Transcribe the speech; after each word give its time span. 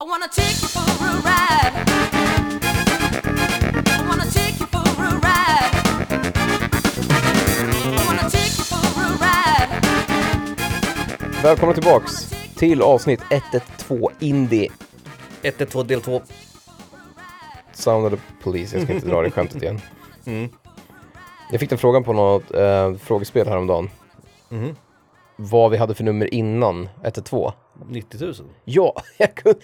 I 0.00 0.06
wanna 0.08 0.28
take 0.28 0.62
you 0.62 0.68
for 0.68 1.04
a 1.04 1.12
ride. 1.24 1.74
I 3.86 4.08
wanna 4.08 4.24
take 4.30 4.60
you 4.60 4.66
for 4.66 5.04
a 5.04 5.10
ride. 5.10 5.74
I 7.96 8.06
wanna 8.06 8.30
take 8.30 8.58
you 8.58 8.64
for 8.64 9.00
a 9.00 9.08
ride. 9.20 9.82
Välkomna 11.42 11.74
tillbaks 11.74 12.30
till 12.56 12.82
avsnitt 12.82 13.20
112 13.30 14.14
Indie 14.20 14.68
112 15.42 15.86
del 15.86 16.00
2. 16.00 16.20
Sound 17.72 18.06
of 18.06 18.12
the 18.12 18.18
Police. 18.44 18.76
Jag 18.76 18.84
ska 18.84 18.92
inte 18.92 19.08
dra 19.08 19.22
det 19.22 19.30
skämtet 19.30 19.62
igen. 19.62 19.80
Mm. 20.26 20.48
Jag 21.50 21.60
fick 21.60 21.68
den 21.70 21.78
frågan 21.78 22.04
på 22.04 22.12
något 22.12 22.54
eh, 22.54 22.94
frågespel 22.94 23.48
häromdagen. 23.48 23.90
Mhm. 24.48 24.76
Vad 25.36 25.70
vi 25.70 25.76
hade 25.76 25.94
för 25.94 26.04
nummer 26.04 26.34
innan 26.34 26.88
112. 27.02 27.52
90 27.88 28.24
000. 28.24 28.34
Ja, 28.64 29.02
jag 29.18 29.34
kunde, 29.34 29.58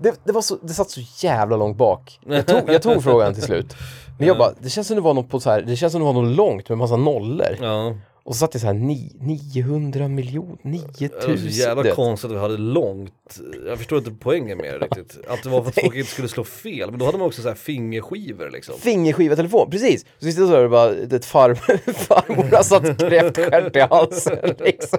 det, 0.00 0.20
det, 0.24 0.32
var 0.32 0.42
så, 0.42 0.56
det 0.62 0.72
satt 0.72 0.90
så 0.90 1.00
jävla 1.26 1.56
långt 1.56 1.76
bak. 1.76 2.20
Jag 2.26 2.46
tog, 2.46 2.62
jag 2.66 2.82
tog 2.82 3.02
frågan 3.02 3.34
till 3.34 3.42
slut. 3.42 3.76
Men 4.18 4.28
jag 4.28 4.38
bara, 4.38 4.52
det 4.60 4.70
känns 4.70 4.86
som 4.86 4.96
det 4.96 5.02
var 5.02 5.14
något 5.14 5.28
på 5.28 5.40
så 5.40 5.50
här, 5.50 5.62
det 5.62 5.76
känns 5.76 5.92
som 5.92 6.00
det 6.00 6.04
var 6.04 6.12
något 6.12 6.36
långt 6.36 6.68
med 6.68 6.78
massa 6.78 6.96
nollor. 6.96 7.56
Ja. 7.60 7.94
Och 8.28 8.34
så 8.34 8.38
satt 8.38 8.52
det 8.52 8.58
så 8.58 8.66
här 8.66 8.74
ni, 8.74 9.12
900 9.20 10.08
miljoner, 10.08 10.58
9000. 10.62 11.10
Det 11.26 11.52
så 11.52 11.60
jävla 11.60 11.94
konstigt 11.94 12.30
att 12.30 12.36
vi 12.36 12.40
hade 12.40 12.56
långt. 12.56 13.40
Jag 13.66 13.78
förstår 13.78 13.98
inte 13.98 14.10
poängen 14.20 14.58
med 14.58 14.74
det 14.74 14.86
riktigt. 14.86 15.18
Att 15.28 15.42
det 15.42 15.48
var 15.48 15.62
för 15.62 15.68
att 15.68 15.80
folk 15.80 15.96
inte 15.96 16.10
skulle 16.10 16.28
slå 16.28 16.44
fel. 16.44 16.90
Men 16.90 16.98
då 16.98 17.06
hade 17.06 17.18
man 17.18 17.26
också 17.26 17.42
så 17.42 17.48
här 17.48 17.54
fingerskivor 17.54 18.50
liksom. 18.50 18.74
Fingerskiva 18.78 19.36
telefon, 19.36 19.70
precis! 19.70 20.06
Så 20.18 20.24
sist 20.24 20.38
så 20.38 20.62
det 20.62 20.68
bara 20.68 20.90
ett 20.90 21.24
farm, 21.24 21.56
farmor 21.94 22.56
har 22.56 22.62
satt 22.62 22.98
kräftstjärt 22.98 23.76
i 23.76 23.80
halsen 23.80 24.54
liksom. 24.58 24.98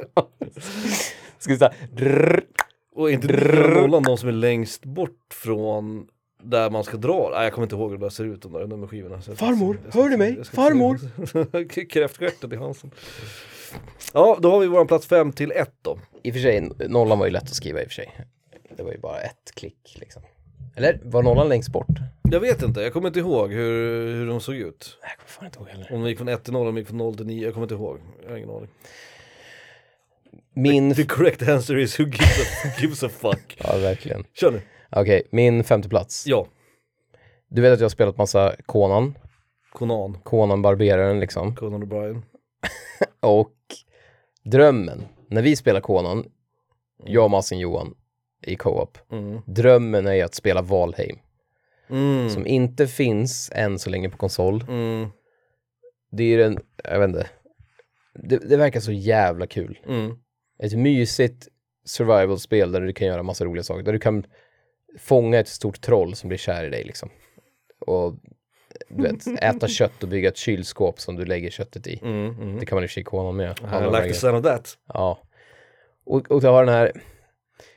Ska 1.39 1.53
vi 1.53 1.57
säga 1.57 1.73
drrrr. 1.95 2.43
Och 2.99 3.11
inte 3.11 3.27
nollan 3.75 4.03
de 4.03 4.17
som 4.17 4.29
är 4.29 4.33
längst 4.33 4.85
bort 4.85 5.33
från 5.33 6.07
där 6.43 6.69
man 6.69 6.83
ska 6.83 6.97
dra. 6.97 7.29
Nej 7.33 7.43
jag 7.43 7.53
kommer 7.53 7.65
inte 7.65 7.75
ihåg 7.75 7.91
hur 7.91 7.97
det 7.97 8.05
där 8.05 8.09
ser 8.09 8.23
ut 8.25 8.41
de 8.41 8.51
där 8.53 8.67
nummerskivorna. 8.67 9.21
Så 9.21 9.35
Farmor, 9.35 9.77
jag 9.83 9.91
ska- 9.93 10.01
hör 10.01 10.09
du 10.09 10.17
mig? 10.17 10.43
Farmor! 10.45 10.99
Kräftstjärten 11.89 12.53
i 12.53 12.55
halsen. 12.55 12.91
Ja, 14.13 14.37
då 14.41 14.51
har 14.51 14.59
vi 14.59 14.67
våran 14.67 14.87
plats 14.87 15.07
5 15.07 15.31
till 15.31 15.51
1 15.51 15.71
då. 15.81 15.99
I 16.23 16.29
och 16.29 16.33
för 16.33 16.41
sig, 16.41 16.69
nollan 16.89 17.19
var 17.19 17.25
ju 17.25 17.31
lätt 17.31 17.43
att 17.43 17.53
skriva 17.55 17.81
i 17.81 17.83
och 17.83 17.87
för 17.87 17.93
sig. 17.93 18.17
Det 18.77 18.83
var 18.83 18.91
ju 18.91 18.99
bara 18.99 19.19
ett 19.21 19.51
klick 19.55 19.95
liksom. 19.99 20.21
Eller 20.75 20.99
var 21.03 21.23
nollan 21.23 21.49
längst 21.49 21.69
bort? 21.71 21.87
Jag 22.31 22.39
vet 22.39 22.63
inte, 22.63 22.81
jag 22.81 22.93
kommer 22.93 23.07
inte 23.07 23.19
ihåg 23.19 23.51
hur, 23.51 24.13
hur 24.13 24.27
de 24.27 24.41
såg 24.41 24.55
ut. 24.55 24.97
Nej, 25.01 25.11
Jag 25.11 25.17
kommer 25.17 25.29
fan 25.29 25.45
inte 25.45 25.59
ihåg 25.59 25.67
heller. 25.67 25.93
Om 25.93 26.01
de 26.03 26.09
gick 26.09 26.17
från 26.17 26.27
1 26.27 26.43
till 26.43 26.53
0, 26.53 26.67
om 26.67 26.75
de 26.75 26.79
gick 26.79 26.87
från 26.87 26.97
0 26.97 27.15
till 27.15 27.25
9, 27.25 27.43
jag 27.45 27.53
kommer 27.53 27.65
inte 27.65 27.75
ihåg. 27.75 27.99
Jag 28.23 28.29
har 28.29 28.37
ingen 28.37 28.49
aning. 28.49 28.69
Min... 30.61 30.93
The 30.95 31.05
correct 31.05 31.41
answer 31.41 31.77
is 31.77 31.99
who 31.99 32.03
gives 32.05 32.39
a, 32.39 32.69
gives 32.81 33.03
a 33.03 33.09
fuck. 33.09 33.57
Ja, 33.63 33.77
verkligen. 33.77 34.23
Kör 34.33 34.51
nu. 34.51 34.61
Okej, 34.91 35.23
min 35.31 35.63
femte 35.63 35.89
plats. 35.89 36.27
Ja, 36.27 36.47
Du 37.49 37.61
vet 37.61 37.73
att 37.73 37.79
jag 37.79 37.85
har 37.85 37.89
spelat 37.89 38.17
massa 38.17 38.55
Conan, 38.65 39.17
Conan, 39.71 40.17
Conan 40.23 40.61
Barberaren 40.61 41.19
liksom. 41.19 41.55
Conan 41.55 41.83
O'Brien. 41.83 42.21
Och 43.19 43.55
drömmen, 44.43 45.05
när 45.27 45.41
vi 45.41 45.55
spelar 45.55 45.81
Conan, 45.81 46.25
jag 47.05 47.23
och 47.23 47.31
Massin 47.31 47.59
Johan 47.59 47.93
i 48.45 48.55
co-op, 48.55 48.97
Mm. 49.11 49.41
drömmen 49.45 50.07
är 50.07 50.23
att 50.23 50.35
spela 50.35 50.61
Valheim. 50.61 51.19
Mm. 51.89 52.29
Som 52.29 52.47
inte 52.47 52.87
finns 52.87 53.51
än 53.55 53.79
så 53.79 53.89
länge 53.89 54.09
på 54.09 54.17
konsol. 54.17 54.63
Mm. 54.69 55.07
Det 56.11 56.23
är 56.23 56.27
ju 56.27 56.37
den, 56.37 56.57
jag 56.83 56.99
vet 56.99 57.07
inte, 57.09 57.29
det, 58.13 58.37
det 58.49 58.57
verkar 58.57 58.79
så 58.79 58.91
jävla 58.91 59.47
kul. 59.47 59.79
Ett 60.63 60.73
mysigt 60.77 61.47
survival-spel 61.85 62.71
där 62.71 62.81
du 62.81 62.93
kan 62.93 63.07
göra 63.07 63.23
massa 63.23 63.45
roliga 63.45 63.63
saker. 63.63 63.83
Där 63.83 63.93
du 63.93 63.99
kan 63.99 64.25
fånga 64.99 65.39
ett 65.39 65.47
stort 65.47 65.81
troll 65.81 66.15
som 66.15 66.27
blir 66.27 66.37
kär 66.37 66.63
i 66.63 66.69
dig 66.69 66.83
liksom. 66.83 67.09
Och 67.79 68.15
du 68.89 69.03
vet, 69.03 69.27
äta 69.43 69.67
kött 69.77 70.03
och 70.03 70.09
bygga 70.09 70.29
ett 70.29 70.37
kylskåp 70.37 70.99
som 70.99 71.15
du 71.15 71.25
lägger 71.25 71.49
köttet 71.49 71.87
i. 71.87 71.99
Mm. 72.03 72.25
Mm. 72.41 72.59
Det 72.59 72.65
kan 72.65 72.75
man 72.75 72.83
i 72.83 72.85
och 72.85 72.89
för 72.89 72.93
sig 72.93 73.03
Conan 73.03 73.35
med. 73.35 73.59
I 73.59 73.85
like 73.85 74.07
the 74.07 74.13
sound 74.13 74.37
of 74.37 74.43
that. 74.43 74.77
Ja. 74.93 75.19
Och, 76.05 76.31
och 76.31 76.41
det 76.41 76.47
har 76.47 76.65
den 76.65 76.73
här, 76.73 76.91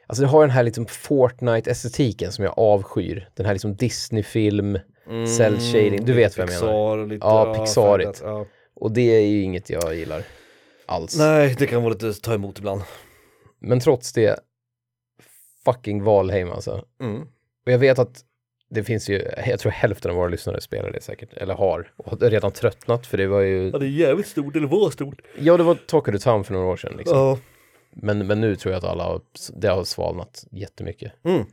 alltså 0.06 0.22
det 0.22 0.28
har 0.28 0.40
den 0.40 0.50
här 0.50 0.62
liksom 0.62 0.86
Fortnite-estetiken 0.86 2.30
som 2.30 2.44
jag 2.44 2.54
avskyr. 2.58 3.28
Den 3.34 3.46
här 3.46 3.52
liksom 3.52 3.74
Disney-film, 3.76 4.78
Mm. 5.08 5.26
cell 5.26 5.58
shading, 5.58 6.04
du 6.04 6.12
vet 6.12 6.38
vad 6.38 6.42
jag 6.42 6.48
Pixar, 6.50 6.66
menar. 6.66 7.06
Lite, 7.06 7.26
Ja, 7.26 7.54
Pixarigt. 7.54 8.20
Ja. 8.24 8.46
Och 8.74 8.92
det 8.92 9.16
är 9.16 9.26
ju 9.26 9.42
inget 9.42 9.70
jag 9.70 9.94
gillar 9.94 10.22
alls. 10.92 11.18
Nej, 11.18 11.54
det 11.58 11.66
kan 11.66 11.82
vara 11.82 11.92
lite 11.92 12.12
ta 12.12 12.34
emot 12.34 12.58
ibland. 12.58 12.82
Men 13.60 13.80
trots 13.80 14.12
det, 14.12 14.40
fucking 15.64 16.02
Valheim 16.02 16.50
alltså. 16.50 16.84
Mm. 17.00 17.22
Och 17.66 17.72
jag 17.72 17.78
vet 17.78 17.98
att 17.98 18.24
det 18.70 18.84
finns 18.84 19.08
ju, 19.08 19.22
jag 19.46 19.60
tror 19.60 19.72
hälften 19.72 20.10
av 20.10 20.16
våra 20.16 20.28
lyssnare 20.28 20.60
spelar 20.60 20.90
det 20.90 21.00
säkert, 21.00 21.32
eller 21.32 21.54
har, 21.54 21.92
och 21.96 22.06
har 22.06 22.30
redan 22.30 22.52
tröttnat 22.52 23.06
för 23.06 23.18
det 23.18 23.26
var 23.26 23.40
ju, 23.40 23.70
Ja, 23.70 23.78
det 23.78 23.86
är 23.86 23.90
jävligt 23.90 24.26
stort, 24.26 24.56
eller 24.56 24.66
var 24.66 24.90
stort. 24.90 25.20
ja 25.38 25.56
det 25.56 25.62
var 25.62 25.74
Talk 25.74 26.08
of 26.08 26.14
the 26.14 26.18
Town 26.18 26.44
för 26.44 26.52
några 26.52 26.66
år 26.66 26.76
sedan 26.76 26.94
liksom. 26.96 27.18
Ja. 27.18 27.38
Men, 27.94 28.26
men 28.26 28.40
nu 28.40 28.56
tror 28.56 28.72
jag 28.72 28.78
att 28.78 28.90
alla 28.90 29.04
har, 29.04 29.20
det 29.56 29.68
har 29.68 29.84
svalnat 29.84 30.44
jättemycket. 30.50 31.12
Mm. 31.24 31.44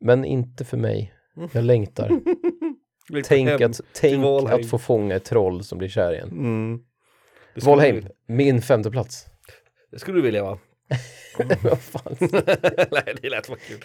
Men 0.00 0.24
inte 0.24 0.64
för 0.64 0.76
mig. 0.76 1.12
Jag 1.52 1.64
längtar. 1.64 2.10
Tänk 3.24 3.60
att, 3.60 3.80
tänk 3.92 4.24
att 4.50 4.66
få 4.66 4.78
fånga 4.78 5.14
ett 5.14 5.24
troll 5.24 5.64
som 5.64 5.78
blir 5.78 5.88
kär 5.88 6.12
igen. 6.12 6.28
Mm. 6.28 6.80
Valheim, 7.64 8.00
du- 8.00 8.34
min 8.34 8.62
femte 8.62 8.90
plats. 8.90 9.26
Det 9.92 9.98
skulle 9.98 10.18
du 10.18 10.22
vilja 10.22 10.42
va? 10.44 10.58
Vad 11.62 11.78
fan. 11.80 12.16
Nej, 12.90 13.14
det 13.22 13.28
lät 13.30 13.48
vad 13.48 13.58
kul. 13.60 13.78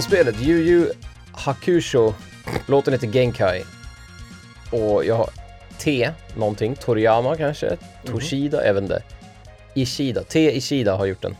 Från 0.00 0.06
spelet 0.06 0.42
Yu 0.42 0.58
Yu 0.58 0.90
Hakusho, 1.32 2.12
låten 2.66 2.92
heter 2.92 3.06
Genkai. 3.06 3.62
Och 4.72 5.04
jag 5.04 5.14
har 5.14 5.30
T, 5.78 6.10
någonting, 6.36 6.74
Toriyama 6.74 7.36
kanske, 7.36 7.76
Toshida, 8.04 8.66
jag 8.66 8.74
vet 8.74 8.82
inte. 8.82 9.02
Ishida, 9.74 10.22
T 10.22 10.56
Ishida 10.56 10.96
har 10.96 11.06
gjort 11.06 11.22
den. 11.22 11.36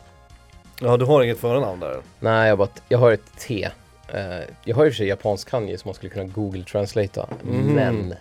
Ja, 0.80 0.96
du 0.96 1.04
har 1.04 1.22
inget 1.22 1.38
förnamn 1.38 1.80
där? 1.80 2.00
Nej, 2.20 2.48
jag, 2.48 2.58
bara, 2.58 2.68
jag 2.88 2.98
har 2.98 3.12
ett 3.12 3.38
T. 3.38 3.68
Eh, 4.08 4.40
jag 4.64 4.76
har 4.76 4.86
i 4.86 4.88
och 4.88 4.92
för 4.92 4.96
sig 4.96 5.06
japansk 5.06 5.50
kanji 5.50 5.78
som 5.78 5.88
man 5.88 5.94
skulle 5.94 6.12
kunna 6.12 6.24
google 6.24 6.64
translata. 6.64 7.28
Mhm. 7.42 7.74
Men 7.74 8.14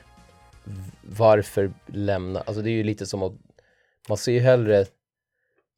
varför 1.02 1.72
lämna, 1.86 2.42
alltså 2.42 2.62
det 2.62 2.70
är 2.70 2.74
ju 2.74 2.84
lite 2.84 3.06
som 3.06 3.24
att 3.24 3.34
man 4.10 4.18
ser 4.18 4.32
ju 4.32 4.40
hellre 4.40 4.86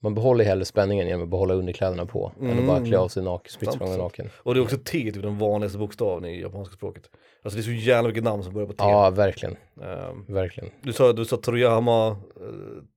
Man 0.03 0.13
behåller 0.13 0.45
hellre 0.45 0.65
spänningen 0.65 1.07
genom 1.07 1.23
att 1.23 1.29
behålla 1.29 1.53
underkläderna 1.53 2.05
på 2.05 2.31
än 2.41 2.59
att 2.59 2.65
bara 2.67 2.85
klä 2.85 2.97
av 2.97 3.07
sig 3.07 3.23
naken, 3.23 3.51
spritt 3.51 3.79
naken. 3.79 4.29
Och 4.37 4.53
det 4.53 4.59
är 4.59 4.61
också 4.61 4.77
T, 4.77 5.11
typ 5.11 5.21
den 5.21 5.37
vanligaste 5.37 5.77
bokstaven 5.79 6.25
i 6.25 6.41
japanska 6.41 6.75
språket. 6.75 7.03
Alltså 7.43 7.57
det 7.57 7.61
är 7.61 7.63
så 7.63 7.71
jävla 7.71 8.07
mycket 8.07 8.23
namn 8.23 8.43
som 8.43 8.53
börjar 8.53 8.67
på 8.67 8.73
T. 8.73 8.83
Ja, 8.83 9.09
verkligen, 9.09 9.55
Ehm, 9.81 10.25
verkligen. 10.27 10.69
du, 10.81 10.93
sa, 10.93 11.13
du 11.13 11.25
sa 11.25 11.37
Toriyama, 11.37 12.09
uh, 12.09 12.15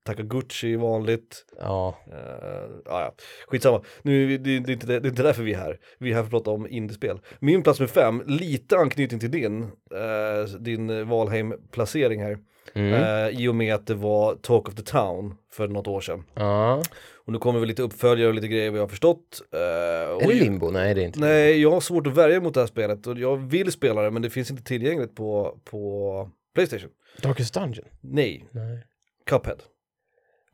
Takaguchi 0.03 0.73
är 0.73 0.77
vanligt. 0.77 1.45
Ja, 1.61 1.95
Uh, 2.09 2.71
ja, 2.85 3.15
skitsamma. 3.49 3.83
Nu, 4.03 4.39
det, 4.39 4.59
det, 4.59 4.77
det, 4.77 4.87
det 4.87 4.95
är 4.95 5.11
inte 5.11 5.23
därför 5.23 5.43
vi 5.43 5.53
är 5.53 5.59
här. 5.59 5.79
Vi 5.99 6.11
är 6.11 6.15
här 6.15 6.23
för 6.23 6.27
att 6.27 6.31
prata 6.31 6.51
om 6.51 6.67
indiespel. 6.69 7.21
Min 7.39 7.63
plats 7.63 7.81
med 7.81 7.91
fem, 7.91 8.23
lite 8.27 8.77
anknytning 8.77 9.21
till 9.21 9.31
din, 9.31 9.63
eh, 9.63 10.59
din 10.61 11.09
Valheim-placering 11.09 12.23
här. 12.23 12.39
Mm. 12.75 12.93
Eh, 12.95 13.41
I 13.41 13.49
och 13.49 13.55
med 13.55 13.75
att 13.75 13.87
det 13.87 13.95
var 13.95 14.35
Talk 14.35 14.69
of 14.69 14.75
the 14.75 14.83
Town 14.83 15.35
för 15.53 15.69
något 15.69 15.87
år 15.87 16.01
sedan. 16.01 16.25
ja. 16.35 16.83
Och 17.27 17.33
nu 17.33 17.39
kommer 17.39 17.61
väl 17.61 17.69
lite 17.69 17.83
uppföljare 17.83 18.29
och 18.29 18.35
lite 18.35 18.49
grejer 18.49 18.71
vad 18.71 18.79
jag 18.79 18.83
har 18.85 18.89
förstått. 18.89 19.43
Eh, 19.53 19.59
Är 19.61 20.29
det 20.29 20.35
limbo? 20.35 20.71
Nej, 20.71 20.95
det 20.95 21.01
är 21.03 21.05
inte 21.05 21.21
Nej, 21.21 21.63
jag 21.63 21.71
har 21.71 21.81
svårt 21.81 22.07
att 22.07 22.17
värja 22.17 22.41
mot 22.41 22.55
det 22.55 22.61
här 22.61 22.67
spelet 22.67 23.07
och 23.07 23.19
jag 23.19 23.37
vill 23.37 23.73
spela 23.73 24.03
det 24.03 24.11
men 24.11 24.23
det 24.23 24.31
finns 24.31 24.51
inte 24.51 24.63
tillgängligt 24.63 25.15
på, 25.17 25.59
på 25.65 26.31
Playstation. 26.55 26.91
Darkest 27.23 27.55
Dungeon? 27.55 27.85
Nej, 28.01 28.49
Nej. 28.51 28.85
Cuphead. 29.27 29.57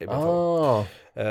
Ah, 0.08 0.84
Eh, 1.14 1.26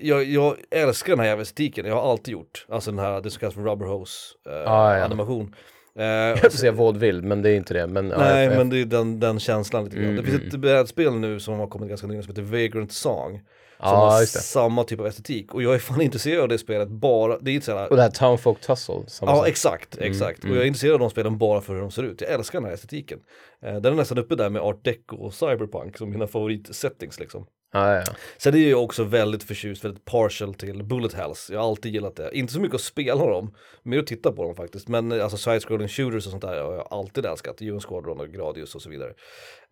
jag, 0.00 0.24
jag 0.24 0.56
älskar 0.70 1.12
den 1.12 1.20
här 1.20 1.26
jävla 1.26 1.42
estetiken, 1.42 1.86
jag 1.86 1.94
har 1.94 2.10
alltid 2.10 2.32
gjort. 2.32 2.66
Alltså 2.68 2.90
den 2.90 2.98
här, 3.00 3.20
det 3.20 3.30
som 3.30 3.40
kallas 3.40 3.54
för 3.54 3.62
rubber 3.62 3.86
hose 3.86 4.12
eh, 4.48 4.72
Ah, 4.72 4.96
ja. 4.96 5.04
animation. 5.04 5.54
Eh, 5.98 6.04
jag 6.04 6.36
höll 6.36 6.46
att 6.46 6.52
säga 6.52 6.72
vaudeville, 6.72 7.22
men 7.22 7.42
det 7.42 7.50
är 7.50 7.56
inte 7.56 7.74
det. 7.74 7.86
Men, 7.86 8.10
ja, 8.10 8.18
Nej 8.18 8.44
jag- 8.44 8.56
men 8.56 8.70
det 8.70 8.80
är 8.80 8.84
den, 8.84 9.20
den 9.20 9.38
känslan 9.40 9.84
lite 9.84 9.96
grann. 9.96 10.04
Mm, 10.04 10.16
det 10.16 10.22
finns 10.22 10.36
mm. 10.42 10.48
ett 10.48 10.60
brädspel 10.60 11.14
nu 11.14 11.40
som 11.40 11.58
har 11.58 11.66
kommit 11.66 11.88
ganska 11.88 12.06
nyligen 12.06 12.24
som 12.24 12.30
heter 12.30 12.42
Vagrant 12.42 12.92
Song. 12.92 13.40
Som 13.78 13.88
Ja, 13.90 13.96
har 14.10 14.24
samma 14.24 14.84
typ 14.84 15.00
av 15.00 15.06
estetik. 15.06 15.54
Och 15.54 15.62
jag 15.62 15.74
är 15.74 15.78
fan 15.78 16.00
intresserad 16.02 16.42
av 16.42 16.48
det 16.48 16.58
spelet 16.58 16.88
bara, 16.88 17.38
det 17.38 17.50
är 17.50 17.54
inte 17.54 17.66
såhär 17.66 17.90
Och 17.90 17.96
det 17.96 18.02
här 18.02 18.10
Townfolk 18.10 18.60
Tussle. 18.60 18.94
Ja 18.94 19.06
sak. 19.08 19.48
exakt, 19.48 19.98
exakt. 19.98 20.44
mm. 20.44 20.52
Och 20.52 20.56
jag 20.56 20.62
är 20.62 20.66
intresserad 20.66 20.92
av 20.94 21.00
de 21.00 21.10
spelen 21.10 21.38
bara 21.38 21.60
för 21.60 21.74
hur 21.74 21.80
de 21.80 21.90
ser 21.90 22.02
ut. 22.02 22.20
Jag 22.20 22.30
älskar 22.30 22.58
den 22.60 22.66
här 22.68 22.74
estetiken. 22.74 23.18
Eh, 23.62 23.74
den 23.76 23.92
är 23.92 23.96
nästan 23.96 24.18
uppe 24.18 24.34
där 24.36 24.50
med 24.50 24.62
art 24.62 24.84
deco 24.84 25.16
och 25.16 25.34
cyberpunk 25.34 25.98
som 25.98 26.10
mina 26.10 26.26
favoritsettings 26.26 27.20
liksom. 27.20 27.46
Ja, 27.74 27.94
ja. 27.96 28.02
Sen 28.38 28.54
är 28.54 28.70
jag 28.70 28.82
också 28.84 29.04
väldigt 29.04 29.42
förtjust, 29.42 29.84
väldigt 29.84 30.04
partial 30.04 30.54
till 30.54 30.82
bullet 30.84 31.12
hells. 31.14 31.50
Jag 31.52 31.60
har 31.60 31.68
alltid 31.68 31.94
gillat 31.94 32.16
det. 32.16 32.30
Inte 32.38 32.52
så 32.52 32.60
mycket 32.60 32.74
att 32.74 32.80
spela 32.80 33.26
dem, 33.26 33.54
mer 33.82 33.98
att 33.98 34.06
titta 34.06 34.32
på 34.32 34.42
dem 34.44 34.54
faktiskt. 34.54 34.88
Men 34.88 35.12
alltså 35.20 35.36
side-scrolling 35.36 35.88
shooters 35.88 36.26
och 36.26 36.30
sånt 36.30 36.42
där 36.42 36.62
har 36.62 36.74
jag 36.74 36.88
alltid 36.90 37.26
älskat. 37.26 37.62
UN 37.62 37.80
Squadron 37.80 38.20
och 38.20 38.28
Gradius 38.28 38.74
och 38.74 38.82
så 38.82 38.90
vidare. 38.90 39.12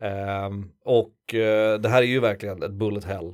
Ehm, 0.01 0.69
och 0.85 1.35
eh, 1.35 1.79
det 1.81 1.89
här 1.89 2.03
är 2.03 2.07
ju 2.07 2.21
verkligen 2.21 2.63
ett 2.63 2.73
bullet 2.73 3.05
hell, 3.05 3.33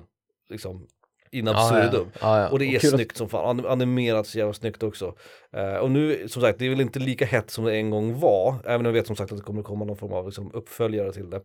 liksom 0.51 0.87
in 1.31 1.49
absurdum. 1.49 2.07
ja. 2.13 2.19
Ja, 2.21 2.41
ja. 2.43 2.49
Och 2.49 2.59
det 2.59 2.65
är 2.67 2.77
att- 2.77 2.89
snyggt 2.91 3.17
som 3.17 3.29
fan, 3.29 3.61
Anim- 3.61 3.69
animerat 3.69 4.27
så 4.27 4.39
jävla 4.39 4.53
snyggt 4.55 4.83
också. 4.83 5.15
Eh, 5.53 5.75
och 5.77 5.91
nu, 5.91 6.29
som 6.29 6.43
sagt, 6.43 6.59
det 6.59 6.67
är 6.67 6.71
väl 6.71 6.81
inte 6.81 6.99
lika 6.99 7.25
hett 7.27 7.51
som 7.51 7.65
det 7.65 7.77
en 7.77 7.91
gång 7.91 8.21
var, 8.21 8.55
även 8.65 8.81
om 8.81 8.85
jag 8.87 8.93
vet 8.93 9.07
som 9.07 9.17
sagt 9.17 9.33
att 9.33 9.39
det 9.39 9.45
kommer 9.45 9.63
komma 9.63 9.85
någon 9.85 9.97
form 9.97 10.13
av 10.13 10.27
liksom, 10.27 10.51
uppföljare 10.55 11.13
till 11.13 11.31
det. 11.31 11.41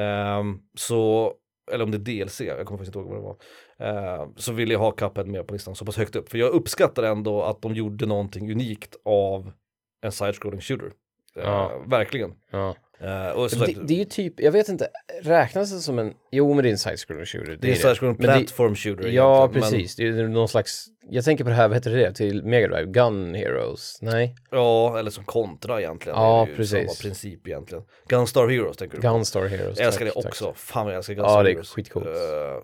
Ehm, 0.00 0.58
så, 0.78 1.32
eller 1.72 1.84
om 1.84 1.90
det 1.90 1.96
är 1.96 2.24
DLC, 2.24 2.40
jag 2.40 2.66
kommer 2.66 2.78
faktiskt 2.78 2.96
inte 2.96 2.98
ihåg 2.98 3.08
vad 3.08 3.18
det 3.18 3.36
var. 3.78 4.18
Eh, 4.18 4.28
så 4.36 4.52
vill 4.52 4.70
jag 4.70 4.78
ha 4.78 4.90
Cuphead 4.90 5.26
med 5.26 5.46
på 5.46 5.54
listan 5.54 5.74
så 5.74 5.84
pass 5.84 5.96
högt 5.96 6.16
upp, 6.16 6.28
för 6.28 6.38
jag 6.38 6.52
uppskattar 6.52 7.02
ändå 7.02 7.42
att 7.42 7.62
de 7.62 7.74
gjorde 7.74 8.06
någonting 8.06 8.52
unikt 8.52 8.96
av 9.04 9.52
en 10.00 10.12
side-scrolling 10.12 10.60
shooter. 10.60 10.92
Eh, 11.36 11.42
Ja. 11.44 11.82
Verkligen. 11.86 12.30
Ja. 12.50 12.74
Eh, 13.00 13.28
och 13.30 13.50
som 13.50 13.60
Det, 13.60 13.66
sagt, 13.66 13.78
det 13.88 13.94
är 13.94 13.98
ju 13.98 14.04
typ, 14.04 14.40
jag 14.40 14.52
vet 14.52 14.68
inte, 14.68 14.88
räknas 15.22 15.72
det 15.72 15.78
som 15.78 15.98
en, 15.98 16.14
jo 16.32 16.54
men 16.54 16.62
det 16.62 16.68
är 16.68 16.72
en 16.72 16.78
side-scroller 16.78 17.24
shooter. 17.24 17.46
det 17.46 17.52
är 17.52 17.54
en 17.54 17.60
det. 17.60 17.76
side-scrolling 17.76 18.16
Men 18.18 18.26
det- 18.26 18.32
platform 18.38 18.74
shooter 18.74 19.08
Ja, 19.08 19.50
men- 19.52 19.62
precis. 19.62 19.96
Det 19.96 20.06
är 20.08 20.28
någon 20.28 20.48
slags, 20.48 20.86
jag 21.10 21.24
tänker 21.24 21.44
på 21.44 21.50
det 21.50 21.56
här, 21.56 21.68
vad 21.68 21.76
heter 21.76 21.90
det, 21.90 22.12
till 22.12 22.44
Mega 22.44 22.68
Drive, 22.68 22.90
Gun 22.90 23.34
Heroes? 23.34 23.98
Nej, 24.02 24.34
Ja, 24.50 24.98
eller 24.98 25.10
som 25.10 25.24
kontra 25.24 25.80
egentligen. 25.80 26.18
Ja, 26.18 26.36
det 26.44 26.48
är 26.48 26.50
ju 26.50 26.56
precis. 26.56 26.78
Samma 26.98 27.08
princip 27.08 27.46
egentligen. 27.48 27.84
Gunstar 28.08 28.48
Heroes 28.48 28.76
tänker 28.76 28.96
du 28.96 29.02
på? 29.02 29.08
Gunstar 29.08 29.46
Heroes. 29.46 29.78
Jag 29.78 29.86
älskar 29.86 30.06
tack, 30.06 30.14
det 30.14 30.22
tack. 30.22 30.30
också, 30.30 30.52
fan 30.56 30.84
vad 30.84 30.92
jag 30.94 30.98
älskar 30.98 31.14
Gunstar 31.14 31.36
Ja, 31.36 31.42
det 31.42 31.48
är 31.48 31.52
Heroes. 31.52 31.70
skitcoolt. 31.70 32.06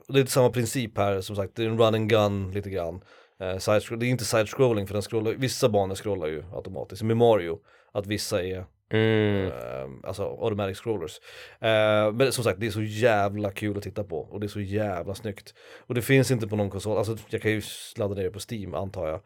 Och 0.08 0.14
det 0.14 0.20
är 0.20 0.24
samma 0.26 0.50
princip 0.50 0.98
här, 0.98 1.20
som 1.20 1.36
sagt, 1.36 1.56
det 1.56 1.62
är 1.62 1.66
en 1.66 1.78
run 1.78 1.94
and 1.94 2.08
gun 2.10 2.50
lite 2.50 2.70
grann. 2.70 3.00
Uh, 3.42 3.58
side 3.58 3.82
det 4.00 4.06
är 4.06 4.10
inte 4.10 4.24
side-scrolling 4.24 4.86
för 4.86 4.92
den 4.94 5.02
scrollar, 5.02 5.32
vissa 5.32 5.68
banor 5.68 5.94
scrollar 5.94 6.26
ju 6.26 6.42
automatiskt, 6.54 7.02
med 7.02 7.16
Mario, 7.16 7.58
att 7.92 8.06
vissa 8.06 8.44
är 8.44 8.64
Mm. 8.92 9.46
eh, 9.46 10.08
alltså 10.08 10.38
automatic 10.40 10.78
scrollers. 10.78 11.20
Eh, 11.60 12.12
men 12.12 12.32
som 12.32 12.44
sagt, 12.44 12.60
det 12.60 12.66
är 12.66 12.70
så 12.70 12.82
jävla 12.82 13.50
kul 13.50 13.76
att 13.76 13.82
titta 13.82 14.04
på 14.04 14.18
och 14.18 14.40
det 14.40 14.46
är 14.46 14.48
så 14.48 14.60
jävla 14.60 15.14
snyggt. 15.14 15.54
Och 15.86 15.94
det 15.94 16.02
finns 16.02 16.30
inte 16.30 16.46
på 16.46 16.56
någon 16.56 16.70
konsol, 16.70 16.98
alltså 16.98 17.16
jag 17.28 17.42
kan 17.42 17.50
ju 17.50 17.62
ladda 17.96 18.14
ner 18.14 18.22
det 18.22 18.30
på 18.30 18.40
Steam 18.50 18.74
antar 18.74 19.08
jag. 19.08 19.20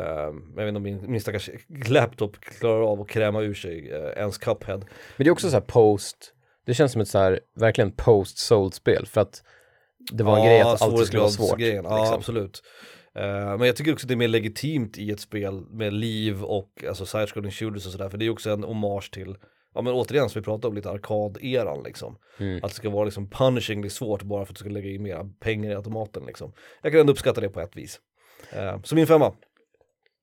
Eh, 0.00 0.32
men 0.32 0.54
jag 0.56 0.64
vet 0.64 0.68
inte 0.68 0.76
om 0.76 0.82
min, 0.82 1.10
min 1.10 1.20
stackars 1.20 1.50
laptop 1.86 2.40
klarar 2.40 2.82
av 2.82 3.00
att 3.00 3.08
kräma 3.08 3.40
ur 3.40 3.54
sig 3.54 3.92
uh, 3.92 4.08
ens 4.16 4.38
Cuphead. 4.38 4.78
Men 5.16 5.24
det 5.24 5.28
är 5.28 5.30
också 5.30 5.50
så 5.50 5.56
här 5.56 5.60
post, 5.60 6.32
det 6.66 6.74
känns 6.74 6.92
som 6.92 7.00
ett 7.00 7.08
så 7.08 7.18
här, 7.18 7.40
verkligen 7.56 7.92
post-sold-spel 7.92 9.06
för 9.06 9.20
att 9.20 9.42
det 10.12 10.24
var 10.24 10.38
en 10.38 10.44
grej 10.44 10.60
att 10.60 10.82
allt 10.82 11.06
skulle 11.06 11.20
vara 11.20 11.30
svårt. 11.30 11.60
Ja, 11.60 11.66
liksom. 11.66 12.14
absolut. 12.14 12.62
Eh, 13.18 13.58
men 13.58 13.66
jag 13.66 13.76
tycker 13.76 13.92
också 13.92 14.04
att 14.04 14.08
det 14.08 14.14
är 14.14 14.16
mer 14.16 14.28
legitimt 14.28 14.98
i 14.98 15.10
ett 15.10 15.20
spel 15.20 15.60
med 15.70 15.92
liv 15.92 16.42
och 16.44 16.84
alltså 16.88 17.04
side-scrolling 17.06 17.50
shooters 17.50 17.86
och 17.86 17.92
sådär, 17.92 18.08
för 18.08 18.18
det 18.18 18.26
är 18.26 18.30
också 18.30 18.50
en 18.50 18.64
hommage 18.64 19.10
till 19.12 19.36
Ja 19.74 19.82
men 19.82 19.92
återigen 19.92 20.28
som 20.28 20.40
vi 20.40 20.44
pratade 20.44 20.68
om 20.68 20.74
lite 20.74 20.90
arkad-eran 20.90 21.82
liksom. 21.84 22.18
Mm. 22.38 22.56
Att 22.56 22.70
det 22.70 22.76
ska 22.76 22.90
vara 22.90 23.04
liksom 23.04 23.30
punishingly 23.30 23.90
svårt 23.90 24.22
bara 24.22 24.44
för 24.44 24.52
att 24.52 24.56
du 24.56 24.60
ska 24.60 24.68
lägga 24.68 24.90
in 24.90 25.02
mera 25.02 25.24
pengar 25.40 25.70
i 25.70 25.74
automaten 25.74 26.22
liksom. 26.26 26.52
Jag 26.82 26.92
kan 26.92 27.00
ändå 27.00 27.12
uppskatta 27.12 27.40
det 27.40 27.48
på 27.48 27.60
ett 27.60 27.76
vis. 27.76 28.00
Eh, 28.52 28.82
så 28.82 28.94
min 28.94 29.06
femma, 29.06 29.34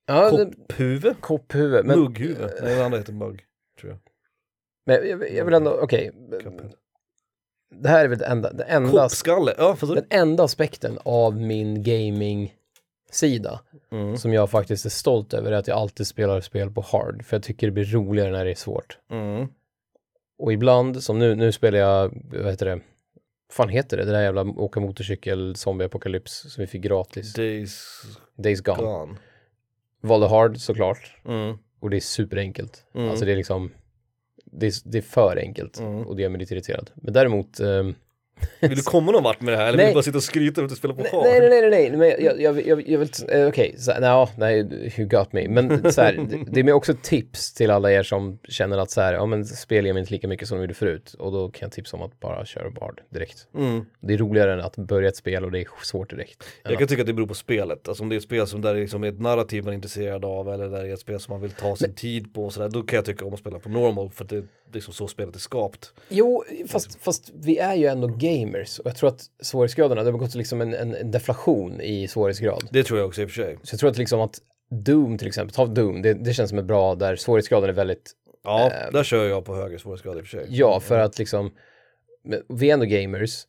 Ja, 0.06 0.30
kopphuvud? 0.30 1.20
kopphuvud. 1.20 1.86
Men, 1.86 2.00
Mugghuvud? 2.00 2.50
Nej 2.62 2.74
den 2.74 2.84
andra 2.84 2.98
heter 2.98 3.12
mugg, 3.12 3.44
tror 3.80 3.92
jag. 3.92 4.00
men 4.86 5.08
jag, 5.08 5.32
jag 5.32 5.44
vill 5.44 5.54
ändå, 5.54 5.70
okej. 5.82 6.12
Cuphead. 6.42 6.72
Det 7.82 7.88
här 7.88 8.04
är 8.04 8.08
väl 8.08 8.18
det 8.18 8.26
enda, 8.26 8.52
det 8.52 8.64
enda, 8.64 9.08
den 9.80 10.06
enda 10.10 10.44
aspekten 10.44 10.98
av 11.04 11.36
min 11.36 11.82
gaming-sida 13.08 13.60
mm. 13.90 14.16
som 14.16 14.32
jag 14.32 14.50
faktiskt 14.50 14.86
är 14.86 14.90
stolt 14.90 15.34
över 15.34 15.52
är 15.52 15.56
att 15.56 15.68
jag 15.68 15.78
alltid 15.78 16.06
spelar 16.06 16.40
spel 16.40 16.70
på 16.70 16.80
hard. 16.80 17.24
För 17.24 17.36
jag 17.36 17.42
tycker 17.42 17.66
det 17.66 17.72
blir 17.72 17.84
roligare 17.84 18.30
när 18.30 18.44
det 18.44 18.50
är 18.50 18.54
svårt. 18.54 18.98
Mm. 19.10 19.48
Och 20.38 20.52
ibland, 20.52 21.02
som 21.02 21.18
nu, 21.18 21.34
nu 21.34 21.52
spelar 21.52 21.78
jag, 21.78 22.22
vad 22.32 22.50
heter 22.50 22.66
det, 22.66 22.80
fan 23.52 23.68
heter 23.68 23.96
det, 23.96 24.04
det 24.04 24.12
där 24.12 24.22
jävla 24.22 24.42
åka 24.42 24.80
motorcykel 24.80 25.56
zombie 25.56 25.84
apokalyps 25.84 26.52
som 26.52 26.60
vi 26.60 26.66
fick 26.66 26.82
gratis. 26.82 27.34
Days 27.34 28.02
Days 28.36 28.60
Gone. 28.60 28.82
gone. 28.82 29.16
Valde 30.00 30.28
hard 30.28 30.58
såklart. 30.58 31.16
Mm. 31.24 31.58
Och 31.80 31.90
det 31.90 31.96
är 31.96 32.00
superenkelt. 32.00 32.84
Mm. 32.94 33.10
Alltså 33.10 33.24
det 33.24 33.32
är 33.32 33.36
liksom, 33.36 33.70
det 34.44 34.66
är, 34.66 34.72
det 34.84 34.98
är 34.98 35.02
för 35.02 35.36
enkelt. 35.36 35.80
Mm. 35.80 36.06
Och 36.06 36.16
det 36.16 36.22
gör 36.22 36.28
mig 36.28 36.40
lite 36.40 36.54
irriterad. 36.54 36.90
Men 36.94 37.12
däremot, 37.12 37.60
ehm, 37.60 37.94
Vill 38.60 38.76
du 38.76 38.82
komma 38.82 39.12
någon 39.12 39.22
vart 39.22 39.40
med 39.40 39.54
det 39.54 39.58
här 39.58 39.66
eller 39.68 39.78
vill 39.78 39.86
du 39.86 39.94
bara 39.94 40.02
sitta 40.02 40.18
och 40.18 40.22
skryta 40.22 40.62
du 40.62 40.68
spelar 40.76 40.94
på 40.94 41.02
nej, 41.02 41.40
nej, 41.40 41.50
nej, 41.50 41.70
nej, 41.70 41.90
nej, 41.90 41.98
men 41.98 42.24
jag, 42.24 42.40
jag, 42.40 42.66
jag, 42.66 42.88
jag 42.88 42.98
vill, 42.98 43.08
eh, 43.28 43.46
okej, 43.46 43.74
så 43.78 43.92
nej, 44.00 44.26
nej, 44.36 44.92
you 44.98 45.08
got 45.08 45.32
me. 45.32 45.48
Men 45.48 45.92
så 45.92 46.00
här, 46.00 46.26
det- 46.46 46.60
är 46.60 46.72
också 46.72 46.94
tips 47.02 47.54
till 47.54 47.70
alla 47.70 47.92
er 47.92 48.02
som 48.02 48.38
känner 48.48 48.78
att 48.78 48.90
så 48.90 49.00
här, 49.00 49.14
ja 49.14 49.26
men 49.26 49.44
spel 49.44 49.86
ger 49.86 49.92
mig 49.92 50.00
inte 50.00 50.12
lika 50.12 50.28
mycket 50.28 50.48
som 50.48 50.58
de 50.58 50.62
gjorde 50.62 50.74
förut. 50.74 51.14
Och 51.18 51.32
då 51.32 51.48
kan 51.48 51.66
jag 51.66 51.72
tipsa 51.72 51.96
om 51.96 52.02
att 52.02 52.20
bara 52.20 52.44
köra 52.44 52.70
bard 52.70 53.00
direkt. 53.10 53.46
Mm. 53.56 53.84
Det 54.00 54.14
är 54.14 54.18
roligare 54.18 54.52
än 54.52 54.60
att 54.60 54.76
börja 54.76 55.08
ett 55.08 55.16
spel 55.16 55.44
och 55.44 55.50
det 55.50 55.60
är 55.60 55.66
svårt 55.82 56.10
direkt. 56.10 56.44
Jag 56.62 56.78
kan 56.78 56.88
tycka 56.88 57.02
att 57.02 57.06
det 57.06 57.12
beror 57.12 57.26
på 57.26 57.34
spelet, 57.34 57.88
alltså 57.88 58.02
om 58.02 58.08
det 58.08 58.14
är 58.14 58.16
ett 58.16 58.22
spel 58.22 58.46
som 58.46 58.60
där 58.60 58.74
det 58.74 58.80
liksom 58.80 59.04
är 59.04 59.08
ett 59.08 59.20
narrativ 59.20 59.64
man 59.64 59.72
är 59.72 59.74
intresserad 59.74 60.24
av 60.24 60.48
eller 60.52 60.68
där 60.68 60.82
det 60.82 60.88
är 60.88 60.94
ett 60.94 61.00
spel 61.00 61.20
som 61.20 61.32
man 61.32 61.40
vill 61.40 61.50
ta 61.50 61.76
sin 61.76 61.94
tid 61.94 62.34
på 62.34 62.44
och 62.44 62.52
sådär, 62.52 62.68
då 62.68 62.82
kan 62.82 62.96
jag 62.96 63.04
tycka 63.04 63.24
om 63.24 63.32
att 63.34 63.40
spela 63.40 63.58
på 63.58 63.68
normal 63.68 64.10
för 64.10 64.24
att 64.24 64.30
det 64.30 64.44
liksom 64.72 64.94
så 64.94 65.08
spelet 65.08 65.34
är 65.34 65.40
skapt. 65.40 65.92
Jo, 66.08 66.44
fast, 66.68 67.00
fast 67.00 67.30
vi 67.34 67.58
är 67.58 67.74
ju 67.74 67.86
ändå 67.86 68.06
gamers 68.06 68.78
och 68.78 68.86
jag 68.86 68.96
tror 68.96 69.08
att 69.08 69.24
svårighetsgraderna, 69.42 70.02
det 70.02 70.10
har 70.10 70.18
gått 70.18 70.34
liksom 70.34 70.60
en, 70.60 70.74
en, 70.74 71.10
deflation 71.10 71.80
i 71.80 72.08
svårighetsgrad. 72.08 72.68
Det 72.70 72.84
tror 72.84 72.98
jag 72.98 73.08
också 73.08 73.22
i 73.22 73.24
och 73.24 73.30
för 73.30 73.42
sig. 73.42 73.58
Så 73.62 73.74
jag 73.74 73.80
tror 73.80 73.90
att 73.90 73.98
liksom 73.98 74.20
att 74.20 74.38
Doom 74.70 75.18
till 75.18 75.28
exempel, 75.28 75.54
ta 75.54 75.66
Doom, 75.66 76.02
det, 76.02 76.14
det 76.14 76.32
känns 76.32 76.50
som 76.50 76.58
ett 76.58 76.64
bra 76.64 76.94
där 76.94 77.16
svårighetsgraden 77.16 77.70
är 77.70 77.74
väldigt, 77.74 78.12
Ja, 78.44 78.72
där 78.92 79.04
kör 79.04 79.28
jag 79.28 79.44
på 79.44 79.54
högre 79.54 79.78
svårighetsgrad 79.78 80.16
i 80.16 80.20
och 80.20 80.26
för 80.26 80.38
sig. 80.38 80.46
ja 80.48 80.80
för 80.80 80.98
att 80.98 81.18
liksom, 81.18 81.50
vi 82.48 82.70
är 82.70 82.74
ändå 82.74 82.86
gamers 82.86 83.46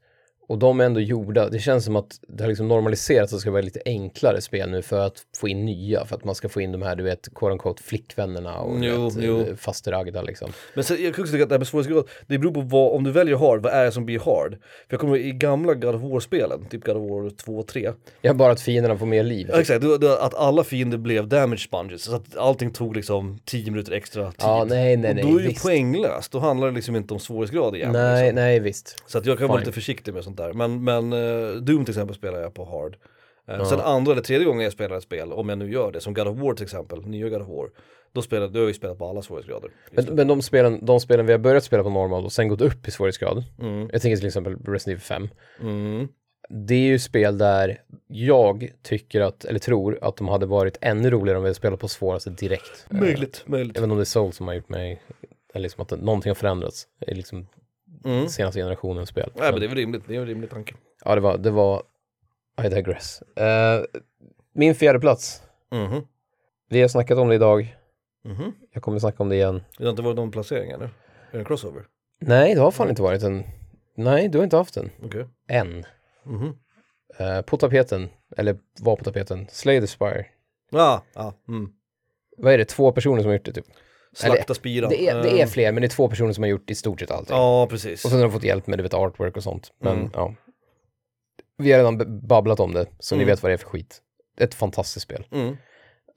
och 0.50 0.58
de 0.58 0.80
är 0.80 0.86
ändå 0.86 1.00
gjorda, 1.00 1.50
det 1.50 1.60
känns 1.60 1.86
som 1.86 1.96
att 1.96 2.20
det 2.28 2.44
har 2.44 2.48
liksom 2.48 2.68
normaliserats 2.68 3.34
att 3.34 3.38
det 3.38 3.42
ska 3.42 3.52
vara 3.52 3.62
lite 3.62 3.82
enklare 3.86 4.42
spel 4.42 4.70
nu 4.70 4.82
för 4.82 5.00
att 5.00 5.26
få 5.38 5.48
in 5.48 5.66
nya, 5.66 6.06
för 6.06 6.16
att 6.16 6.24
man 6.24 6.36
ska 6.36 6.50
få 6.50 6.62
in 6.62 6.72
de 6.72 6.82
här, 6.82 6.96
du 6.96 7.04
vet, 7.04 7.34
quote 7.36 7.52
unquote 7.52 7.84
flickvännerna 7.84 8.58
och 8.58 8.86
Jo, 8.86 9.10
vet, 9.10 9.50
eh, 9.50 9.56
fasteragda 9.56 10.22
liksom. 10.22 10.52
Men 10.74 10.84
sen, 10.84 11.04
jag 11.04 11.16
kan 11.16 11.24
också 11.24 11.32
tycka 11.32 11.44
att 11.44 11.50
det 11.50 11.56
här 11.56 11.60
med 11.60 11.68
svårighetsgrad, 11.68 12.08
det 12.28 12.38
beror 12.38 12.54
på 12.54 12.62
vad, 12.62 12.96
om 12.96 13.04
du 13.04 13.12
väljer 13.12 13.36
hard, 13.36 13.62
vad 13.62 13.74
är 13.74 13.86
det 13.86 13.92
som 13.92 14.06
blir 14.06 14.20
hard? 14.20 14.52
För 14.52 14.88
jag 14.90 15.00
kommer 15.00 15.18
ihåg 15.18 15.26
i 15.26 15.32
gamla 15.32 15.74
God 15.74 15.96
of 15.96 16.02
War-spelen, 16.02 16.66
typ 16.66 16.86
God 16.86 16.98
of 16.98 17.10
War 17.10 17.30
2 17.30 17.58
och 17.58 17.68
3, 17.68 17.92
Jag 18.22 18.30
har 18.30 18.36
bara 18.36 18.52
att 18.52 18.62
fienderna 18.62 18.98
får 18.98 19.06
mer 19.06 19.24
liv. 19.24 19.50
Ja, 19.52 19.60
exakt, 19.60 19.86
att 20.20 20.34
alla 20.34 20.64
fiender 20.64 20.98
blev 20.98 21.28
damage 21.28 21.60
sponges, 21.60 22.04
så 22.04 22.16
att 22.16 22.38
allting 22.38 22.72
tog 22.72 22.96
liksom 22.96 23.40
10 23.46 23.72
minuter 23.72 23.92
extra 23.92 24.26
tid. 24.26 24.36
Ja, 24.40 24.66
nej, 24.70 24.98
nej, 24.98 25.14
nej, 25.14 25.24
och 25.24 25.32
då 25.32 25.38
är 25.38 25.44
det 25.44 25.50
ju 25.50 25.56
poänglöst, 25.56 26.32
då 26.32 26.40
handlar 26.40 26.68
det 26.68 26.74
liksom 26.74 26.96
inte 26.96 27.14
om 27.14 27.20
svårighetsgrad 27.20 27.76
igen. 27.76 27.92
Nej, 27.92 28.24
liksom. 28.24 28.36
nej 28.36 28.60
visst. 28.60 29.04
Så 29.08 29.18
att 29.18 29.26
jag 29.26 29.38
kan 29.38 29.48
vara 29.48 29.58
Fine. 29.58 29.66
lite 29.66 29.76
försiktig 29.76 30.14
med 30.14 30.24
sånt 30.24 30.39
där. 30.40 30.54
Men, 30.54 30.84
men 30.84 31.14
eh, 31.14 31.52
Doom 31.52 31.86
till 31.86 31.92
exempel 31.92 32.16
spelar 32.16 32.40
jag 32.40 32.54
på 32.54 32.66
hard. 32.66 32.98
Eh, 33.48 33.66
Sen 33.66 33.80
andra 33.80 34.12
eller 34.12 34.22
tredje 34.22 34.46
gången 34.46 34.64
jag 34.64 34.74
spelar 34.74 34.98
ett 34.98 35.04
spel, 35.04 35.34
om 35.34 35.50
jag 35.50 35.58
nu 35.58 35.72
gör 35.72 35.92
det, 35.92 36.02
som 36.02 36.14
God 36.14 36.28
of 36.28 36.38
War 36.38 36.54
till 36.54 36.64
exempel, 36.64 37.06
nya 37.06 37.30
God 37.30 37.42
of 37.42 37.48
War, 37.48 37.70
då, 38.14 38.22
spelar, 38.22 38.48
då 38.48 38.54
har 38.54 38.60
jag 38.60 38.68
ju 38.68 38.74
spelat 38.74 38.98
på 38.98 39.06
alla 39.06 39.22
svårighetsgrader. 39.22 39.72
Men, 39.92 40.06
men 40.06 40.28
de, 40.28 40.42
spelen, 40.42 40.86
de 40.86 41.00
spelen 41.00 41.26
vi 41.26 41.32
har 41.32 41.40
börjat 41.40 41.64
spela 41.64 41.84
på 41.84 41.90
normal 41.90 42.26
och 42.26 42.32
sen 42.32 42.48
gått 42.48 42.62
upp 42.62 42.88
i 42.88 42.92
svårighetsgrad. 42.92 43.44
Mm. 43.60 43.90
Jag 43.92 44.02
tänker 44.02 44.18
till 44.18 44.28
exempel 44.28 44.56
Resident 44.56 44.88
Evil 44.88 45.00
5. 45.00 45.30
Mm. 45.62 46.08
Det 46.50 46.74
är 46.74 46.88
ju 46.88 47.00
spel 47.00 47.38
där 47.38 47.82
jag 48.08 48.72
tycker 48.84 49.22
att, 49.22 49.46
eller 49.46 49.60
tror 49.60 50.00
att 50.02 50.18
de 50.18 50.28
hade 50.28 50.46
varit 50.46 50.78
ännu 50.82 51.10
roligare 51.10 51.38
om 51.38 51.44
vi 51.44 51.48
hade 51.48 51.56
spelat 51.56 51.80
på 51.80 51.88
svåraste 51.88 52.30
direkt. 52.30 52.86
Möjligt, 52.90 53.44
möjligt. 53.46 53.76
Jag 53.76 53.82
vet 53.82 53.88
inte 53.88 53.94
om 53.94 53.98
det 53.98 54.04
är 54.04 54.06
Soul 54.06 54.34
som 54.34 54.48
har 54.48 54.54
gjort 54.54 54.70
mig, 54.70 55.02
eller 55.54 55.64
liksom 55.64 55.82
att 55.82 55.92
någonting 55.92 56.30
har 56.30 56.36
förändrats 56.36 56.88
liksom 57.08 57.48
Mm. 58.06 58.28
senaste 58.30 58.60
generationens 58.60 59.10
spel. 59.10 59.32
Nej 59.36 59.52
men 59.52 59.60
det 59.60 59.66
är 59.66 59.68
väl 59.68 59.78
rimligt, 59.78 60.04
det 60.08 60.16
är 60.16 60.20
en 60.20 60.26
rimlig 60.28 60.50
tanke. 60.50 60.76
Ja, 61.06 61.16
det 61.16 61.22
var, 61.22 61.38
det 61.38 61.52
var, 61.52 61.84
I 62.66 62.70
digress. 62.70 63.22
Eh, 63.22 63.82
min 64.54 64.76
fjärde 64.76 65.00
plats. 65.00 65.44
Mhm. 65.72 66.02
Vi 66.70 66.82
har 66.82 66.88
snackat 66.88 67.18
om 67.18 67.28
det 67.30 67.36
idag. 67.36 67.76
Mhm. 68.24 68.54
Jag 68.72 68.84
kommer 68.84 69.00
snacka 69.00 69.24
om 69.24 69.30
det 69.30 69.36
igen. 69.36 69.64
Det 69.78 69.84
har 69.84 69.90
inte 69.90 70.02
varit 70.02 70.16
någon 70.16 70.32
placering 70.32 70.72
eller? 70.72 70.86
Är 70.86 70.92
det 71.32 71.38
en 71.40 71.46
crossover? 71.46 71.86
Nej, 72.20 72.56
det 72.56 72.62
har 72.62 72.72
fan 72.72 72.90
inte 72.90 73.02
varit 73.02 73.24
en, 73.24 73.44
nej, 73.96 74.28
du 74.30 74.38
har 74.38 74.44
inte 74.44 74.58
haft 74.58 74.78
en. 74.78 74.90
Okej. 75.04 75.28
Än. 75.48 75.86
Mhm. 76.24 76.56
Eh, 77.18 77.42
på 77.42 77.58
tapeten, 77.58 78.10
eller 78.38 78.58
var 78.80 78.96
på 78.96 79.04
tapeten, 79.04 79.48
Slay 79.50 79.82
the 79.82 79.88
Spire. 79.88 80.26
Ja, 80.72 81.04
ja. 81.14 81.34
Mm. 81.48 81.72
Vad 82.38 82.54
är 82.54 82.58
det, 82.58 82.66
två 82.66 82.92
personer 82.92 83.22
som 83.22 83.28
har 83.28 83.34
gjort 83.34 83.46
det 83.46 83.54
typ? 83.54 83.66
Slakta 84.16 84.54
spiran. 84.54 84.90
Det 84.90 85.08
är, 85.08 85.24
det 85.24 85.30
är 85.30 85.44
Eh, 85.44 85.48
fler, 85.48 85.72
men 85.72 85.82
det 85.82 85.88
är 85.88 85.90
två 85.90 86.08
personer 86.10 86.34
som 86.34 86.44
har 86.44 86.50
gjort 86.50 86.70
i 86.72 86.76
stort 86.76 87.00
sett 87.00 87.12
allting. 87.12 87.36
Ja, 87.36 87.68
precis. 87.70 88.06
Och 88.06 88.12
sen 88.12 88.20
har 88.20 88.26
de 88.28 88.32
fått 88.34 88.44
hjälp 88.44 88.68
med 88.68 88.80
du 88.80 88.84
vet, 88.84 88.94
artwork 88.94 89.38
och 89.38 89.44
sånt. 89.44 89.72
Men 89.82 89.98
Mm. 89.98 90.12
ja. 90.14 90.34
Vi 91.58 91.72
har 91.72 91.80
redan 91.80 92.28
babblat 92.28 92.60
om 92.60 92.74
det, 92.74 92.86
så 93.00 93.16
ni 93.16 93.24
Mm. 93.24 93.34
vet 93.34 93.44
vad 93.44 93.50
det 93.50 93.54
är 93.54 93.58
för 93.58 93.68
skit. 93.70 94.02
Ett 94.40 94.54
fantastiskt 94.56 95.04
spel. 95.04 95.26
Mm. 95.32 95.58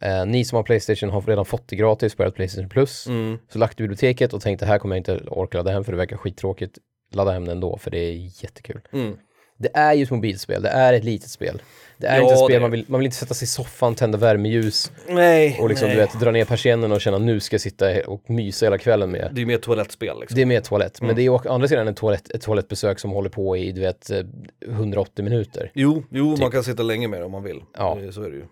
Eh, 0.00 0.26
ni 0.26 0.44
som 0.44 0.56
har 0.56 0.62
Playstation 0.62 1.10
har 1.10 1.20
redan 1.22 1.44
fått 1.44 1.68
det 1.68 1.76
gratis, 1.76 2.16
börjat 2.16 2.34
Playstation 2.34 2.68
Plus. 2.68 3.06
Mm. 3.06 3.38
Så 3.48 3.58
lagt 3.58 3.80
i 3.80 3.82
biblioteket 3.82 4.32
och 4.32 4.40
tänkte 4.42 4.66
här 4.66 4.78
kommer 4.78 4.96
jag 4.96 5.00
inte 5.00 5.16
orka 5.28 5.58
ladda 5.58 5.70
hem 5.70 5.84
för 5.84 5.92
det 5.92 5.98
verkar 5.98 6.16
skittråkigt. 6.16 6.78
Ladda 7.12 7.30
hem 7.32 7.44
det 7.44 7.52
ändå 7.52 7.76
för 7.78 7.90
det 7.90 7.98
är 7.98 8.12
jättekul. 8.44 8.80
Mm. 8.92 9.16
Det 9.58 9.70
är 9.74 9.94
ju 9.94 10.02
ett 10.02 10.10
mobilspel, 10.10 10.62
det 10.62 10.68
är 10.68 10.92
ett 10.92 11.04
litet 11.04 11.30
spel. 11.30 11.62
Det 11.98 12.06
är 12.06 12.16
Ja, 12.16 12.22
inte 12.22 12.34
ett 12.34 12.44
spel 12.44 12.60
man 12.60 12.70
vill, 12.70 12.84
man 12.88 13.00
vill 13.00 13.04
inte 13.04 13.16
sätta 13.16 13.34
sig 13.34 13.44
i 13.44 13.48
soffan, 13.48 13.94
tända 13.94 14.18
värmeljus 14.18 14.92
Nej, 15.08 15.58
och 15.60 15.68
liksom 15.68 15.88
nej. 15.88 15.96
du 15.96 16.02
vet 16.02 16.20
dra 16.20 16.30
ner 16.30 16.44
persiennerna 16.44 16.94
och 16.94 17.00
känna 17.00 17.18
nu 17.18 17.40
ska 17.40 17.54
jag 17.54 17.60
sitta 17.60 18.06
och 18.06 18.30
mysa 18.30 18.66
hela 18.66 18.78
kvällen 18.78 19.10
med. 19.10 19.30
Det 19.34 19.42
är 19.42 19.46
mer 19.46 19.58
toalettspel 19.58 20.20
liksom. 20.20 20.36
Det 20.36 20.42
är 20.42 20.46
mer 20.46 20.60
toalett, 20.60 21.00
Mm. 21.00 21.06
men 21.06 21.16
det 21.16 21.22
är 21.22 21.28
å 21.28 21.42
andra 21.48 21.68
sidan 21.68 21.88
en 21.88 21.94
toalett, 21.94 22.30
ett 22.30 22.42
toalettbesök 22.42 22.98
som 22.98 23.10
håller 23.10 23.30
på 23.30 23.56
i 23.56 23.72
du 23.72 23.80
vet 23.80 24.10
eh, 24.10 24.20
180 24.68 25.24
minuter. 25.24 25.70
Jo, 25.74 26.04
jo 26.10 26.32
Typ. 26.32 26.40
man 26.42 26.50
kan 26.50 26.64
sitta 26.64 26.82
länge 26.82 27.08
med 27.08 27.20
det 27.20 27.24
om 27.24 27.32
man 27.32 27.42
vill. 27.42 27.62
Ja. 27.78 27.98
Det- 28.00 28.12
Så 28.12 28.22
är 28.22 28.30
det 28.30 28.36
ju. 28.36 28.44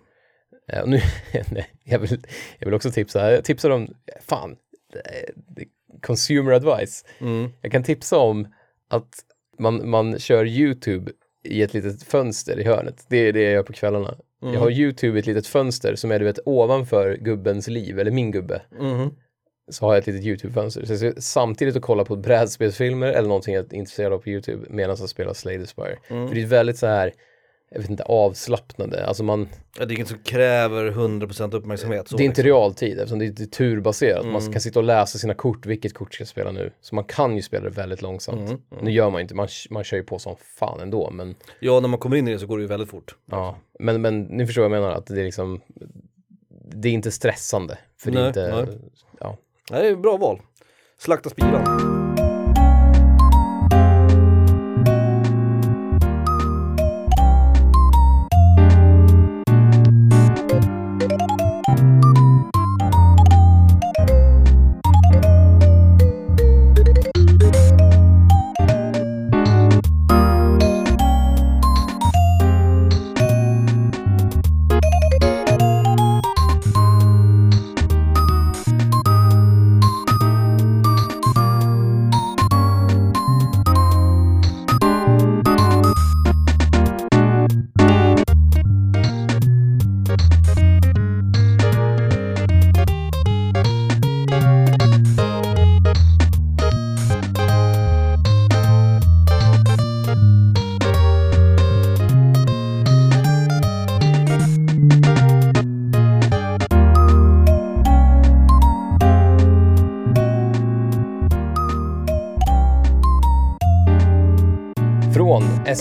Eh, 0.72 0.80
och 0.80 0.88
nu, 0.88 1.00
nej, 1.50 1.66
jag, 1.84 1.98
vill, 1.98 2.20
jag 2.58 2.66
vill 2.66 2.74
också 2.74 2.90
tipsa, 2.90 3.32
jag 3.32 3.44
tipsar 3.44 3.70
om, 3.70 3.94
fan, 4.28 4.56
consumer 6.02 6.52
advice. 6.52 7.04
Mm. 7.20 7.52
Jag 7.62 7.72
kan 7.72 7.82
tipsa 7.82 8.18
om 8.18 8.48
att 8.90 9.08
man, 9.60 9.90
man 9.90 10.18
kör 10.18 10.44
YouTube 10.44 11.12
i 11.44 11.62
ett 11.62 11.74
litet 11.74 12.02
fönster 12.02 12.60
i 12.60 12.64
hörnet. 12.64 13.04
Det 13.08 13.16
är 13.16 13.32
det 13.32 13.42
jag 13.42 13.52
gör 13.52 13.62
på 13.62 13.72
kvällarna. 13.72 14.14
Mm. 14.42 14.54
Jag 14.54 14.60
har 14.60 14.70
YouTube 14.70 15.18
i 15.18 15.20
ett 15.20 15.26
litet 15.26 15.46
fönster 15.46 15.94
som 15.94 16.10
är 16.10 16.18
du 16.18 16.24
vet 16.24 16.38
ovanför 16.44 17.16
gubbens 17.16 17.68
liv, 17.68 17.98
eller 17.98 18.10
min 18.10 18.30
gubbe. 18.30 18.62
Mhm. 18.80 19.10
Så 19.70 19.86
har 19.86 19.94
jag 19.94 19.98
ett 20.00 20.06
litet 20.06 20.24
YouTube-fönster. 20.24 20.84
Så 20.84 20.92
jag 20.92 20.98
ska 20.98 21.20
samtidigt 21.20 21.76
att 21.76 21.82
kolla 21.82 22.04
på 22.04 22.16
brädspelsfilmer 22.16 23.06
eller 23.06 23.28
någonting 23.28 23.54
jag 23.54 23.72
är 23.72 23.76
intresserad 23.76 24.12
av 24.12 24.18
på 24.18 24.28
YouTube 24.28 24.66
medan 24.70 24.96
jag 25.00 25.08
spelar 25.08 25.34
Slay 25.34 25.58
the 25.58 25.66
Spire. 25.66 25.96
Mm. 26.08 26.28
För 26.28 26.34
det 26.34 26.42
är 26.42 26.46
väldigt 26.46 26.78
så 26.78 26.86
här, 26.86 27.12
jag 27.74 27.80
vet 27.80 27.90
inte, 27.90 28.02
avslappnande. 28.02 29.06
Alltså 29.06 29.24
man, 29.24 29.48
Ja, 29.78 29.84
det 29.84 29.92
är 29.92 29.96
inget 29.96 30.08
som 30.08 30.18
kräver 30.18 30.90
100% 30.90 31.54
uppmärksamhet. 31.54 32.06
Det 32.10 32.22
är 32.22 32.24
inte 32.26 32.42
liksom. 32.42 32.44
realtid 32.60 32.98
eftersom 32.98 33.18
det 33.18 33.26
är, 33.26 33.30
det 33.30 33.42
är 33.42 33.46
turbaserat. 33.46 34.24
Man 34.26 34.36
Mm. 34.40 34.52
kan 34.52 34.60
sitta 34.60 34.78
och 34.78 34.84
läsa 34.84 35.18
sina 35.18 35.34
kort, 35.34 35.66
vilket 35.66 35.94
kort 35.94 36.14
ska 36.14 36.22
jag 36.22 36.28
spela 36.28 36.50
nu. 36.52 36.72
Så 36.80 36.94
man 36.94 37.04
kan 37.04 37.36
ju 37.36 37.42
spela 37.42 37.64
det 37.64 37.70
väldigt 37.70 38.02
långsamt. 38.02 38.50
Mm. 38.50 38.60
Nu 38.82 38.90
gör 38.90 39.10
man 39.10 39.20
inte, 39.20 39.34
man, 39.34 39.48
man 39.70 39.84
kör 39.84 39.96
ju 39.96 40.02
på 40.02 40.18
som 40.18 40.36
fan 40.58 40.80
ändå. 40.80 41.10
Men, 41.10 41.34
Ja, 41.60 41.80
när 41.80 41.88
man 41.88 41.98
kommer 41.98 42.16
in 42.16 42.28
i 42.28 42.32
det 42.32 42.38
så 42.38 42.46
går 42.46 42.58
det 42.58 42.62
ju 42.62 42.68
väldigt 42.68 42.90
fort. 42.90 43.16
ja. 43.30 43.56
men, 43.78 44.02
men 44.02 44.22
ni 44.22 44.46
förstår 44.46 44.62
vad 44.68 44.76
jag 44.76 44.82
menar, 44.82 44.94
att 44.96 45.06
det 45.06 45.20
är 45.20 45.24
liksom, 45.24 45.60
det 46.74 46.88
är 46.88 46.92
inte 46.92 47.10
stressande. 47.10 47.78
För 47.98 48.10
det 48.10 48.18
är 48.18 48.20
Nej, 48.20 48.28
inte, 48.28 48.64
nej. 48.70 48.78
ja. 49.20 49.36
Nej, 49.70 49.82
det 49.82 49.88
är 49.88 49.96
bra 49.96 50.16
val. 50.16 50.40
Slakta 50.98 51.30
spiran. 51.30 52.09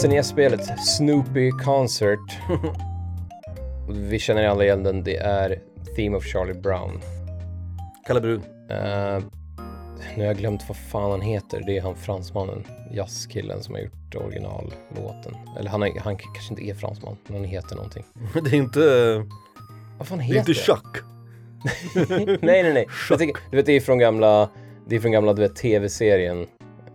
SNES-spelet 0.01 0.79
Snoopy 0.79 1.51
Concert. 1.51 2.37
Vi 3.89 4.19
känner 4.19 4.47
alla 4.47 4.63
igen 4.63 4.83
den, 4.83 5.03
det 5.03 5.17
är 5.17 5.61
Theme 5.95 6.17
of 6.17 6.25
Charlie 6.25 6.53
Brown. 6.53 7.01
Kalle 8.07 8.21
Brun. 8.21 8.41
Eh, 8.69 9.23
nu 10.15 10.17
har 10.17 10.23
jag 10.23 10.37
glömt 10.37 10.61
vad 10.67 10.77
fan 10.77 11.11
han 11.11 11.21
heter. 11.21 11.63
Det 11.65 11.77
är 11.77 11.81
han 11.81 11.95
fransmannen, 11.95 12.63
jazzkillen 12.91 13.63
som 13.63 13.75
har 13.75 13.81
gjort 13.81 14.15
originallåten. 14.15 15.35
Eller 15.59 15.69
han, 15.69 15.83
är, 15.83 15.99
han 15.99 16.17
kanske 16.17 16.53
inte 16.53 16.63
är 16.63 16.73
fransman, 16.73 17.17
men 17.27 17.35
han 17.35 17.45
heter 17.45 17.75
någonting. 17.75 18.03
Det 18.43 18.49
är 18.49 18.55
inte, 18.55 18.79
Vad 19.97 20.07
fan 20.07 20.17
det 20.17 20.23
är 20.23 20.25
heter 20.25 20.39
inte 20.39 20.53
Chuck. 20.53 20.97
nej, 22.41 22.63
nej, 22.63 22.73
nej. 22.73 22.87
Jag 23.09 23.19
tänker, 23.19 23.41
du 23.51 23.57
vet, 23.57 23.65
det 23.65 23.73
är 23.73 23.81
från 23.81 23.99
gamla, 23.99 24.49
det 24.87 24.95
är 24.95 24.99
från 24.99 25.11
gamla, 25.11 25.33
du 25.33 25.41
vet, 25.41 25.55
tv-serien. 25.55 26.47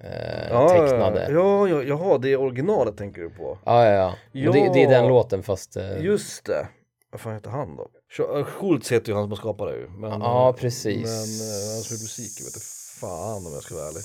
Eh, 0.04 0.68
tecknade. 0.68 1.28
Ja, 1.32 1.68
Ja, 1.68 1.68
ja, 1.68 1.82
jaha, 1.82 2.18
det 2.18 2.28
är 2.32 2.36
originalet 2.40 2.96
tänker 2.96 3.20
du 3.22 3.30
på. 3.30 3.58
ja, 3.64 3.84
ja. 3.86 4.14
Men 4.32 4.44
Det, 4.52 4.70
det 4.72 4.82
är 4.82 4.88
den 4.88 5.02
Ja. 5.04 5.08
låten 5.08 5.42
fast... 5.42 5.76
eh, 5.76 6.04
Just 6.04 6.44
det. 6.44 6.68
Vad 7.10 7.20
fan 7.20 7.34
heter 7.34 7.50
han 7.50 7.76
då? 7.76 7.90
Äh, 8.38 8.44
Schultz 8.44 8.92
heter 8.92 9.08
ju 9.12 9.14
han 9.18 9.28
som 9.28 9.36
skapade 9.36 9.72
det 9.72 9.78
ju. 9.78 9.88
Men, 9.88 10.10
Ja, 10.20 10.48
eh, 10.48 10.54
precis. 10.54 10.96
Men 10.96 11.46
uh, 11.48 11.74
han 11.74 11.82
som 11.82 11.94
gjort 11.94 12.02
musik, 12.02 12.32
jag 12.38 12.44
vet 12.44 12.54
inte 12.54 12.66
fan 13.00 13.46
om 13.46 13.52
jag 13.52 13.62
ska 13.62 13.74
vara 13.74 13.88
ärlig. 13.88 14.02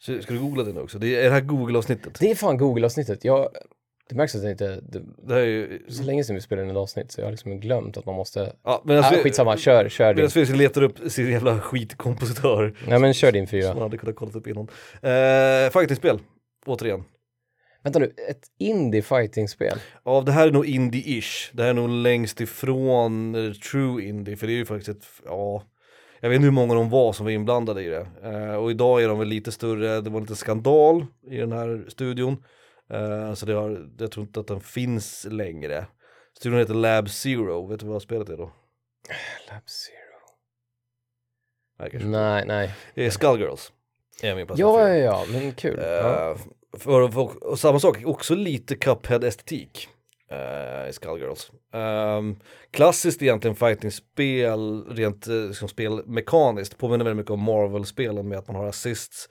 Så, 0.00 0.22
ska 0.22 0.32
du 0.34 0.40
googla 0.40 0.62
det 0.64 0.72
nu 0.72 0.80
också? 0.80 0.98
Det 0.98 1.16
är 1.16 1.24
det 1.24 1.30
här 1.30 1.40
Google-avsnittet. 1.40 2.16
Det 2.20 2.30
är 2.30 2.34
fan 2.34 2.58
Google-avsnittet. 2.58 3.24
Jag, 3.24 3.48
det 4.08 4.14
märks 4.14 4.34
att 4.34 4.42
jag 4.42 4.50
inte... 4.50 4.80
Det, 4.88 5.02
Det 5.28 5.34
är 5.34 5.44
ju... 5.44 5.80
så 5.88 6.02
länge 6.02 6.24
sedan 6.24 6.34
vi 6.34 6.40
spelade 6.42 6.64
in 6.64 6.70
ett 6.70 6.76
avsnitt 6.76 7.12
så 7.12 7.20
jag 7.20 7.26
har 7.26 7.30
liksom 7.30 7.60
glömt 7.60 7.96
att 7.96 8.06
man 8.06 8.14
måste... 8.14 8.52
Ja, 8.64 8.82
men 8.84 8.96
alltså, 8.98 9.14
Ah, 9.14 9.18
skitsamma, 9.22 9.56
kör, 9.56 9.88
kör 9.88 10.06
din. 10.14 10.16
Medan 10.16 10.30
Fredrik 10.30 10.56
letar 10.56 10.82
upp 10.82 10.98
sin 11.12 11.30
jävla 11.30 11.60
skitkompositör. 11.60 12.74
Nej 12.88 12.98
men 12.98 13.14
kör 13.14 13.32
din 13.32 13.46
Som 13.46 13.50
fyra. 13.50 13.74
man 13.74 13.82
hade 13.82 13.98
kunnat 13.98 14.16
kolla 14.16 14.32
upp 14.32 14.46
innan. 14.46 14.68
Uh, 15.04 15.70
Fightingspel, 15.70 16.18
återigen. 16.66 17.04
Vänta 17.84 17.98
nu, 17.98 18.12
ett 18.30 18.42
indie 18.58 19.02
fighting-spel? 19.02 19.78
Ja, 20.04 20.22
det 20.26 20.32
här 20.32 20.46
är 20.46 20.50
nog 20.52 20.66
indie-ish. 20.66 21.50
Det 21.52 21.62
här 21.62 21.70
är 21.70 21.74
nog 21.74 21.88
längst 21.88 22.40
ifrån 22.40 23.34
eh, 23.34 23.52
true 23.52 24.04
indie, 24.04 24.36
för 24.36 24.46
det 24.46 24.52
är 24.52 24.56
ju 24.56 24.64
faktiskt 24.66 24.88
ett, 24.88 25.04
ja, 25.24 25.62
jag 26.20 26.28
vet 26.28 26.36
inte 26.36 26.44
hur 26.44 26.52
många 26.52 26.74
de 26.74 26.90
var 26.90 27.12
som 27.12 27.26
var 27.26 27.30
inblandade 27.30 27.82
i 27.82 27.88
det. 27.88 28.06
Eh, 28.24 28.54
och 28.54 28.70
idag 28.70 29.02
är 29.02 29.08
de 29.08 29.18
väl 29.18 29.28
lite 29.28 29.52
större, 29.52 30.00
det 30.00 30.10
var 30.10 30.20
lite 30.20 30.36
skandal 30.36 31.06
i 31.30 31.36
den 31.36 31.52
här 31.52 31.84
studion. 31.88 32.36
Eh, 32.90 33.34
så 33.34 33.46
det 33.46 33.52
har, 33.52 33.90
jag 33.98 34.10
tror 34.10 34.26
inte 34.26 34.40
att 34.40 34.46
den 34.46 34.60
finns 34.60 35.26
längre. 35.30 35.86
Studion 36.38 36.58
heter 36.58 36.74
Lab 36.74 37.10
Zero, 37.10 37.66
vet 37.66 37.80
du 37.80 37.86
vad 37.86 38.02
spelet 38.02 38.28
är 38.28 38.36
då? 38.36 38.52
Lab 39.50 39.68
Zero. 39.68 39.98
Nej, 41.78 41.90
kanske. 41.90 42.08
Nej, 42.08 42.44
nej. 42.46 42.74
Det 42.94 43.06
är 43.06 43.10
Skullgirls. 43.10 43.72
Är 44.22 44.34
min 44.34 44.46
Ja, 44.54 44.88
ja, 44.88 44.94
ja, 44.94 45.24
men 45.32 45.52
kul. 45.52 45.78
Ja. 45.82 46.30
Eh, 46.30 46.36
för, 46.78 47.08
för, 47.08 47.44
och 47.50 47.58
samma 47.58 47.80
sak, 47.80 48.02
också 48.04 48.34
lite 48.34 48.74
Cuphead-estetik. 48.76 49.88
eh, 50.30 50.88
i 50.88 50.92
Skullgirls. 50.92 51.50
Um, 51.72 52.40
klassiskt 52.70 53.22
egentligen 53.22 53.56
fighting-spel, 53.56 54.84
rent 54.88 55.26
liksom 55.26 55.68
spelmekaniskt, 55.68 56.78
påminner 56.78 57.04
väldigt 57.04 57.16
mycket 57.16 57.30
om 57.30 57.40
Marvel-spelen 57.42 58.28
med 58.28 58.38
att 58.38 58.46
man 58.46 58.56
har 58.56 58.66
assists 58.66 59.28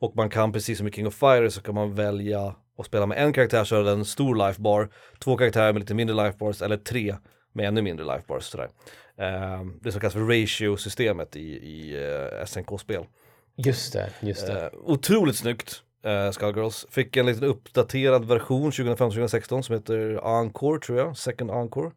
och 0.00 0.16
man 0.16 0.30
kan 0.30 0.52
precis 0.52 0.78
som 0.78 0.88
i 0.88 0.92
King 0.92 1.06
of 1.06 1.14
Fighters 1.14 1.54
så 1.54 1.62
kan 1.62 1.74
man 1.74 1.94
välja 1.94 2.54
att 2.80 2.86
spela 2.86 3.06
med 3.06 3.18
en 3.18 3.32
karaktär 3.32 3.64
så 3.64 3.76
är 3.76 3.84
det 3.84 3.90
en 3.90 4.04
stor 4.04 4.48
lifebar, 4.48 4.88
två 5.18 5.36
karaktärer 5.36 5.72
med 5.72 5.80
lite 5.80 5.94
mindre 5.94 6.26
lifebars 6.26 6.62
eller 6.62 6.76
tre 6.76 7.14
med 7.52 7.68
ännu 7.68 7.82
mindre 7.82 8.14
lifebars. 8.14 8.44
Sådär. 8.44 8.68
Um, 9.16 9.78
det 9.82 9.92
som 9.92 10.00
kallas 10.00 10.14
för 10.14 10.20
ratio-systemet 10.20 11.36
i, 11.36 11.40
i 11.40 11.96
uh, 12.40 12.44
SNK-spel. 12.44 13.04
Just 13.56 13.92
det, 13.92 14.10
just 14.20 14.46
det. 14.46 14.60
Eh, 14.60 14.68
otroligt 14.74 15.36
snyggt, 15.36 15.82
uh, 16.06 16.30
Skullgirls. 16.30 16.86
Fick 16.90 17.16
en 17.16 17.26
liten 17.26 17.44
uppdaterad 17.44 18.24
version 18.24 18.70
2015-2016 18.70 19.62
som 19.62 19.74
heter 19.74 20.20
Encore 20.22 20.80
tror 20.80 20.98
jag, 20.98 21.16
Second 21.16 21.50
Encore. 21.50 21.90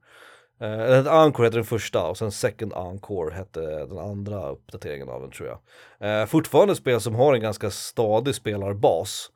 Uh, 0.62 1.08
Encore 1.08 1.46
hette 1.46 1.58
den 1.58 1.66
första 1.66 2.04
och 2.04 2.18
sen 2.18 2.32
Second 2.32 2.74
Encore 2.74 3.34
hette 3.34 3.62
den 3.62 3.98
andra 3.98 4.50
uppdateringen 4.50 5.10
av 5.10 5.22
den 5.22 5.32
tror 5.32 5.50
jag. 5.50 6.22
Uh, 6.22 6.28
fortfarande 6.28 6.76
spel 6.76 7.02
som 7.02 7.16
har 7.16 7.34
en 7.34 7.42
ganska 7.42 7.72
stadig 7.72 8.36
spelarbas. 8.36 9.32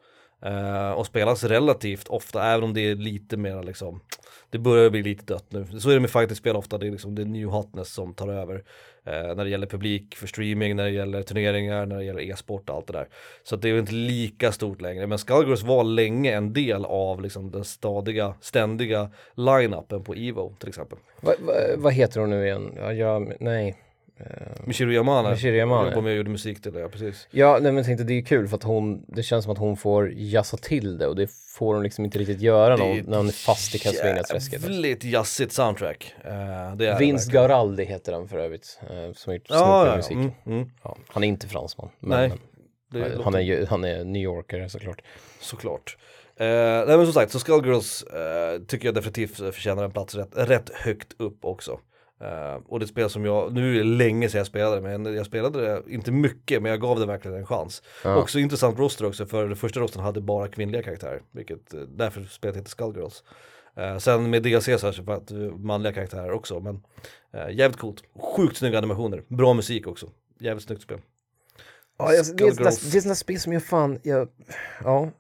Uh, 0.46 0.92
och 0.92 1.06
spelas 1.06 1.44
relativt 1.44 2.08
ofta, 2.08 2.44
även 2.44 2.64
om 2.64 2.74
det 2.74 2.82
är 2.82 2.96
lite 2.96 3.38
mer 3.38 3.64
liksom, 3.64 4.02
det 4.50 4.58
börjar 4.58 4.90
bli 4.90 5.04
lite 5.04 5.34
dött 5.34 5.46
nu. 5.50 5.66
Så 5.80 5.90
är 5.90 5.94
det 5.94 6.00
med 6.00 6.10
fighting-spel 6.10 6.56
ofta, 6.56 6.78
det 6.78 6.88
är 6.88 6.92
liksom 6.92 7.16
det 7.16 7.22
är 7.22 7.26
new 7.26 7.48
hotness 7.48 7.94
som 7.94 8.14
tar 8.14 8.28
över. 8.28 8.56
Uh, 8.56 9.36
när 9.36 9.44
det 9.44 9.50
gäller 9.50 9.68
publik 9.68 10.16
för 10.16 10.28
streaming, 10.28 10.76
när 10.76 10.84
det 10.84 10.90
gäller 10.90 11.24
turneringar, 11.24 11.86
när 11.86 11.98
det 11.98 12.04
gäller 12.04 12.32
e-sport 12.32 12.70
och 12.70 12.76
allt 12.76 12.88
det 12.88 12.94
där. 12.94 13.08
Så 13.44 13.56
att 13.56 13.62
det 13.62 13.70
är 13.70 13.80
inte 13.80 13.94
lika 13.94 14.52
stort 14.52 14.82
längre, 14.82 15.08
men 15.08 15.18
Skullgirls 15.18 15.64
var 15.64 15.84
länge 15.84 16.36
en 16.36 16.54
del 16.54 16.86
av 16.86 17.22
liksom 17.22 17.52
den 17.52 17.64
stadiga, 17.64 18.34
ständiga 18.42 19.10
line-upen 19.36 20.04
på 20.04 20.14
Evo 20.14 20.56
till 20.60 20.70
exempel. 20.70 20.98
Va, 21.22 21.34
va, 21.40 21.54
vad 21.78 21.94
heter 21.94 22.20
hon 22.20 22.30
nu 22.30 22.46
igen? 22.46 22.74
Ja, 22.78 22.94
jag, 22.94 23.34
nej. 23.40 23.76
Michiru 24.66 24.94
Yamane, 24.94 25.30
Michiru 25.30 25.56
Yamane. 25.58 25.84
jobbade 25.90 26.02
med 26.02 26.12
och 26.12 26.18
gjorde 26.18 26.30
musik 26.30 26.62
till 26.62 26.74
det, 26.74 26.80
ja 26.80 26.90
precis. 26.90 27.28
Ja, 27.32 27.52
nej, 27.54 27.62
men 27.62 27.76
jag 27.78 27.86
tänkte 27.86 28.04
det 28.04 28.14
är 28.14 28.22
kul 28.22 28.48
för 28.48 28.56
att 28.58 28.64
hon, 28.64 29.06
det 29.08 29.24
känns 29.24 29.44
som 29.44 29.54
att 29.54 29.60
hon 29.60 29.78
får 29.78 30.12
jassa 30.16 30.58
till 30.58 30.98
det 30.98 31.08
och 31.08 31.16
det 31.16 31.32
får 31.58 31.74
hon 31.74 31.84
liksom 31.84 32.06
inte 32.06 32.20
riktigt 32.20 32.42
göra 32.42 32.76
när 32.76 32.86
hon, 32.86 32.98
när 33.08 33.18
hon 33.18 33.28
är 33.28 33.32
fast 33.32 33.76
i 33.76 33.80
Castlevania-träsket. 33.80 34.62
Jävligt 34.62 35.04
jazzigt 35.04 35.52
soundtrack. 35.52 36.14
Uh, 36.26 36.32
det 36.76 36.88
är 36.88 37.00
Vince. 37.00 37.32
Garaldi 37.32 37.84
heter 37.86 38.14
han 38.14 38.28
för 38.28 38.38
övrigt, 38.40 38.80
eh, 38.82 39.14
som 39.14 39.30
har 39.30 39.34
gjort 39.34 39.46
Ja, 39.50 39.88
ja, 39.88 39.96
musik. 39.96 40.12
mm, 40.18 40.32
mm. 40.46 40.70
Ja, 40.84 40.98
han 41.08 41.24
är 41.24 41.28
inte 41.28 41.48
fransman, 41.48 41.90
men, 42.00 42.20
Nej, 42.20 42.30
han, 43.24 43.34
låter- 43.34 43.40
är 43.40 43.66
han 43.66 43.84
är 43.84 44.04
New 44.04 44.22
Yorkare 44.22 44.70
såklart. 44.70 45.02
Såklart. 45.40 45.98
Eh, 46.40 46.46
nej 46.48 46.98
men 46.98 47.06
som 47.06 47.14
sagt, 47.14 47.32
så 47.32 47.40
Skullgirls 47.40 48.04
eh, 48.04 48.62
tycker 48.68 48.86
jag 48.88 48.96
definitivt 48.96 49.36
förtjänar 49.38 49.84
en 49.84 49.92
plats 49.92 50.16
rätt, 50.16 50.30
rätt 50.34 50.70
högt 50.74 51.14
upp 51.18 51.46
också. 51.46 51.80
Eh, 52.22 52.62
och 52.66 52.80
det 52.80 52.84
är 52.84 52.86
ett 52.86 52.92
spel 52.92 53.10
som 53.10 53.26
jag, 53.26 53.54
nu 53.54 53.74
är 53.74 53.78
det 53.78 53.84
länge 53.84 54.30
sedan 54.30 54.38
jag 54.38 54.48
spelade 54.48 54.82
men 54.82 55.16
jag 55.16 55.26
spelade 55.26 55.62
det, 55.62 55.84
inte 55.94 56.12
mycket 56.12 56.62
men 56.62 56.72
jag 56.72 56.82
gav 56.82 57.00
det 57.00 57.06
verkligen 57.06 57.38
en 57.38 57.46
chans. 57.46 57.84
Ja. 58.04 58.16
Också 58.16 58.40
intressant 58.40 58.80
roster 58.80 59.06
också 59.06 59.26
för 59.26 59.48
den 59.48 59.56
första 59.56 59.80
rostern 59.80 60.04
hade 60.04 60.22
bara 60.22 60.48
kvinnliga 60.48 60.84
karaktärer, 60.84 61.22
vilket 61.32 61.74
eh, 61.74 61.80
därför 61.80 62.24
spelet 62.24 62.58
heter 62.58 62.70
Skullgirls. 62.70 63.24
Eh, 63.76 63.98
sen 63.98 64.30
med 64.30 64.44
DLC 64.44 64.66
så 64.66 64.72
har 64.72 64.78
jag 64.82 64.94
köpt 64.94 65.32
manliga 65.58 65.94
karaktärer 65.94 66.32
också 66.32 66.60
men 66.60 66.84
eh, 67.34 67.56
jävligt 67.56 67.80
coolt. 67.80 68.04
Sjukt 68.36 68.58
snygga 68.58 68.78
animationer, 68.78 69.24
bra 69.28 69.54
musik 69.54 69.88
också. 69.88 70.10
Jävligt 70.40 70.64
snyggt 70.64 70.82
spel. 70.82 71.00
Ja, 72.00 72.14
jag, 72.14 72.26
det, 72.38 72.44
är 72.44 72.52
ett 72.52 72.58
det 72.58 72.98
är 72.98 73.02
sådana 73.02 73.16
spel 73.16 73.40
som 73.40 73.54
jag 73.54 73.64
fan, 73.64 74.00
jag, 74.04 74.28
ja, 74.84 75.12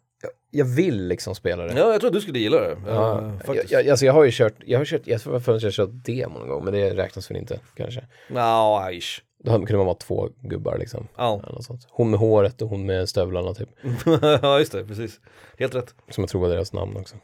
jag, 0.52 0.68
jag 0.68 0.76
vill 0.76 1.08
liksom 1.08 1.36
spela 1.36 1.64
det. 1.64 1.80
Ja, 1.80 1.92
jag 1.92 2.02
tror 2.02 2.08
att 2.08 2.14
du 2.14 2.22
skulle 2.22 2.40
gilla 2.40 2.60
det. 2.60 2.78
Ja, 2.88 3.22
jag, 3.22 3.46
faktiskt. 3.46 3.72
jag, 3.72 3.90
alltså 3.90 4.06
jag 4.06 4.14
har 4.14 4.24
ju 4.24 4.32
kört, 4.32 4.54
jag 4.66 4.80
har 4.80 4.86
kört, 4.86 5.02
jag 5.08 5.22
tror 5.22 5.40
för 5.40 5.56
att 5.56 5.62
jag 5.62 5.68
har 5.68 5.74
kört 5.74 5.90
demo 6.06 6.40
någon 6.40 6.50
gång, 6.50 6.64
men 6.64 6.74
det 6.74 6.96
räknas 6.96 7.32
väl 7.32 7.38
inte 7.38 7.60
kanske. 7.76 8.08
Nja, 8.30 8.92
ish. 8.92 9.22
Då 9.44 9.52
kunde 9.52 9.78
man 9.78 9.86
vara 9.86 9.96
två 9.96 10.30
gubbar 10.42 10.78
liksom. 10.78 11.08
Ja. 11.18 11.40
Eller 11.44 11.54
något 11.54 11.66
sånt. 11.66 11.88
Hon 11.90 12.10
med 12.10 12.20
håret 12.20 12.62
och 12.62 12.70
hon 12.70 12.86
med 12.86 13.10
stövlarna 13.10 13.54
typ. 13.54 13.70
ja 14.22 14.60
just 14.60 14.72
det, 14.72 14.86
precis. 14.86 15.20
Helt 15.58 15.76
rätt. 15.76 15.96
Som 16.10 16.22
jag 16.22 16.30
tror 16.30 16.42
var 16.42 16.50
deras 16.50 16.74
namn 16.74 16.98
också. 16.98 17.16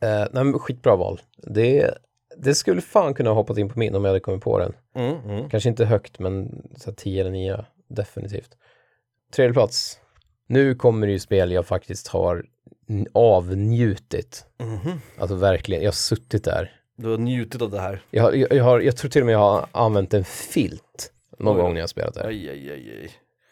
Eh, 0.00 0.26
nej 0.32 0.44
men 0.44 0.58
skitbra 0.58 0.96
val. 0.96 1.20
Det, 1.36 1.98
det 2.36 2.54
skulle 2.54 2.80
fan 2.80 3.14
kunna 3.14 3.30
ha 3.30 3.34
hoppat 3.34 3.58
in 3.58 3.68
på 3.68 3.78
min 3.78 3.94
om 3.94 4.04
jag 4.04 4.10
hade 4.10 4.20
kommit 4.20 4.42
på 4.42 4.58
den. 4.58 4.72
Mm, 4.94 5.16
mm. 5.30 5.48
Kanske 5.50 5.68
inte 5.68 5.84
högt 5.84 6.18
men 6.18 6.62
så 6.76 6.90
här 6.90 6.96
10 6.96 7.20
eller 7.20 7.30
9 7.30 7.64
definitivt. 7.88 8.50
Tredje 9.32 9.52
plats. 9.52 10.00
Nu 10.46 10.74
kommer 10.74 11.06
det 11.06 11.12
ju 11.12 11.18
spel 11.18 11.52
jag 11.52 11.66
faktiskt 11.66 12.08
har 12.08 12.44
avnjutit. 13.14 14.44
Mhm. 14.60 15.00
Alltså 15.18 15.36
verkligen, 15.36 15.82
jag 15.82 15.88
har 15.88 15.92
suttit 15.94 16.44
där. 16.44 16.72
Du 16.96 17.08
har 17.08 17.18
njutit 17.18 17.62
av 17.62 17.70
det 17.70 17.80
här. 17.80 18.02
Jag, 18.10 18.22
har, 18.22 18.32
jag, 18.32 18.52
jag, 18.52 18.64
har, 18.64 18.80
jag 18.80 18.96
tror 18.96 19.10
till 19.10 19.22
och 19.22 19.26
med 19.26 19.32
jag 19.34 19.38
har 19.38 19.66
använt 19.72 20.14
en 20.14 20.24
filt 20.24 21.12
någon 21.38 21.56
Oj. 21.56 21.62
gång 21.62 21.72
när 21.72 21.80
jag 21.80 21.82
har 21.82 21.88
spelat 21.88 22.14
det. 22.14 22.26
Aj, 22.26 22.50
aj, 22.50 22.70
aj. 22.70 23.10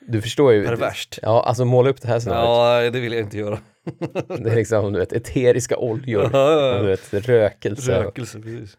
Du 0.09 0.23
förstår 0.23 0.53
ju. 0.53 0.67
Perverst. 0.67 1.19
Ja, 1.23 1.43
alltså 1.43 1.65
måla 1.65 1.91
upp 1.91 2.03
det 2.03 2.09
här 2.09 2.21
scenariot. 2.21 2.49
Ja, 2.85 2.91
det 2.91 3.01
vill 3.01 3.13
jag 3.13 3.23
inte 3.23 3.39
göra. 3.39 3.59
Det 4.29 4.51
är 4.51 4.55
liksom, 4.57 4.93
du 4.93 4.99
vet, 4.99 5.13
eteriska 5.13 5.77
oljor. 5.77 6.31
Ja. 6.33 6.79
Du 6.79 6.87
vet, 6.87 7.15
rökelse. 7.29 8.03
Rökelse, 8.03 8.41
precis. 8.41 8.77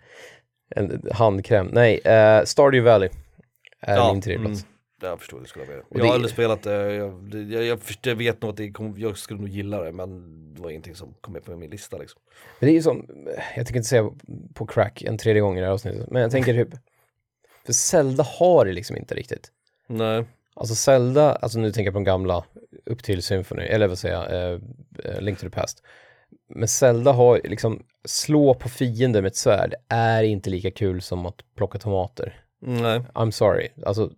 En 0.75 1.01
handkräm. 1.11 1.69
Nej, 1.73 1.93
uh, 1.95 2.45
Stardew 2.45 2.91
Valley 2.91 3.09
är 3.81 3.95
Ja, 3.95 4.13
min 4.13 4.21
tredjeplats. 4.21 4.63
mm. 4.63 4.74
Jag 5.01 5.19
förstår, 5.19 5.39
det 5.39 5.47
skulle 5.47 5.65
jag 5.65 5.69
med. 5.75 5.79
Och 5.79 5.85
Jag 5.89 5.99
det- 6.01 6.07
har 6.07 6.13
aldrig 6.13 6.31
spelat 6.31 6.63
det, 6.63 6.93
jag, 6.95 7.31
det- 7.31 7.41
jag, 7.41 7.63
jag, 7.63 7.79
först- 7.79 8.05
jag 8.05 8.15
vet 8.15 8.41
nog 8.41 8.51
att 8.51 8.57
det 8.57 8.71
kom, 8.71 8.95
jag 8.97 9.17
skulle 9.17 9.39
nog 9.39 9.49
gilla 9.49 9.81
det, 9.83 9.91
men 9.91 10.09
det 10.55 10.61
var 10.61 10.69
ingenting 10.69 10.95
som 10.95 11.13
kom 11.21 11.33
med 11.33 11.43
på 11.43 11.55
min 11.55 11.69
lista 11.69 11.97
liksom. 11.97 12.21
Men 12.59 12.67
det 12.67 12.71
är 12.71 12.75
ju 12.75 12.81
som, 12.81 13.05
jag 13.55 13.65
tänker 13.65 13.75
inte 13.75 13.89
säga 13.89 14.09
på 14.53 14.65
crack 14.65 15.01
en 15.01 15.17
tredje 15.17 15.41
gång 15.41 15.57
i 15.57 15.59
det 15.59 15.65
här 15.65 15.73
avsnittet, 15.73 16.09
men 16.11 16.21
jag 16.21 16.31
tänker 16.31 16.53
typ, 16.53 16.69
för 17.65 17.73
Zelda 17.73 18.23
har 18.39 18.65
det 18.65 18.71
liksom 18.73 18.97
inte 18.97 19.15
riktigt. 19.15 19.51
Nej. 19.87 20.25
Alltså 20.53 20.75
Zelda, 20.75 21.35
alltså 21.35 21.59
nu 21.59 21.71
tänker 21.71 21.85
jag 21.87 21.93
på 21.93 21.97
de 21.99 22.03
gamla, 22.03 22.45
upp 22.85 23.03
till 23.03 23.23
Symphony, 23.23 23.63
eller 23.63 23.87
vad 23.87 23.97
säger 23.97 24.15
jag, 24.15 24.33
eh, 24.53 24.59
eh, 25.03 25.21
Link 25.21 25.39
to 25.39 25.43
the 25.43 25.49
Past. 25.49 25.83
Men 26.49 26.67
Zelda 26.67 27.11
har 27.11 27.41
liksom, 27.43 27.83
slå 28.05 28.53
på 28.53 28.69
fiender 28.69 29.21
med 29.21 29.29
ett 29.29 29.35
svärd 29.35 29.73
är 29.89 30.23
inte 30.23 30.49
lika 30.49 30.71
kul 30.71 31.01
som 31.01 31.25
att 31.25 31.35
plocka 31.55 31.79
tomater. 31.79 32.41
Nej. 32.61 32.99
I'm 33.13 33.31
sorry. 33.31 33.67
Alltså, 33.85 34.11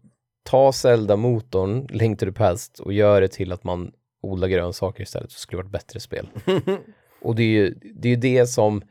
ta 0.47 0.71
Zelda-motorn, 0.71 1.87
Link 1.89 2.19
to 2.19 2.25
the 2.25 2.31
Past, 2.31 2.79
och 2.79 2.93
gör 2.93 3.21
det 3.21 3.27
till 3.27 3.51
att 3.51 3.63
man 3.63 3.91
odlar 4.21 4.47
grönsaker 4.47 5.03
istället, 5.03 5.31
så 5.31 5.39
skulle 5.39 5.61
det 5.61 5.63
vara 5.63 5.67
ett 5.67 5.85
bättre 5.85 5.99
spel. 5.99 6.29
och 7.21 7.35
det 7.35 7.43
är 7.43 7.47
ju 7.47 7.75
det, 7.95 8.09
är 8.09 8.17
det 8.17 8.47
som 8.47 8.81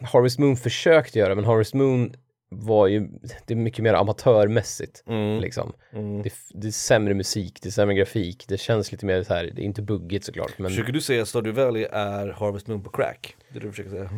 Harvest 0.00 0.38
Moon 0.38 0.56
försökte 0.56 1.18
göra, 1.18 1.34
men 1.34 1.44
Harvest 1.44 1.74
Moon 1.74 2.14
var 2.48 2.86
ju, 2.86 3.08
det 3.46 3.54
är 3.54 3.56
mycket 3.56 3.82
mer 3.82 3.94
amatörmässigt. 3.94 5.02
Mm. 5.06 5.40
Liksom. 5.40 5.72
Mm. 5.92 6.22
Det, 6.22 6.32
det 6.54 6.66
är 6.66 6.72
sämre 6.72 7.14
musik, 7.14 7.58
det 7.62 7.68
är 7.68 7.70
sämre 7.70 7.94
grafik, 7.94 8.44
det 8.48 8.60
känns 8.60 8.92
lite 8.92 9.06
mer 9.06 9.22
så 9.22 9.34
här, 9.34 9.44
det 9.54 9.62
är 9.62 9.64
inte 9.64 9.82
buggigt 9.82 10.24
såklart, 10.24 10.58
men 10.58 10.70
Försöker 10.70 10.92
du 10.92 11.00
säga 11.00 11.22
att 11.22 11.28
Stardew 11.28 11.64
Valley 11.64 11.86
är 11.92 12.28
Harvest 12.28 12.66
Moon 12.66 12.82
på 12.82 12.90
crack? 12.90 13.36
Det 13.48 13.58
är 13.58 13.60
det 13.60 13.66
du 13.66 13.70
försöker 13.70 13.90
säga? 13.90 14.10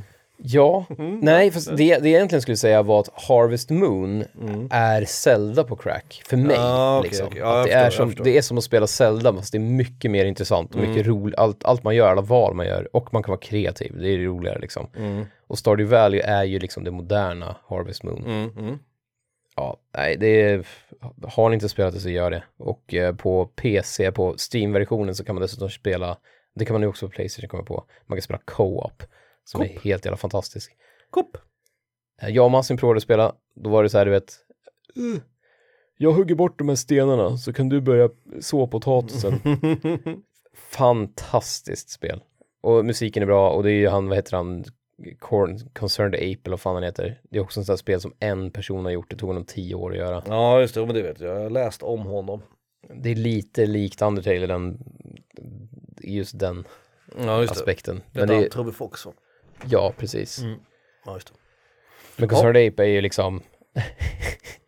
Ja, 0.44 0.84
Mm. 0.98 1.18
nej, 1.22 1.50
fast 1.50 1.68
det, 1.68 1.76
det 1.76 1.86
jag 1.86 2.06
egentligen 2.06 2.42
skulle 2.42 2.56
säga 2.56 2.82
var 2.82 3.00
att 3.00 3.08
Harvest 3.28 3.70
Moon 3.70 4.24
är 4.70 5.04
Zelda 5.04 5.64
på 5.64 5.76
crack, 5.76 6.22
för 6.26 6.36
mig. 6.36 6.56
Mm. 6.56 6.68
Ah, 6.68 6.98
okej, 6.98 7.08
liksom. 7.10 7.26
okej. 7.26 7.40
Ja, 7.40 7.64
det, 7.64 7.72
är 7.72 7.84
förstår, 7.84 8.06
jag 8.06 8.14
som, 8.16 8.24
det 8.24 8.36
är 8.38 8.42
som 8.42 8.58
att 8.58 8.64
spela 8.64 8.86
Zelda, 8.86 9.34
fast 9.34 9.52
det 9.52 9.58
är 9.58 9.60
mycket 9.60 10.10
mer 10.10 10.24
intressant 10.24 10.74
och 10.74 10.80
mycket 10.80 11.06
roligt, 11.06 11.38
allt, 11.38 11.64
allt 11.64 11.84
man 11.84 11.96
gör, 11.96 12.10
alla 12.10 12.22
val 12.22 12.54
man 12.54 12.66
gör, 12.66 12.96
och 12.96 13.12
man 13.12 13.22
kan 13.22 13.30
vara 13.30 13.40
kreativ, 13.40 13.92
det 13.98 14.08
är 14.08 14.18
det 14.18 14.24
roligare 14.24 14.58
liksom. 14.58 14.86
Mm. 14.96 15.24
Och 15.46 15.58
Stardew 15.58 15.96
Valley 15.96 16.20
är 16.20 16.44
ju 16.44 16.58
liksom 16.58 16.84
det 16.84 16.90
moderna 16.90 17.56
Harvest 17.68 18.02
Moon. 18.02 18.24
Mm. 18.26 18.50
Mm. 18.58 18.78
Ja, 19.56 19.76
nej, 19.96 20.16
det 20.16 20.42
är, 20.42 20.66
har 21.26 21.48
ni 21.48 21.54
inte 21.54 21.68
spelat 21.68 21.94
det 21.94 22.00
så 22.00 22.10
gör 22.10 22.30
det. 22.30 22.42
Och 22.58 22.94
eh, 22.94 23.14
på 23.14 23.46
PC, 23.46 24.12
på 24.12 24.34
Steam-versionen 24.52 25.14
så 25.14 25.24
kan 25.24 25.34
man 25.34 25.42
dessutom 25.42 25.70
spela, 25.70 26.16
det 26.54 26.64
kan 26.64 26.74
man 26.74 26.80
nu 26.80 26.86
också 26.86 27.06
på 27.08 27.12
Playstation 27.12 27.48
komma 27.48 27.62
på, 27.62 27.84
man 28.06 28.16
kan 28.16 28.22
spela 28.22 28.40
Co-op, 28.44 29.02
som 29.44 29.60
är 29.60 29.68
Coop. 29.68 29.84
helt 29.84 30.04
jävla 30.04 30.16
fantastisk. 30.16 30.72
Kopp. 31.10 31.36
Eh, 32.22 32.28
Jag 32.28 32.44
och 32.44 32.50
Massin 32.50 32.76
provade 32.76 32.96
att 32.96 33.02
spela, 33.02 33.34
då 33.54 33.70
var 33.70 33.82
det 33.82 33.88
så 33.88 33.98
här, 33.98 34.04
du 34.04 34.10
vet, 34.10 34.36
"Uh, 34.98 35.20
jag 35.96 36.12
hugger 36.12 36.34
bort 36.34 36.58
de 36.58 36.68
här 36.68 36.76
stenarna 36.76 37.36
så 37.36 37.52
kan 37.52 37.68
du 37.68 37.80
börja 37.80 38.08
så 38.40 38.66
potatisen. 38.66 39.40
Fantastiskt 40.54 41.90
spel. 41.90 42.22
Och 42.60 42.84
musiken 42.84 43.22
är 43.22 43.26
bra 43.26 43.50
och 43.50 43.62
det 43.62 43.70
är 43.70 43.74
ju 43.74 43.88
han, 43.88 44.08
vad 44.08 44.18
heter 44.18 44.36
han, 44.36 44.64
Corn, 45.18 45.58
Concerned 45.72 46.14
Ape 46.14 46.24
eller 46.44 46.50
vad 46.50 46.60
fan 46.60 46.74
han 46.74 46.82
heter. 46.82 47.20
Det 47.30 47.38
är 47.38 47.42
också 47.42 47.60
ett 47.60 47.66
sånt 47.66 47.72
här 47.74 47.80
spel 47.80 48.00
som 48.00 48.14
en 48.20 48.50
person 48.50 48.84
har 48.84 48.92
gjort, 48.92 49.10
det 49.10 49.16
tog 49.16 49.28
honom 49.28 49.44
tio 49.44 49.74
år 49.74 49.90
att 49.90 49.96
göra. 49.96 50.22
ja 50.26 50.60
just 50.60 50.74
det, 50.74 50.86
men 50.86 50.94
det 50.94 51.02
vet 51.02 51.20
jag. 51.20 51.36
Jag 51.36 51.42
har 51.42 51.50
läst 51.50 51.82
om 51.82 52.00
honom. 52.00 52.42
Det 52.94 53.10
är 53.10 53.14
lite 53.14 53.66
likt 53.66 54.02
Undertale 54.02 54.46
den, 54.46 54.78
just 56.00 56.38
den 56.38 56.64
Ja 57.18 57.40
just 57.40 57.52
aspekten. 57.52 57.96
Det 58.12 58.20
Men 58.20 58.30
är 58.30 58.34
det, 58.34 58.40
han 58.40 58.50
Tobbe 58.50 58.72
Fox 58.72 59.06
va? 59.06 59.12
Ja, 59.68 59.92
precis. 59.98 60.40
Ja 61.06 61.14
just 61.14 61.26
det. 61.28 61.34
Men 62.16 62.28
Concerned 62.28 62.68
Ape 62.68 62.82
är 62.82 62.86
ju 62.88 63.00
liksom 63.00 63.40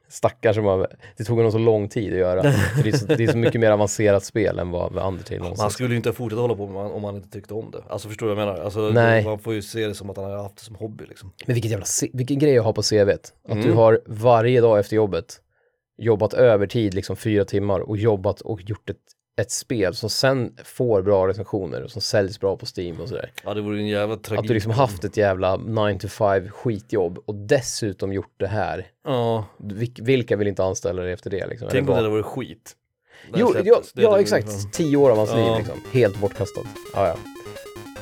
Stackar 0.08 0.52
som 0.52 0.64
har, 0.64 0.88
det 1.16 1.24
tog 1.24 1.36
honom 1.36 1.52
så 1.52 1.58
lång 1.58 1.88
tid 1.88 2.12
att 2.12 2.18
göra. 2.18 2.42
Det, 2.82 2.88
är 2.88 2.92
så, 2.92 3.06
det 3.06 3.24
är 3.24 3.28
så 3.32 3.38
mycket 3.38 3.60
mer 3.60 3.70
avancerat 3.70 4.24
spel 4.24 4.58
än 4.58 4.70
vad, 4.70 4.92
Undertale 5.06 5.38
Han 5.40 5.42
någonsin. 5.42 5.70
skulle 5.70 5.88
ju 5.90 5.96
inte 5.96 6.12
fortsätta 6.12 6.40
hålla 6.40 6.54
på 6.54 6.66
med 6.66 6.76
om 6.82 6.92
han, 6.92 7.04
han 7.04 7.16
inte 7.16 7.30
tyckte 7.30 7.54
om 7.54 7.70
det. 7.70 7.82
Alltså 7.88 8.08
förstår 8.08 8.26
du 8.28 8.34
vad 8.34 8.42
jag 8.42 8.48
menar? 8.48 8.64
Alltså, 8.64 8.80
Nej. 8.80 9.24
Man 9.24 9.38
får 9.38 9.54
ju 9.54 9.62
se 9.62 9.86
det 9.86 9.94
som 9.94 10.10
att 10.10 10.16
han 10.16 10.26
har 10.30 10.36
haft 10.42 10.56
det 10.56 10.62
som 10.62 10.74
hobby 10.74 11.04
liksom. 11.08 11.32
Men 11.46 11.54
vilket 11.54 11.70
jävla, 11.70 11.86
vilken 12.12 12.38
grej 12.38 12.58
att 12.58 12.64
ha 12.64 12.72
på 12.72 12.82
CVt. 12.82 13.32
Att 13.44 13.52
Mm. 13.52 13.64
du 13.66 13.72
har 13.72 14.00
varje 14.06 14.60
dag 14.60 14.78
efter 14.78 14.96
jobbet 14.96 15.40
jobbat 15.98 16.34
övertid, 16.34 16.94
liksom 16.94 17.16
fyra 17.16 17.44
timmar 17.44 17.80
och 17.80 17.96
jobbat 17.96 18.40
och 18.40 18.62
gjort 18.62 18.90
ett, 18.90 18.96
ett 19.36 19.50
spel 19.50 19.94
som 19.94 20.10
sen 20.10 20.56
får 20.64 21.02
bra 21.02 21.28
recensioner 21.28 21.82
och 21.82 21.90
som 21.90 22.02
säljs 22.02 22.40
bra 22.40 22.56
på 22.56 22.66
Steam 22.76 23.00
och 23.00 23.08
sådär. 23.08 23.32
Ja 23.44 23.54
det 23.54 23.60
vore 23.60 23.78
en 23.78 23.86
jävla 23.86 24.16
tragik. 24.16 24.40
Att 24.40 24.48
du 24.48 24.54
liksom 24.54 24.72
haft 24.72 25.04
ett 25.04 25.16
jävla 25.16 25.56
9 25.56 25.98
to 25.98 26.08
5 26.08 26.48
skitjobb 26.50 27.18
och 27.26 27.34
dessutom 27.34 28.12
gjort 28.12 28.34
det 28.36 28.46
här. 28.46 28.86
Ja, 29.04 29.46
Vil- 29.58 30.04
vilka 30.04 30.36
vill 30.36 30.48
inte 30.48 30.64
anställa 30.64 31.02
dig 31.02 31.12
efter 31.12 31.30
det 31.30 31.46
liksom? 31.46 31.68
tänk 31.70 31.88
om 31.88 31.96
det 31.96 32.02
där 32.02 32.08
vore 32.08 32.22
skit. 32.22 32.72
Jo, 33.34 33.54
ja, 33.64 33.82
ja 33.94 34.10
hade 34.10 34.22
exakt. 34.22 34.46
varit- 34.46 34.72
Tio 34.72 34.96
år 34.96 35.10
av 35.10 35.16
hans 35.16 35.30
liv 35.34 35.44
Ja. 35.46 35.58
liksom. 35.58 35.80
Helt 35.92 36.20
bortkastat. 36.20 36.64
Ja, 36.94 37.16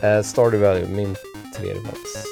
ja. 0.03 0.17
Uh, 0.17 0.23
Stardew 0.23 0.67
Valley, 0.69 0.87
min 0.97 1.17
tredje 1.57 1.75
plats. 1.83 2.25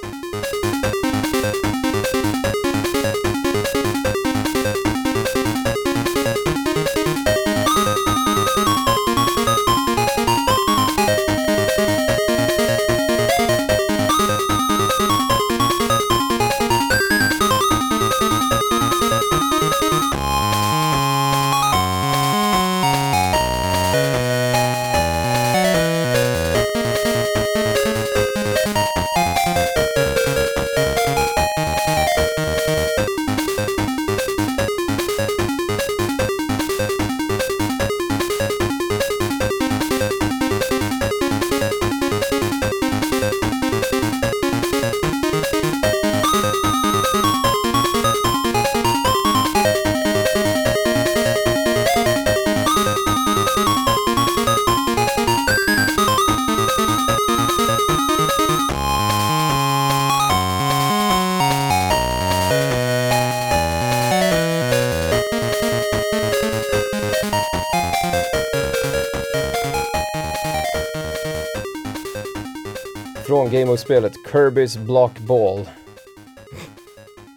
Gameboy-spelet 73.91 74.13
Kirby's 74.33 74.79
Block 74.79 75.19
Ball. 75.19 75.69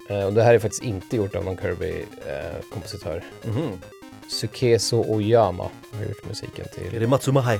Eh, 0.09 0.25
och 0.25 0.33
det 0.33 0.43
här 0.43 0.53
är 0.53 0.59
faktiskt 0.59 0.83
inte 0.83 1.15
gjort 1.15 1.35
av 1.35 1.45
någon 1.45 1.57
Kirby-kompositör. 1.57 3.23
Mhm. 3.43 3.81
Sukeso 4.27 5.03
Oyama 5.07 5.69
har 5.93 6.05
gjort 6.05 6.25
musiken 6.27 6.65
Är 6.75 6.89
till... 6.89 6.99
det 6.99 7.07
Matsumahai? 7.07 7.59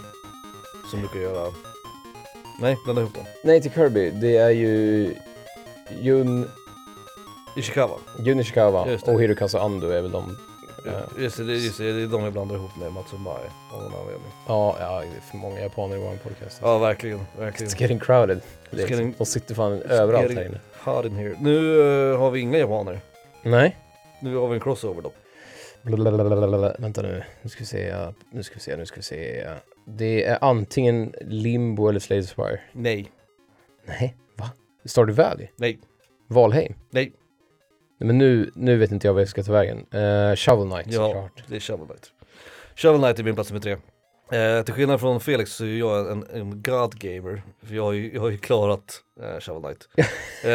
Som 0.92 1.00
brukar 1.00 1.20
göra... 1.20 1.54
Nej, 2.60 2.78
blanda 2.84 3.02
ihop 3.02 3.14
dem. 3.16 3.24
Nej, 3.44 3.62
till 3.62 3.72
Kirby. 3.72 4.10
Det 4.10 4.38
är 4.38 4.50
ju 4.50 5.16
Jun, 6.02 6.50
Ishikawa. 7.56 7.98
Jun 8.20 8.40
Ishikawa 8.40 8.98
och 9.02 9.22
Hirokazu 9.22 9.58
Ando 9.58 9.90
är 9.90 10.02
väl 10.02 10.12
de... 10.12 10.38
Just 11.20 11.38
det, 11.38 11.44
just 11.44 11.78
det, 11.78 11.94
det 11.94 12.02
är 12.04 12.08
de 12.08 12.24
jag 12.24 12.34
blandar 12.34 12.56
ihop 12.56 12.76
med 12.78 12.92
Matsumai 12.94 13.34
av 13.74 13.84
någon 13.84 13.94
anledning. 14.02 14.32
Ja, 14.48 14.78
ja, 14.80 15.00
det 15.00 15.18
är 15.18 15.22
för 15.22 15.38
många 15.38 15.60
japaner 15.62 15.96
i 15.96 16.00
vår 16.00 16.16
podcast. 16.24 16.60
Ja, 16.62 16.78
verkligen, 16.78 17.20
verkligen. 17.38 17.72
It's 17.72 17.82
getting 17.82 18.00
crowded. 18.00 18.42
Det 18.72 18.82
är, 18.82 18.88
It's 18.88 18.90
getting- 18.92 19.14
De 19.18 19.26
sitter 19.26 19.56
fan 19.56 19.82
överallt 19.82 20.32
här 20.32 20.46
inne. 20.46 20.60
Hot 20.84 21.06
in 21.06 21.16
here. 21.16 21.36
Nu 21.40 21.82
eh, 22.12 22.20
har 22.20 22.32
vi 22.32 22.40
inga 22.40 22.58
japaner. 22.58 23.00
Nej. 23.44 23.78
Nu 24.22 24.36
har 24.36 24.48
vi 24.48 24.54
en 24.54 24.60
crossover 24.62 25.02
då. 25.02 25.12
Blablabla. 25.82 26.76
Vänta 26.80 27.02
nu, 27.02 27.24
nu 27.42 27.50
ska 27.50 27.60
vi 27.60 27.66
se, 27.66 27.88
ja. 27.88 28.14
nu 28.32 28.44
ska 28.44 28.54
vi 28.56 28.60
se, 28.62 28.76
nu 28.78 28.86
ska 28.86 28.96
vi 28.96 29.02
se. 29.04 29.36
ja. 29.46 29.54
Det 29.86 30.24
är 30.26 30.38
antingen 30.42 31.14
Limbo 31.22 31.90
eller 31.90 32.00
Slade 32.00 32.24
Spire. 32.24 32.60
Nej, 32.72 33.12
Nej, 33.86 34.16
va? 34.38 34.50
Stardew 34.86 35.24
Valley? 35.24 35.48
nej, 35.56 35.80
Valheim? 36.28 36.74
nej. 36.90 37.14
Men 38.00 38.18
nu, 38.18 38.52
nu 38.56 38.78
vet 38.78 38.92
inte 38.92 39.08
jag 39.08 39.14
vad 39.14 39.22
jag 39.22 39.30
ska 39.30 39.44
ta 39.44 39.52
vägen. 39.52 39.78
Uh, 39.78 40.36
Shovel 40.36 40.70
Knight 40.70 40.88
Ja, 40.90 41.08
såklart. 41.08 41.44
det 41.48 41.56
är 41.56 41.60
Shovel 41.60 41.88
Knight. 41.88 42.12
Shovel 42.76 43.02
Knight 43.02 43.20
är 43.20 43.24
min 43.24 43.36
plats 43.36 43.50
nummer 43.52 43.62
tre. 43.62 43.78
Eh, 44.32 44.64
till 44.64 44.74
skillnad 44.74 45.00
från 45.00 45.20
Felix 45.20 45.52
så 45.52 45.64
är 45.66 45.78
jag 45.78 46.12
en, 46.12 46.26
en 46.34 46.62
God 46.62 47.00
Gamer. 47.00 47.44
För 47.64 47.76
jag 47.76 47.84
har 47.84 47.92
ju, 47.92 48.14
jag 48.14 48.22
har 48.22 48.30
ju 48.30 48.38
klarat 48.38 49.02
eh, 49.22 49.40
Shovel 49.40 49.62
Knight. 49.64 49.88
Eh, 50.46 50.50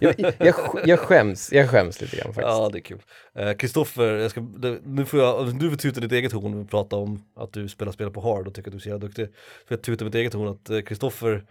Jag, 0.00 0.14
jag, 0.38 0.54
jag, 0.84 0.98
skäms, 0.98 1.52
jag 1.52 1.70
skäms 1.70 2.00
lite 2.00 2.16
grann 2.16 2.26
faktiskt. 2.34 2.46
Ja 2.48 2.68
det 2.72 2.78
är 2.78 2.80
kul. 2.80 3.02
Eh, 3.38 3.52
Kristoffer, 3.52 4.30
det, 4.58 4.78
nu 4.84 5.04
får 5.04 5.20
jag, 5.20 5.58
du 5.58 5.70
får 5.70 5.76
tuta 5.76 6.00
ditt 6.00 6.12
eget 6.12 6.32
horn 6.32 6.60
och 6.60 6.70
prata 6.70 6.96
om 6.96 7.22
att 7.36 7.52
du 7.52 7.68
spelar 7.68 7.92
spel 7.92 8.10
på 8.10 8.20
hard 8.20 8.46
och 8.48 8.54
tycker 8.54 8.68
att 8.70 8.72
du 8.72 8.76
är 8.78 8.80
så 8.80 8.88
jävla 8.88 9.06
duktig. 9.06 9.26
Så 9.68 9.72
jag 9.72 9.82
tutar 9.82 10.04
mitt 10.04 10.14
eget 10.14 10.34
horn 10.34 10.48
att 10.48 10.70
eh, 10.70 10.80
Kristoffer, 10.80 11.44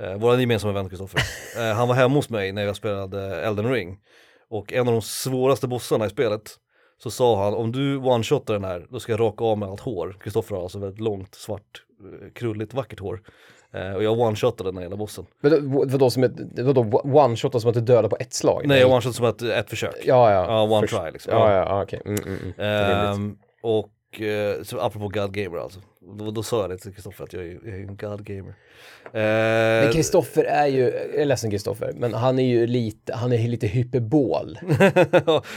eh, 0.00 0.14
vår 0.16 0.40
gemensamma 0.40 0.72
vän 0.72 0.88
Kristoffer, 0.88 1.20
eh, 1.70 1.74
han 1.76 1.88
var 1.88 1.94
hemma 1.94 2.14
hos 2.14 2.30
mig 2.30 2.52
när 2.52 2.62
jag 2.64 2.76
spelade 2.76 3.40
Elden 3.40 3.72
Ring. 3.72 3.98
Och 4.50 4.72
en 4.72 4.88
av 4.88 4.94
de 4.94 5.02
svåraste 5.02 5.68
bossarna 5.68 6.06
i 6.06 6.10
spelet 6.10 6.50
så 7.02 7.10
sa 7.10 7.44
han 7.44 7.54
om 7.54 7.72
du 7.72 7.96
one-shotar 7.98 8.52
den 8.54 8.64
här 8.64 8.86
då 8.90 9.00
ska 9.00 9.12
jag 9.12 9.20
raka 9.20 9.44
av 9.44 9.58
med 9.58 9.68
allt 9.68 9.80
hår. 9.80 10.16
Kristoffer 10.20 10.54
har 10.56 10.62
alltså 10.62 10.78
väldigt 10.78 11.00
långt, 11.00 11.34
svart, 11.34 11.82
eh, 12.22 12.32
krulligt, 12.32 12.74
vackert 12.74 13.00
hår. 13.00 13.20
Eh, 13.72 13.92
och 13.92 14.02
jag 14.02 14.18
one-shotade 14.18 14.64
den 14.68 14.76
här 14.76 14.82
hela 14.84 14.96
bossen. 14.96 15.26
Men 15.40 15.50
då- 15.72 15.84
vadå, 15.86 16.10
som 16.10 16.24
ett, 16.24 16.32
vadå 16.58 16.82
one-shot 17.04 17.58
som 17.60 17.68
att 17.70 17.74
du 17.74 17.80
dödar 17.80 18.08
på 18.08 18.16
ett 18.20 18.32
slag? 18.34 18.62
Nej, 18.66 18.80
jag 18.80 18.90
one-shotade 18.90 19.12
som 19.12 19.26
ett, 19.26 19.42
ett 19.42 19.70
försök. 19.70 19.94
Ja, 20.04 20.32
ja. 20.32 20.44
Ja, 20.48 20.62
one 20.62 20.86
Först- 20.86 21.02
try 21.02 21.10
liksom. 21.10 21.32
Ja, 21.32 21.52
ja, 21.54 21.58
ja 21.66 21.82
okej. 21.82 22.02
Mm, 22.04 22.22
mm, 22.22 22.38
mm. 22.38 22.42
Rimligt. 22.44 23.16
Ehm, 23.16 23.36
och 23.62 24.20
eh, 24.20 24.62
så 24.62 24.80
apropå 24.80 25.08
God 25.08 25.32
Gamer 25.34 25.58
alltså. 25.58 25.80
Då, 26.00 26.30
då 26.30 26.42
sa 26.42 26.60
jag 26.60 26.70
det 26.70 26.78
till 26.78 26.94
Kristoffer 26.94 27.24
att 27.24 27.32
jag 27.32 27.42
är, 27.42 27.58
jag 27.64 27.74
är 27.74 27.78
en 27.78 27.96
God 27.96 28.24
Gamer. 28.24 28.54
Men 29.12 29.86
Uh, 29.86 29.92
Kristoffer 29.92 30.44
är 30.44 30.66
ju, 30.66 30.80
jag 30.80 31.14
är 31.14 31.24
ledsen 31.24 31.50
Kristoffer, 31.50 31.92
men 31.96 32.14
han 32.14 32.38
är 32.38 32.42
ju 32.42 32.66
lite, 32.66 33.14
han 33.14 33.32
är 33.32 33.48
lite 33.48 33.66
hyperbol. 33.66 34.58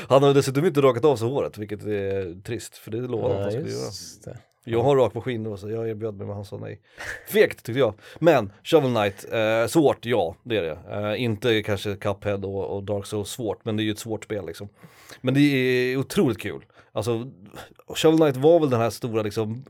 han 0.10 0.24
har 0.24 0.34
dessutom 0.34 0.66
inte 0.66 0.82
rakat 0.82 1.06
av 1.06 1.16
sig 1.16 1.28
håret 1.28 1.58
vilket 1.58 1.84
är 1.84 2.42
trist 2.44 2.78
för 2.78 2.92
det 2.92 2.98
lovade 2.98 3.34
han 3.34 3.38
att 3.38 3.44
han 3.44 3.52
skulle 3.52 3.72
göra. 3.72 4.38
Jag 4.66 4.84
har 4.84 4.96
rak 4.96 5.14
maskin 5.14 5.44
då 5.44 5.58
så 5.58 5.70
jag 5.70 5.90
erbjöd 5.90 6.16
mig 6.16 6.28
men 6.28 6.36
han 6.36 6.46
sa 6.46 6.58
nej. 6.58 6.82
Fegt 7.28 7.64
tyckte 7.64 7.80
jag. 7.80 7.94
Men 8.20 8.52
Shovel 8.64 8.92
Knight, 8.92 9.26
eh, 9.34 9.68
svårt 9.68 10.06
ja 10.06 10.36
det 10.44 10.58
är 10.58 10.62
det. 10.62 10.78
Eh, 10.92 11.24
inte 11.24 11.64
kanske 11.64 11.96
Cuphead 11.96 12.46
och, 12.46 12.76
och 12.76 12.84
Dark 12.84 13.06
Souls 13.06 13.30
svårt 13.30 13.66
men 13.66 13.78
det 13.78 13.84
är 13.84 13.86
ju 13.86 13.92
ett 13.92 14.00
svårt 14.00 14.24
spel 14.24 14.46
liksom. 14.46 14.70
Men 15.22 15.34
det 15.34 15.40
är 15.40 15.98
otroligt 15.98 16.40
kul. 16.40 16.66
Alltså 16.92 17.32
Shovel 17.96 18.18
Knight 18.18 18.38
var 18.38 18.60
väl 18.60 18.70
den 18.70 18.80
här 18.80 18.90
stora 18.90 19.22
liksom 19.22 19.66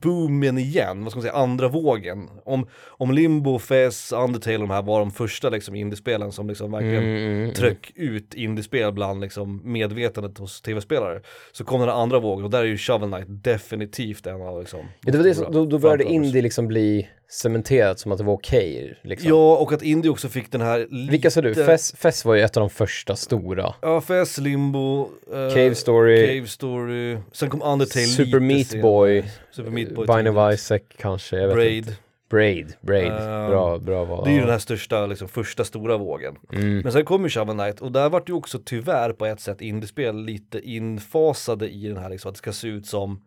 boomen 0.00 0.58
igen, 0.58 1.02
vad 1.02 1.12
ska 1.12 1.18
man 1.18 1.22
säga, 1.22 1.34
andra 1.34 1.68
vågen. 1.68 2.28
Om, 2.44 2.66
om 2.86 3.12
Limbo, 3.12 3.58
Fez, 3.58 4.12
Undertale 4.12 4.56
och 4.56 4.60
de 4.60 4.70
här 4.70 4.82
var 4.82 5.00
de 5.00 5.10
första 5.10 5.48
liksom 5.48 5.74
indiespelen 5.74 6.32
som 6.32 6.48
liksom 6.48 6.72
verkligen 6.72 7.04
Mm, 7.04 7.16
mm, 7.16 7.42
mm. 7.42 7.54
tryck 7.54 7.92
ut 7.94 8.34
indiespel 8.34 8.92
bland 8.92 9.20
liksom 9.20 9.60
medvetandet 9.64 10.38
hos 10.38 10.62
tv-spelare. 10.62 11.20
Så 11.52 11.64
kom 11.64 11.80
den 11.80 11.88
andra 11.88 12.18
vågen 12.18 12.44
och 12.44 12.50
där 12.50 12.58
är 12.58 12.64
ju 12.64 12.78
Shovel 12.78 13.10
Knight 13.10 13.26
definitivt 13.28 14.26
en 14.26 14.42
av 14.42 14.60
liksom 14.60 14.80
Ja, 15.00 15.12
det 15.12 15.18
var 15.18 15.24
det 15.24 15.34
som, 15.34 15.52
då, 15.52 15.64
då 15.64 15.78
började 15.78 16.04
indie 16.04 16.42
liksom 16.42 16.68
bli 16.68 17.08
cementerat 17.28 17.98
som 17.98 18.12
att 18.12 18.18
det 18.18 18.24
var 18.24 18.34
okej. 18.34 18.98
liksom. 19.02 19.28
Ja, 19.30 19.56
och 19.56 19.72
att 19.72 19.82
indie 19.82 20.10
också 20.10 20.28
fick 20.28 20.52
den 20.52 20.60
här 20.60 20.86
lite... 20.90 21.10
Vilka 21.10 21.30
sa 21.30 21.40
du? 21.40 21.54
Fess, 21.54 21.92
Fess 21.96 22.24
var 22.24 22.34
ju 22.34 22.40
ett 22.42 22.56
av 22.56 22.60
de 22.60 22.70
första 22.70 23.16
stora. 23.16 23.74
Ja, 23.82 24.00
Fess, 24.00 24.38
Limbo, 24.38 25.08
eh, 25.32 25.54
Cave 25.54 25.74
Story, 25.74 26.26
Cave 26.26 26.46
Story, 26.46 27.18
sen 27.32 27.50
kom 27.50 27.62
Undertale 27.62 28.06
Super 28.06 28.24
lite 28.24 28.40
Meat 28.40 28.66
senare. 28.66 28.82
Boy, 28.82 29.24
Super 29.50 29.70
Meat 29.70 29.94
Boy 29.94 30.06
Bind 30.06 30.28
of. 30.38 30.54
Isaac 30.54 30.80
kanske, 30.98 31.36
jag 31.36 31.46
vet 31.46 31.56
Braid. 31.56 31.76
inte. 31.76 31.96
Braid, 32.30 32.74
Braid. 32.80 33.12
Ehm, 33.12 33.50
bra, 33.50 33.78
bra 33.78 34.04
val. 34.04 34.24
Det 34.24 34.30
är 34.30 34.34
ju 34.34 34.40
den 34.40 34.50
här 34.50 34.58
största, 34.58 35.06
liksom 35.06 35.28
första 35.28 35.64
stora 35.64 35.96
vågen. 35.96 36.36
Mm. 36.52 36.78
Men 36.78 36.92
sen 36.92 37.04
kom 37.04 37.22
ju 37.24 37.28
Shovel 37.30 37.56
Knight 37.56 37.80
och 37.80 37.92
där 37.92 38.08
vart 38.08 38.28
ju 38.28 38.32
också 38.32 38.58
tyvärr 38.64 39.12
på 39.12 39.26
ett 39.26 39.40
sätt 39.40 39.60
indiespel 39.60 40.24
lite 40.24 40.60
infasade 40.60 41.68
i 41.68 41.88
den 41.88 41.96
här 41.96 42.10
liksom 42.10 42.28
att 42.28 42.34
det 42.34 42.38
ska 42.38 42.52
se 42.52 42.68
ut 42.68 42.86
som 42.86 43.22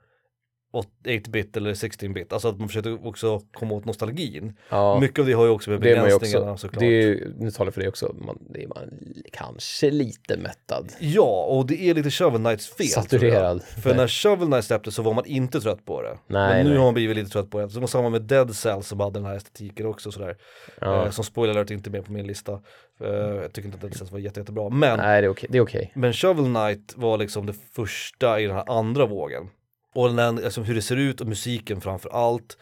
8-bit 0.73 1.58
eller 1.58 1.73
16-bit, 1.73 2.34
alltså 2.34 2.47
att 2.47 2.60
man 2.60 2.67
försökte 2.67 2.91
också 2.91 3.39
komma 3.53 3.73
åt 3.73 3.86
nostalgin. 3.86 4.53
Ja, 4.69 4.99
Mycket 4.99 5.19
av 5.19 5.25
det 5.25 5.34
har 5.34 5.45
ju 5.45 5.51
också 5.51 5.69
med 5.69 5.80
begränsningarna 5.80 6.51
också. 6.51 6.67
såklart. 6.67 6.80
Det 6.80 7.03
är 7.03 7.32
nu 7.38 7.51
talar 7.51 7.67
jag 7.67 7.73
för 7.73 7.82
det 7.82 7.88
också, 7.88 8.15
man, 8.19 8.38
det 8.49 8.63
är 8.63 8.67
man 8.67 8.89
kanske 9.34 9.91
lite 9.91 10.38
mättad. 10.38 10.91
Ja, 10.99 11.45
och 11.45 11.67
det 11.67 11.82
är 11.89 11.93
lite 11.93 12.10
Shovel 12.10 12.41
Knights 12.41 12.67
fel. 12.67 12.88
Saturerad. 12.88 13.63
För 13.63 13.95
när 13.95 14.08
Shovel 14.08 14.47
Knight 14.47 14.65
släpptes 14.65 14.95
så 14.95 15.01
var 15.01 15.13
man 15.13 15.25
inte 15.25 15.62
trött 15.62 15.86
på 15.86 16.01
det. 16.01 16.17
Nej, 16.27 16.53
Men 16.56 16.63
nu 16.65 16.69
nej. 16.69 16.77
har 16.77 16.86
man 16.86 16.93
blivit 16.93 17.17
lite 17.17 17.30
trött 17.30 17.49
på 17.49 17.60
det. 17.60 17.69
Så 17.69 17.80
det 17.80 17.88
samma 17.88 18.10
med 18.10 18.21
Dead 18.21 18.56
Cells 18.56 18.88
som 18.88 18.99
hade 18.99 19.19
den 19.19 19.25
här 19.25 19.36
estetiken 19.36 19.86
också 19.86 20.12
sådär. 20.12 20.38
Ja. 20.82 21.06
Eh, 21.06 21.10
som 21.12 21.23
spoiler 21.23 21.53
alert 21.56 21.71
inte 21.71 21.89
med 21.89 22.06
på 22.06 22.12
min 22.12 22.27
lista. 22.27 22.53
Eh, 23.01 23.10
jag 23.10 23.53
tycker 23.53 23.65
inte 23.67 23.75
att 23.75 23.82
Dead 23.82 23.95
Cells 23.95 24.12
var 24.12 24.19
jätte, 24.19 24.39
jättebra. 24.39 24.69
Men, 24.69 24.97
Nej, 24.99 25.21
det 25.21 25.27
är 25.27 25.32
okej. 25.32 25.49
Det 25.51 25.58
är 25.58 25.62
okej. 25.62 25.91
men 25.95 26.13
Shovel 26.13 26.45
Knight 26.45 26.93
var 26.95 27.17
liksom 27.17 27.45
det 27.45 27.53
första 27.75 28.39
i 28.39 28.45
den 28.47 28.56
här 28.56 28.77
andra 28.80 29.06
vågen. 29.06 29.49
Och 29.97 30.15
den, 30.15 30.38
alltså 30.43 30.62
hur 30.62 30.75
det 30.75 30.81
ser 30.81 30.95
ut 30.95 31.21
och 31.21 31.27
musiken 31.27 31.81
framför 31.81 32.10
allt. 32.10 32.57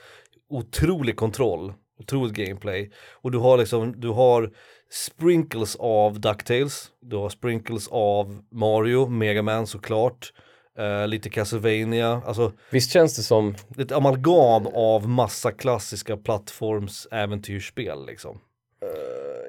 Otrolig 0.50 1.15
kontroll, 1.15 1.74
otroligt 2.00 2.34
gameplay. 2.34 2.91
Och 3.21 3.32
du 3.32 3.38
har 3.38 3.58
liksom, 3.58 4.00
du 4.02 4.10
har 4.10 4.52
sprinkles 4.91 5.76
av 5.76 6.19
DuckTales, 6.19 6.88
du 7.02 7.15
har 7.15 7.30
sprinkles 7.30 7.88
av 7.91 8.43
Mario, 8.52 9.08
Mega 9.08 9.41
Man 9.41 9.67
såklart. 9.67 10.34
Eh, 10.78 11.08
lite 11.08 11.30
Castlevania, 11.30 12.21
alltså 12.26 12.52
Visst 12.71 12.91
känns 12.91 13.15
det 13.17 13.24
som, 13.24 13.56
det 13.67 13.82
ett 13.84 13.91
amalgam 13.91 14.67
av 14.74 15.10
massa 15.10 15.52
klassiska 15.52 16.17
plattforms-äventyrsspel 16.17 18.06
liksom. 18.06 18.39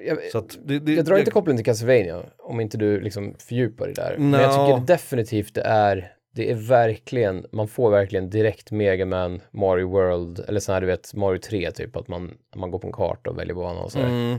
jag, 0.06 0.18
Så 0.32 0.38
att 0.38 0.58
det, 0.64 0.78
det, 0.78 0.92
jag 0.94 1.04
drar 1.04 1.16
inte 1.18 1.28
jag- 1.28 1.32
kopplingen 1.34 1.56
till 1.56 1.64
Castlevania 1.64 2.22
om 2.38 2.60
inte 2.60 2.78
du 2.78 3.00
liksom 3.00 3.34
fördjupar 3.38 3.84
dig 3.86 3.94
där. 3.94 4.16
Men 4.18 4.40
jag 4.40 4.52
tycker 4.52 4.86
definitivt 4.86 5.54
det 5.54 5.62
är, 5.62 6.12
det 6.36 6.50
är 6.50 6.54
verkligen, 6.54 7.46
man 7.52 7.68
får 7.68 7.90
verkligen 7.90 8.30
direkt 8.30 8.70
Mega 8.70 9.06
Man, 9.06 9.40
Mario 9.50 9.88
World, 9.90 10.44
eller 10.48 10.60
så 10.60 10.72
här 10.72 10.80
du 10.80 10.86
vet 10.86 11.14
Mario 11.14 11.38
3 11.38 11.70
typ, 11.70 11.96
att 11.96 12.08
man, 12.08 12.34
man 12.56 12.70
går 12.70 12.78
på 12.78 12.86
en 12.86 12.92
karta 12.92 13.30
och 13.30 13.38
väljer 13.38 13.54
bana 13.54 13.80
och 13.80 13.92
sådär. 13.92 14.06
Mm. 14.06 14.38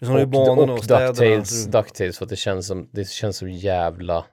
Du 0.00 0.06
Och, 0.06 0.58
och 0.58 0.68
och. 0.68 0.86
Ducktails, 0.86 1.64
Du- 1.64 1.70
Ducktails 1.70 2.18
för 2.18 2.24
att 2.24 2.28
det 2.30 2.36
känns 2.36 2.66
som, 2.66 2.88
det 2.92 3.08
känns 3.08 3.36
så 3.36 3.48
jävla, 3.48 4.24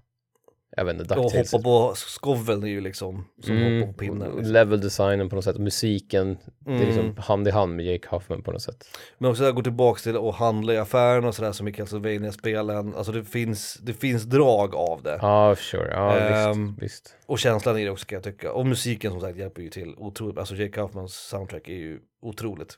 jag 0.75 0.85
vet 0.85 0.99
inte, 0.99 1.15
Och 1.15 1.21
Ducktails. 1.23 1.51
hoppa 1.51 1.63
på 1.63 1.93
skoveln 1.95 2.63
är 2.63 2.67
ju 2.67 2.81
liksom 2.81 3.25
som 3.43 3.57
Mm, 3.57 3.79
hoppar 3.81 3.93
på 3.93 3.99
pinnen. 3.99 4.35
Liksom. 4.35 4.53
Level 4.53 4.81
designen 4.81 5.29
på 5.29 5.35
något 5.35 5.45
sätt, 5.45 5.57
musiken, 5.57 6.37
det 6.59 6.71
är 6.71 6.85
liksom 6.85 7.05
Mm. 7.05 7.17
hand 7.17 7.47
i 7.47 7.51
hand 7.51 7.75
med 7.75 7.85
Jake 7.85 8.07
Huffman 8.11 8.43
på 8.43 8.51
något 8.51 8.61
sätt. 8.61 8.85
Men 9.17 9.31
också 9.31 9.43
att 9.43 9.55
gå 9.55 9.61
tillbaka 9.61 9.99
till 9.99 10.17
att 10.17 10.35
handla 10.35 10.73
i 10.73 10.77
affären 10.77 11.25
och 11.25 11.35
sådär 11.35 11.51
som 11.51 11.67
i 11.67 11.71
Castlevania-spelen. 11.73 12.95
Alltså 12.95 13.11
det 13.11 13.23
finns, 13.23 13.73
det 13.81 13.93
finns 13.93 14.23
drag 14.23 14.75
av 14.75 15.03
det. 15.03 15.19
Ja, 15.21 15.55
sure, 15.55 15.91
ja 15.91 16.17
Ehm, 16.17 16.67
visst, 16.67 16.81
visst. 16.83 17.15
Och 17.25 17.39
känslan 17.39 17.77
i 17.77 17.83
det 17.83 17.89
också 17.91 18.05
kan 18.05 18.15
jag 18.15 18.23
tycka. 18.23 18.51
Och 18.51 18.65
musiken 18.65 19.11
som 19.11 19.21
sagt 19.21 19.37
hjälper 19.37 19.61
ju 19.61 19.69
till 19.69 19.93
otroligt. 19.97 20.37
Alltså 20.37 20.55
Jake 20.55 20.71
Kaufmans 20.71 21.13
soundtrack 21.13 21.67
är 21.67 21.73
ju 21.73 21.99
otroligt. 22.21 22.77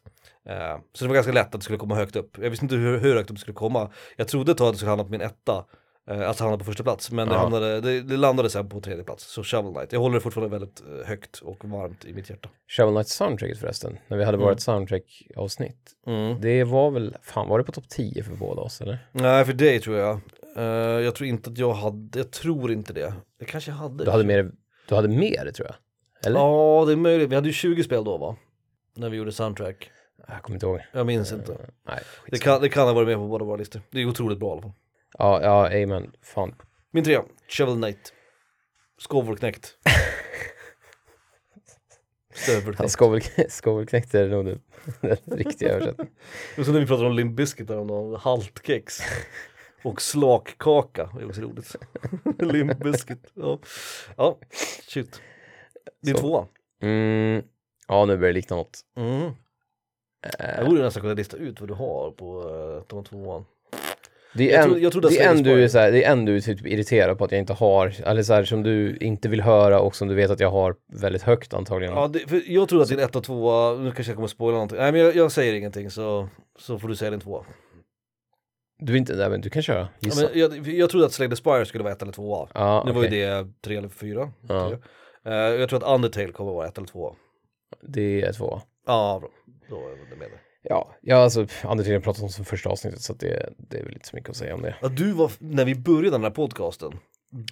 Eh, 0.50 0.78
så 0.94 1.04
det 1.06 1.08
var 1.08 1.16
ganska 1.16 1.32
lätt 1.32 1.46
att 1.46 1.52
det 1.52 1.62
skulle 1.62 1.78
komma 1.80 1.96
högt 1.96 2.16
upp. 2.16 2.38
Jag 2.42 2.50
visste 2.50 2.66
inte 2.66 2.76
hur, 2.76 2.98
hur 3.00 3.16
högt 3.16 3.30
upp 3.30 3.36
det 3.36 3.42
skulle 3.42 3.56
komma. 3.56 3.92
Jag 4.16 4.28
trodde 4.28 4.52
ett 4.52 4.58
tag 4.58 4.68
att 4.68 4.74
det 4.74 4.78
skulle 4.78 4.90
hamna 4.90 5.04
på 5.04 5.12
min 5.12 5.22
etta. 5.22 5.66
Eh, 6.12 6.28
alltså 6.28 6.44
hamna 6.44 6.58
på 6.58 6.64
första 6.64 6.84
plats. 6.84 7.12
Men 7.12 7.30
det, 7.30 7.36
hamnade, 7.36 7.82
det, 7.82 8.02
det 8.02 8.18
landade 8.18 8.50
sen 8.50 8.70
på 8.70 8.82
tredje 8.82 9.04
plats. 9.04 9.24
Så 9.34 9.44
Shovel 9.44 9.74
Knight. 9.74 9.94
Jag 9.94 10.00
håller 10.00 10.16
det 10.16 10.22
fortfarande 10.22 10.58
väldigt 10.60 10.84
eh, 11.02 11.08
högt 11.08 11.40
och 11.40 11.66
varmt 11.70 12.06
i 12.06 12.14
mitt 12.14 12.30
hjärta. 12.30 12.50
Shovel 12.68 12.94
Knight 12.94 13.08
soundtracket 13.08 13.60
förresten, 13.60 13.98
när 14.08 14.18
vi 14.18 14.24
hade 14.24 14.36
Mm. 14.38 14.48
vårt 14.50 14.60
soundtrack-avsnitt. 14.60 15.92
Det 16.42 16.64
var 16.64 16.92
väl, 16.92 17.18
fan 17.22 17.48
var 17.48 17.58
det 17.58 17.64
på 17.64 17.72
topp 17.72 17.90
10 17.90 18.24
för 18.24 18.36
båda 18.36 18.62
oss 18.62 18.82
eller? 18.82 18.98
Nej 19.12 19.46
för 19.46 19.54
dig 19.54 19.80
tror 19.80 19.98
jag. 19.98 20.20
Eh, 20.58 20.64
jag 21.04 21.16
tror 21.16 21.28
inte 21.30 21.50
att 21.50 21.58
jag 21.58 21.74
hade, 21.74 22.20
jag 22.20 22.32
tror 22.32 22.72
inte 22.72 22.94
det. 22.94 23.14
Det 23.40 23.46
kanske 23.46 23.72
jag 23.72 23.76
hade. 23.78 24.06
Du 24.06 24.12
hade 24.12 24.24
mer, 24.24 24.52
du 24.90 24.96
hade 24.96 25.08
mer 25.08 25.52
tror 25.56 25.68
jag. 25.68 25.76
Eller? 26.26 26.40
Ja 26.40 26.84
det 26.88 26.92
är 26.92 26.96
möjligt, 26.98 27.30
vi 27.30 27.36
hade 27.36 27.48
ju 27.48 27.54
20 27.54 27.84
spel 27.84 28.04
då 28.04 28.18
va? 28.18 28.36
När 28.96 29.10
vi 29.10 29.18
gjorde 29.18 29.32
soundtrack. 29.32 29.92
Jag 30.28 30.42
kommer 30.42 30.56
inte 30.56 30.66
ihåg. 30.66 30.80
Jag 30.94 31.06
minns 31.06 31.32
inte. 31.32 31.58
Nej, 31.88 32.00
Det 32.28 32.38
kan, 32.40 32.62
det 32.62 32.70
kan 32.70 32.88
ha 32.88 32.94
varit 32.94 33.08
med 33.08 33.18
på 33.18 33.28
båda 33.28 33.46
våra 33.46 33.56
listor. 33.58 33.82
Det 33.92 34.02
är 34.02 34.06
otroligt 34.06 34.40
bra 34.40 34.50
i 34.50 34.52
alla 34.52 34.62
fall. 34.62 34.72
Ja, 35.18 35.42
ja, 35.42 35.84
amen. 35.84 36.12
Fan. 36.22 36.56
Min 36.92 37.04
trea, 37.04 37.24
Shovel 37.48 37.76
Knight. 37.76 38.14
Skovelknäckt. 38.98 39.78
Stövelknäckt. 42.34 42.92
skovel, 42.92 43.22
skovelknäckt 43.50 44.16
är 44.16 44.28
nog 44.30 44.46
den, 44.46 44.62
den 45.02 45.18
riktiga 45.38 45.70
översättningen. 45.70 46.14
Det 46.56 46.62
är 46.62 46.66
som 46.66 46.74
när 46.74 46.82
vi 46.82 46.88
pratade 46.88 47.08
om 47.10 47.16
Limp 47.16 47.36
Bizkit 47.36 47.70
häromdagen, 47.70 48.16
haltkex. 48.20 49.00
Och 49.84 50.02
slakkaka, 50.02 51.10
det 51.20 51.26
var 51.26 51.34
så 51.34 51.42
roligt. 51.42 51.76
Limp 52.40 52.78
Bizkit, 52.80 53.32
ja. 53.34 53.60
Ja, 54.18 54.38
shit. 54.88 55.22
Din 56.02 56.16
Så. 56.16 56.22
tvåa. 56.22 56.48
Mm, 56.82 57.44
ja, 57.88 58.06
nu 58.06 58.18
börjar 58.18 58.34
det 58.34 58.40
likna 58.40 58.56
något. 58.56 58.80
Mm. 58.98 59.22
Eh, 59.26 59.32
Jag 60.58 60.66
borde 60.66 60.82
nästan 60.84 61.02
kunna 61.02 61.14
lista 61.14 61.38
ut 61.38 61.60
vad 61.60 61.70
du 61.70 61.74
har 61.74 62.12
på 62.12 62.50
uh, 62.50 62.84
de 62.88 63.04
tvåan. 63.04 63.46
Det 64.38 64.54
är 64.54 64.58
en, 64.62 64.64
tror- 64.70 64.80
jag 64.80 64.92
trodde 64.92 65.08
att 65.08 65.14
det 65.14 65.20
är 65.24 65.30
en 65.30 65.38
Slade 65.38 65.50
du 65.56 65.64
är 65.64 65.68
Spire- 65.68 65.70
så 65.72 65.80
här, 65.80 65.92
det 65.92 66.04
är 66.04 66.12
en 66.12 66.26
du 66.26 66.36
är 66.36 66.40
typ 66.42 66.68
irriterad 66.68 67.18
på 67.18 67.24
att 67.24 67.32
jag 67.32 67.40
inte 67.40 67.54
har, 67.54 67.94
eller 68.06 68.24
så 68.24 68.34
här, 68.34 68.44
som 68.44 68.64
du 68.64 68.98
inte 68.98 69.30
vill 69.30 69.42
höra 69.42 69.80
och 69.80 69.96
som 69.96 70.08
du 70.08 70.16
vet 70.16 70.32
att 70.32 70.40
jag 70.40 70.52
har 70.52 70.76
väldigt 70.94 71.22
högt 71.22 71.54
antagligen. 71.54 71.94
Ja, 71.96 72.08
det, 72.08 72.20
för 72.20 72.42
jag 72.48 72.70
trodde 72.70 72.84
att 72.84 72.90
din 72.90 73.00
etta 73.00 73.18
och 73.20 73.24
tvåa, 73.26 73.76
nu 73.76 73.92
kanske 73.92 74.12
jag 74.12 74.16
kommer 74.16 74.28
spoila 74.28 74.54
någonting. 74.54 74.78
Nej 74.78 74.92
men 74.92 75.02
jag, 75.02 75.16
jag 75.16 75.32
säger 75.32 75.54
ingenting 75.54 75.90
så, 75.92 76.30
så 76.60 76.80
får 76.80 76.88
du 76.88 76.96
säga 76.96 77.12
din 77.12 77.20
tvåa. 77.20 77.46
Du 78.80 78.94
är 78.94 78.98
inte, 78.98 79.16
nej 79.16 79.30
men 79.30 79.42
du 79.42 79.50
kan 79.50 79.62
köra, 79.62 79.80
Ja, 79.80 79.88
gissa. 80.00 80.30
men 80.34 80.40
jag, 80.40 80.68
jag 80.68 80.90
trodde 80.90 81.06
att 81.06 81.12
Slay 81.14 81.30
the 81.30 81.36
Spire 81.36 81.66
skulle 81.66 81.84
vara 81.84 81.94
ett 81.94 82.02
eller 82.02 82.12
tvåa. 82.12 82.50
Ja, 82.54 82.84
Nu 82.88 82.92
var 82.92 83.04
ju 83.04 83.10
det 83.10 83.48
tre 83.62 83.76
eller 83.78 83.90
fyra. 83.90 84.32
Ja. 84.50 84.70
Tre. 84.70 84.78
Eh, 85.34 85.34
jag 85.36 85.70
tror 85.70 85.84
att 85.84 85.96
Undertale 85.96 86.32
kommer 86.32 86.52
vara 86.52 86.68
ett 86.68 86.78
eller 86.78 86.88
tvåa. 86.88 87.14
Det 87.82 88.22
är 88.22 88.34
två. 88.34 88.62
Ja, 88.88 89.18
bra. 89.22 89.30
Då 89.70 89.76
är 89.76 90.10
det 90.10 90.16
med 90.16 90.28
det. 90.32 90.40
Ja, 90.70 90.96
ja 91.02 91.18
alltså 91.18 91.48
Undertale 91.64 92.00
pratat 92.00 92.24
om 92.24 92.30
det 92.38 92.44
första 92.44 92.70
avsnittet 92.70 93.02
så 93.02 93.14
att 93.14 93.20
det, 93.20 93.50
det 93.58 93.78
är 93.78 93.84
väl 93.84 93.94
inte 93.94 94.08
så 94.08 94.16
mycket 94.16 94.30
att 94.30 94.36
säga 94.36 94.56
om 94.56 94.62
det. 94.62 94.76
Ja, 94.82 94.88
du 94.88 95.12
var, 95.12 95.32
när 95.40 95.66
vi 95.66 95.76
började 95.76 96.10
den 96.10 96.24
här 96.24 96.32
podcasten, 96.32 96.92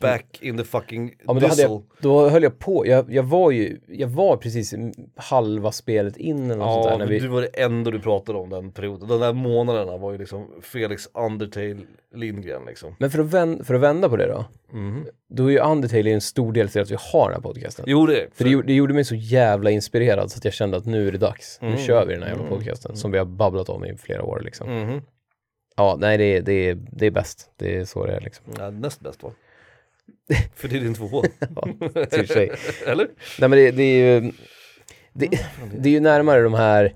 back 0.01 0.25
in 0.41 0.57
the 0.57 0.63
fucking 0.63 1.13
Ja 1.25 1.33
men 1.33 1.41
då, 1.43 1.49
jag, 1.57 1.83
då 1.99 2.29
höll 2.29 2.43
jag 2.43 2.59
på, 2.59 2.87
jag, 2.87 3.13
jag 3.13 3.23
var 3.23 3.51
ju, 3.51 3.79
jag 3.87 4.07
var 4.07 4.37
precis 4.37 4.73
halva 5.15 5.71
spelet 5.71 6.17
in 6.17 6.43
eller 6.51 6.55
något 6.55 6.73
sånt 6.73 6.85
Ja, 6.85 6.91
där 6.91 6.97
när 6.97 7.05
men 7.05 7.13
vi, 7.13 7.19
du 7.19 7.27
var 7.27 7.41
det 7.41 7.47
enda 7.63 7.91
du 7.91 7.99
pratade 7.99 8.39
om 8.39 8.49
den 8.49 8.71
perioden. 8.71 9.07
De 9.07 9.19
där 9.19 9.33
månaderna 9.33 9.97
var 9.97 10.11
ju 10.11 10.17
liksom 10.17 10.47
Felix 10.61 11.03
Undertale 11.13 11.77
Lindgren 12.15 12.61
liksom. 12.67 12.95
Men 12.99 13.11
för 13.11 13.19
att, 13.19 13.25
vän, 13.33 13.63
för 13.63 13.73
att 13.73 13.81
vända 13.81 14.09
på 14.09 14.17
det 14.17 14.27
då, 14.27 14.45
Mhm. 14.71 15.05
då 15.29 15.45
är 15.47 15.51
ju 15.51 15.59
Undertale 15.59 16.11
en 16.11 16.21
stor 16.21 16.53
del 16.53 16.69
till 16.69 16.81
att 16.81 16.91
vi 16.91 16.97
har 17.13 17.25
den 17.29 17.33
här 17.35 17.41
podcasten. 17.41 17.85
Jo 17.87 18.05
det, 18.05 18.27
För 18.33 18.43
det, 18.43 18.49
gjorde- 18.49 18.67
det 18.67 18.73
gjorde 18.73 18.93
mig 18.93 19.03
så 19.05 19.15
jävla 19.15 19.69
inspirerad 19.71 20.31
så 20.31 20.37
att 20.37 20.45
jag 20.45 20.53
kände 20.53 20.77
att 20.77 20.85
nu 20.85 21.07
är 21.07 21.11
det 21.11 21.17
dags. 21.17 21.57
Nu 21.61 21.67
Mm. 21.67 21.79
kör 21.79 22.05
vi 22.05 22.13
den 22.13 22.23
här 22.23 22.29
jävla 22.29 22.45
Mm. 22.45 22.57
podcasten 22.57 22.95
som 22.95 23.11
vi 23.11 23.17
har 23.17 23.25
babblat 23.25 23.69
om 23.69 23.85
i 23.85 23.97
flera 23.97 24.23
år 24.23 24.41
liksom. 24.45 24.79
Mhm. 24.81 25.01
Ja, 25.75 25.97
nej 25.99 26.17
det 26.17 26.23
är, 26.23 26.41
det, 26.41 26.53
är, 26.69 26.75
det 26.91 27.05
är 27.05 27.11
bäst. 27.11 27.51
Det 27.57 27.75
är 27.77 27.85
så 27.85 28.05
det 28.05 28.13
är 28.15 28.21
liksom. 28.21 28.45
Ja, 28.57 28.69
näst 28.69 28.99
bäst 29.01 29.23
va? 29.23 29.31
För 30.55 30.67
det 30.67 30.77
är 30.77 30.81
din 30.81 30.93
tvåa. 30.93 31.23
Ja, 31.55 31.67
för 32.11 32.25
sig. 32.25 32.51
Eller? 32.87 33.07
Nej 33.39 33.49
men 33.49 33.51
det, 33.51 33.71
det 33.71 33.83
är 33.83 34.21
ju, 34.21 34.31
det, 35.13 35.29
det 35.77 35.89
är 35.89 35.93
ju 35.93 35.99
närmare 35.99 36.41
de 36.41 36.53
här 36.53 36.93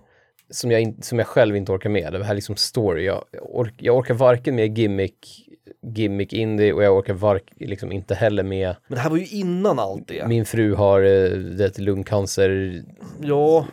som 0.49 0.71
jag, 0.71 0.81
in, 0.81 1.01
som 1.01 1.19
jag 1.19 1.27
själv 1.27 1.55
inte 1.55 1.71
orkar 1.71 1.89
med. 1.89 2.13
Det 2.13 2.23
här 2.23 2.35
liksom 2.35 2.55
story. 2.55 3.05
Jag, 3.05 3.23
ork, 3.41 3.73
jag 3.77 3.97
orkar 3.97 4.13
varken 4.13 4.55
med 4.55 4.77
gimmick, 4.77 5.47
gimmick 5.95 6.33
indie 6.33 6.73
och 6.73 6.83
jag 6.83 6.97
orkar 6.97 7.13
vark, 7.13 7.43
liksom 7.59 7.91
inte 7.91 8.15
heller 8.15 8.43
med 8.43 8.75
Men 8.87 8.95
det 8.95 9.01
här 9.01 9.09
var 9.09 9.17
ju 9.17 9.25
innan 9.27 9.79
allt 9.79 10.07
det. 10.07 10.27
min 10.27 10.45
fru 10.45 10.73
har 10.73 11.01
eh, 11.01 11.29
det 11.31 11.77
lungcancer 11.79 12.83
Ja, 13.21 13.65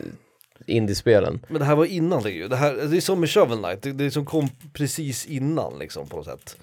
indiespelen. 0.67 1.45
men 1.49 1.59
det 1.59 1.65
här 1.65 1.75
var 1.75 1.85
innan 1.85 2.23
det 2.23 2.31
ju. 2.31 2.47
Det, 2.47 2.55
här, 2.55 2.73
det 2.73 2.97
är 2.97 3.01
som 3.01 3.19
med 3.19 3.29
Shovel 3.29 3.57
Knight, 3.57 3.81
det, 3.81 3.91
det 3.91 4.11
som 4.11 4.25
kom 4.25 4.49
precis 4.73 5.25
innan 5.25 5.79
liksom 5.79 6.07
på 6.07 6.17
något 6.17 6.25
sätt. 6.25 6.57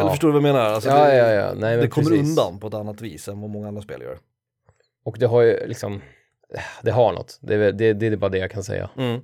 Eller 0.00 0.10
förstår 0.10 0.28
du 0.28 0.32
vad 0.32 0.42
jag 0.42 0.54
menar? 0.54 0.66
Alltså, 0.66 0.90
ja, 0.90 1.04
det, 1.06 1.16
ja, 1.16 1.30
ja. 1.30 1.54
Nej, 1.56 1.76
det 1.76 1.88
kommer 1.88 2.10
precis. 2.10 2.28
undan 2.28 2.60
på 2.60 2.66
ett 2.66 2.74
annat 2.74 3.00
vis 3.00 3.28
än 3.28 3.40
vad 3.40 3.50
många 3.50 3.68
andra 3.68 3.82
spel 3.82 4.02
gör. 4.02 4.18
Och 5.04 5.16
det 5.18 5.26
har 5.26 5.42
ju 5.42 5.66
liksom, 5.66 6.00
det 6.82 6.90
har 6.90 7.12
något. 7.12 7.38
Det 7.40 7.72
det, 7.72 7.92
det 7.92 8.06
är 8.06 8.16
bara 8.16 8.30
det 8.30 8.38
jag 8.38 8.50
kan 8.50 8.64
säga. 8.64 8.90
Mm. 8.96 9.20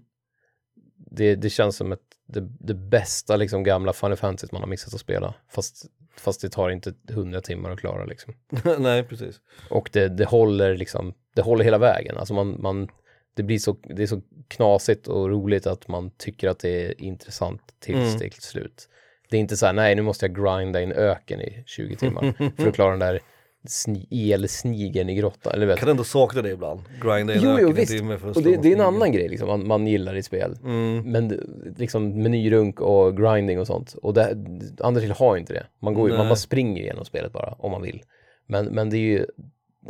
Det, 0.97 1.35
det 1.35 1.51
känns 1.51 1.77
som 1.77 1.93
ett, 1.93 2.01
det, 2.27 2.41
det 2.61 2.75
bästa 2.75 3.37
liksom 3.37 3.63
gamla 3.63 3.93
Final 3.93 4.17
Fantasy 4.17 4.49
man 4.53 4.63
har 4.63 4.69
missat 4.69 4.95
att 4.95 5.01
spela. 5.01 5.35
Fast, 5.49 5.87
fast 6.17 6.41
det 6.41 6.49
tar 6.49 6.71
inte 6.71 6.95
hundra 7.09 7.41
timmar 7.41 7.71
att 7.71 7.81
klara 7.81 8.05
liksom. 8.05 8.35
Nej, 8.79 9.03
precis. 9.03 9.41
Och 9.71 9.91
det, 9.93 10.09
det 10.09 10.25
håller 10.25 10.77
liksom, 10.77 11.15
det 11.35 11.43
håller 11.43 11.65
hela 11.65 11.79
vägen. 11.79 12.17
Alltså 12.19 12.35
man, 12.35 12.63
man, 12.63 12.89
det 13.35 13.43
blir 13.43 13.59
så, 13.59 13.77
det 13.83 14.03
är 14.03 14.07
så 14.07 14.21
knasigt 14.49 15.09
och 15.09 15.29
roligt 15.29 15.67
att 15.67 15.89
man 15.89 16.11
tycker 16.11 16.49
att 16.49 16.59
det 16.59 16.87
är 16.87 17.01
intressant 17.01 17.63
tills 17.79 18.09
Mm. 18.09 18.19
det 18.19 18.27
är 18.27 18.31
slut. 18.41 18.89
Det 19.31 19.37
är 19.37 19.41
inte 19.41 19.57
så 19.57 19.67
här, 19.67 19.73
nej 19.73 19.95
nu 19.95 20.03
måste 20.03 20.27
jag 20.27 20.35
grinda 20.37 20.81
i 20.81 20.85
en 20.85 20.93
öken 20.93 21.41
i 21.41 21.63
20 21.67 21.97
timmar 21.97 22.53
för 22.57 22.69
att 22.69 22.75
klara 22.75 22.91
den 22.91 22.99
där 22.99 23.21
sni, 23.69 24.33
elsnigeln 24.33 25.09
i 25.09 25.15
grottan. 25.15 25.53
Eller 25.53 25.67
vet. 25.67 25.79
Kan 25.79 25.89
ändå 25.89 26.05
sakna 26.05 26.43
det 26.43 26.51
ibland. 26.51 26.81
Grinda 27.03 27.35
in 27.35 27.41
Jo, 27.43 27.49
jo 27.51 27.55
öken 27.55 27.69
en 27.69 27.75
visst. 27.75 27.93
timme 27.93 28.19
för 28.19 28.31
att 28.31 28.37
Och 28.37 28.43
det, 28.43 28.57
det 28.57 28.69
är 28.69 28.75
en 28.75 28.81
annan 28.81 29.13
grej 29.13 29.29
liksom, 29.29 29.49
man, 29.49 29.67
man 29.67 29.87
gillar 29.87 30.17
i 30.17 30.23
spel. 30.23 30.57
Mm. 30.65 31.03
Men 31.13 31.41
liksom 31.79 32.23
menyrunk 32.23 32.81
och 32.81 33.17
grinding 33.17 33.61
och 33.61 33.67
sånt. 33.67 33.95
Och 34.03 34.15
det, 34.15 34.37
andra 34.81 35.01
till 35.01 35.11
har 35.13 35.37
inte 35.37 35.53
det. 35.53 35.67
Man, 35.83 35.95
går, 35.95 36.11
ju- 36.11 36.17
man 36.17 36.29
bara 36.29 36.37
springer 36.37 36.83
igenom 36.83 37.05
spelet 37.05 37.33
bara 37.33 37.55
om 37.59 37.71
man 37.71 37.83
vill. 37.83 38.03
Men, 38.47 38.67
men 38.67 38.91
det 38.91 38.97
är 38.97 39.01
ju, 39.01 39.27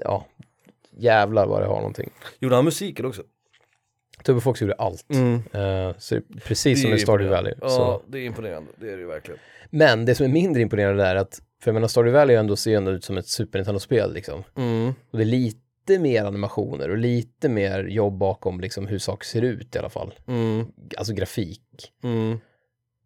ja, 0.05 0.27
jävlar 0.97 1.47
vad 1.47 1.63
det 1.63 1.67
har 1.67 1.77
någonting. 1.77 2.11
Gjorde 2.41 2.55
han 2.55 2.65
musiken 2.65 3.07
också? 3.07 3.23
Tubbe 4.25 4.41
Fox 4.41 4.61
gjorde 4.61 4.75
allt. 4.75 5.07
Eh, 5.11 5.95
så 5.99 6.15
det 6.15 6.21
är 6.21 6.41
precis 6.45 6.83
som 6.83 6.93
i 6.93 6.99
Stardew 6.99 7.37
Valley. 7.37 7.53
imponerande. 7.53 7.77
Så. 7.77 7.81
Ja, 7.81 8.03
det 8.07 8.19
är 8.19 8.23
imponerande. 8.25 8.71
Det 8.77 8.87
är 8.87 8.97
det 8.97 9.03
ju 9.03 9.07
verkligen. 9.07 9.41
Men 9.71 10.05
det 10.05 10.15
som 10.15 10.27
är 10.27 10.31
mindre 10.31 10.63
imponerande 10.63 11.05
är 11.05 11.17
att, 11.17 11.41
för 11.63 11.71
jag 11.71 11.75
menar 11.75 11.89
Stardew 11.89 12.19
Valley 12.19 12.37
ändå 12.37 12.57
ser 12.57 12.77
ändå 12.77 12.91
ut 12.91 13.05
som 13.05 13.19
ett 13.19 13.27
Super 13.27 13.59
Nintendo-spel 13.59 14.13
liksom. 14.15 14.45
Mm. 14.57 14.95
Och 15.11 15.19
det 15.19 15.25
är 15.25 15.27
lite 15.27 15.99
mer 15.99 16.25
animationer 16.25 16.89
och 16.91 16.97
lite 16.99 17.49
mer 17.49 17.85
jobb 17.85 18.19
bakom 18.19 18.61
liksom 18.61 18.87
hur 18.87 18.99
saker 18.99 19.27
ser 19.27 19.43
ut 19.43 19.77
i 19.77 19.79
alla 19.79 19.91
fall. 19.91 20.15
Mm. 20.27 20.67
Alltså 20.97 21.13
grafik. 21.13 21.93
Mm. 22.03 22.39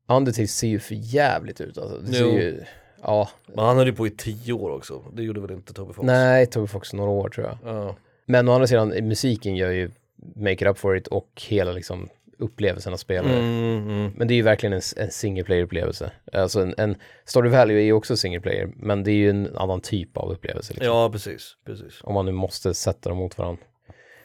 Undertale 0.08 0.48
ser 0.48 0.68
ju 0.68 0.78
för 0.78 0.94
jävligt 0.98 1.60
ut 1.60 1.78
alltså. 1.78 1.98
Det 1.98 2.12
ser 2.12 2.24
ju, 2.24 2.60
ja, 3.02 3.28
Men 3.46 3.64
han 3.64 3.76
höll 3.76 3.86
ju 3.86 3.92
på 3.92 4.06
i 4.06 4.10
tio 4.10 4.52
år 4.52 4.70
också. 4.70 5.02
Det 5.12 5.22
gjorde 5.22 5.40
väl 5.40 5.50
inte 5.50 5.72
Tobbe 5.72 5.92
Fox? 5.92 6.06
nej, 6.06 6.46
Tobbe 6.46 6.66
Fox 6.66 6.92
några 6.92 7.10
år 7.10 7.28
tror 7.28 7.46
jag. 7.46 7.58
Ja. 7.74 7.96
Men 8.26 8.48
å 8.48 8.52
andra 8.52 8.66
sidan, 8.66 8.88
musiken 8.88 9.56
gör 9.56 9.70
ju 9.70 9.90
make 10.36 10.52
it 10.52 10.66
up 10.66 10.78
for 10.78 10.96
it 10.96 11.06
och 11.06 11.42
hela 11.48 11.72
liksom 11.72 12.08
upplevelsen 12.38 12.92
av 12.92 12.96
spelare. 12.96 13.38
Mm, 13.38 13.88
mm. 13.88 14.12
Men 14.16 14.28
det 14.28 14.34
är 14.34 14.36
ju 14.36 14.42
verkligen 14.42 14.72
en, 14.72 14.82
en 14.96 15.10
single 15.10 15.44
player 15.44 15.62
upplevelse. 15.62 16.12
Alltså 16.32 16.60
en, 16.60 16.74
en 16.78 16.96
Stardew 17.24 17.58
Valley 17.58 17.76
är 17.76 17.80
ju 17.80 17.92
också 17.92 18.16
single 18.16 18.40
player, 18.40 18.72
men 18.76 19.04
det 19.04 19.10
är 19.10 19.16
ju 19.16 19.30
en 19.30 19.56
annan 19.56 19.80
typ 19.80 20.16
av 20.16 20.32
upplevelse. 20.32 20.72
Liksom. 20.74 20.94
Ja, 20.94 21.10
precis. 21.12 21.56
precis. 21.66 22.00
Om 22.02 22.14
man 22.14 22.26
nu 22.26 22.32
måste 22.32 22.74
sätta 22.74 23.08
dem 23.08 23.18
mot 23.18 23.38
varandra. 23.38 23.64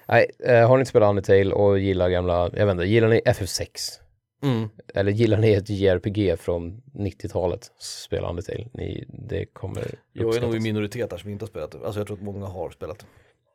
Nej, 0.07 0.31
eh, 0.39 0.67
har 0.67 0.77
ni 0.77 0.81
inte 0.81 0.89
spelat 0.89 1.09
Undertale 1.09 1.51
och 1.51 1.79
gillar 1.79 2.09
gamla, 2.09 2.49
jag 2.53 2.65
vet 2.65 2.71
inte, 2.71 2.85
gillar 2.85 3.07
ni 3.07 3.21
FF6? 3.25 3.67
Mm. 4.43 4.69
Eller 4.93 5.11
gillar 5.11 5.37
ni 5.37 5.53
ett 5.53 5.69
JRPG 5.69 6.37
från 6.39 6.81
90-talet? 6.93 7.71
Spela 7.79 8.29
Undertale. 8.29 8.67
Ni, 8.73 9.05
det 9.07 9.45
kommer 9.45 9.95
Jag 10.13 10.35
är 10.35 10.41
nog 10.41 10.55
i 10.55 10.59
minoritet 10.59 11.09
där 11.09 11.17
som 11.17 11.29
inte 11.29 11.43
har 11.43 11.47
spelat 11.47 11.71
det. 11.71 11.77
Alltså 11.85 11.99
jag 11.99 12.07
tror 12.07 12.17
att 12.17 12.23
många 12.23 12.45
har 12.45 12.69
spelat. 12.69 13.05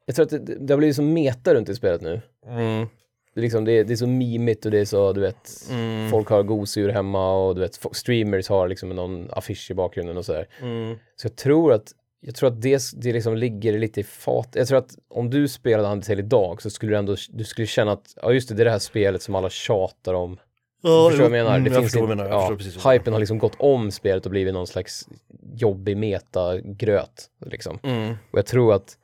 Jag 0.06 0.16
tror 0.16 0.24
att 0.24 0.30
det, 0.30 0.38
det 0.38 0.72
har 0.72 0.78
blivit 0.78 0.96
så 0.96 1.02
meta 1.02 1.54
runt 1.54 1.68
i 1.68 1.74
spelet 1.74 2.00
nu. 2.00 2.20
Mm. 2.46 2.86
Det 3.34 3.40
är, 3.40 3.42
liksom, 3.42 3.64
det, 3.64 3.72
är, 3.72 3.84
det 3.84 3.92
är 3.92 3.96
så 3.96 4.06
mimigt 4.06 4.64
och 4.64 4.70
det 4.70 4.78
är 4.78 4.84
så, 4.84 5.12
du 5.12 5.20
vet, 5.20 5.50
Mm. 5.70 6.10
folk 6.10 6.28
har 6.28 6.42
gosedjur 6.42 6.88
hemma 6.88 7.34
och 7.34 7.54
du 7.54 7.60
vet, 7.60 7.80
streamers 7.92 8.48
har 8.48 8.68
liksom 8.68 8.88
någon 8.88 9.28
affisch 9.30 9.70
i 9.70 9.74
bakgrunden 9.74 10.16
och 10.16 10.24
sådär. 10.24 10.46
Mm. 10.60 10.96
Så 11.16 11.26
jag 11.26 11.36
tror 11.36 11.72
att, 11.72 11.92
jag 12.20 12.34
tror 12.34 12.48
att 12.48 12.62
det, 12.62 12.82
det 12.96 13.12
liksom 13.12 13.36
ligger 13.36 13.78
lite 13.78 14.00
i 14.00 14.04
fat. 14.04 14.48
Jag 14.54 14.68
tror 14.68 14.78
att 14.78 14.96
om 15.10 15.30
du 15.30 15.48
spelade 15.48 15.88
Undertale 15.88 16.18
idag 16.22 16.62
så 16.62 16.70
skulle 16.70 16.92
du 16.92 16.96
ändå, 16.96 17.16
du 17.30 17.44
skulle 17.44 17.66
känna 17.66 17.92
att, 17.92 18.14
ja 18.22 18.32
just 18.32 18.48
det, 18.48 18.54
det 18.54 18.62
är 18.62 18.64
det 18.64 18.70
här 18.70 18.78
spelet 18.78 19.22
som 19.22 19.34
alla 19.34 19.50
tjatar 19.50 20.14
om. 20.14 20.38
Ja, 20.82 21.04
du 21.04 21.10
förstår 21.10 21.28
vad 21.28 21.38
jag 21.38 21.44
menar? 21.44 21.56
Mm, 21.56 21.64
Det 21.64 21.70
jag 21.70 21.78
finns 21.82 21.92
förstår 21.92 22.06
vad 22.06 22.16
menar. 22.16 22.30
Jag 22.30 22.34
ja, 22.34 22.40
förstår 22.40 22.56
precis 22.56 22.86
hypen 22.86 23.12
har 23.12 23.20
liksom 23.20 23.38
gått 23.38 23.54
om 23.58 23.90
spelet 23.90 24.24
och 24.24 24.30
blivit 24.30 24.54
någon 24.54 24.66
slags 24.66 25.08
jobbig 25.54 25.96
metagröt. 25.96 27.30
Liksom. 27.46 27.78
Mm. 27.82 28.10
Och 28.30 28.38
jag 28.38 28.46
tror 28.46 28.74
att 28.74 28.96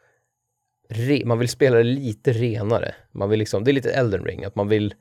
re, 0.89 1.23
man 1.25 1.39
vill 1.39 1.49
spela 1.49 1.77
det 1.77 1.83
lite 1.83 2.33
renare. 2.33 2.95
Man 3.13 3.31
vill 3.31 3.39
liksom, 3.39 3.65
det 3.65 3.71
är 3.71 3.73
lite 3.73 3.91
Elden 3.91 4.25
ring, 4.25 4.45
att 4.45 4.55
man 4.55 4.69
vill, 4.69 4.95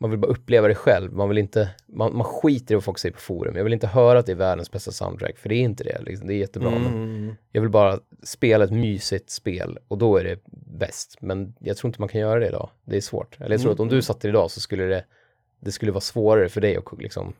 man 0.00 0.10
vill 0.10 0.18
bara 0.18 0.30
uppleva 0.32 0.68
det 0.68 0.74
själv. 0.74 1.12
Man 1.12 1.28
vill 1.28 1.38
inte, 1.38 1.70
man, 1.86 2.16
man 2.16 2.24
skiter 2.24 2.72
i 2.72 2.76
vad 2.76 2.84
folk 2.84 2.98
säger 2.98 3.12
på 3.12 3.20
forum. 3.20 3.56
Jag 3.56 3.64
vill 3.64 3.72
inte 3.72 3.86
höra 3.86 4.18
att 4.18 4.26
det 4.26 4.32
är 4.32 4.36
världens 4.36 4.70
bästa 4.70 4.92
soundtrack, 4.92 5.38
för 5.38 5.48
det 5.48 5.54
är 5.54 5.60
inte 5.62 5.84
det. 5.84 6.02
Liksom. 6.02 6.26
Det 6.26 6.34
är 6.34 6.38
jättebra, 6.38 6.70
men 6.70 6.86
Mm. 6.86 7.34
jag 7.52 7.60
vill 7.60 7.70
bara 7.70 7.98
spela 8.22 8.64
ett 8.64 8.70
mysigt 8.72 9.30
spel 9.30 9.78
och 9.88 9.98
då 9.98 10.16
är 10.16 10.24
det 10.24 10.38
bäst. 10.78 11.16
Men 11.20 11.54
jag 11.58 11.76
tror 11.76 11.88
inte 11.88 12.00
man 12.00 12.08
kan 12.08 12.20
göra 12.20 12.40
det 12.40 12.48
idag. 12.48 12.70
Det 12.84 12.96
är 12.96 13.00
svårt. 13.00 13.36
Eller 13.40 13.50
jag 13.50 13.60
tror 13.60 13.72
att 13.72 13.80
om 13.80 13.88
du 13.88 14.02
satt 14.02 14.20
det 14.20 14.28
idag 14.28 14.50
så 14.50 14.60
skulle 14.60 14.84
det, 14.84 15.04
det 15.60 15.72
skulle 15.72 15.92
vara 15.92 16.00
svårare 16.00 16.48
för 16.48 16.60
dig 16.60 16.76
att 16.76 16.84
liksom 16.98 17.32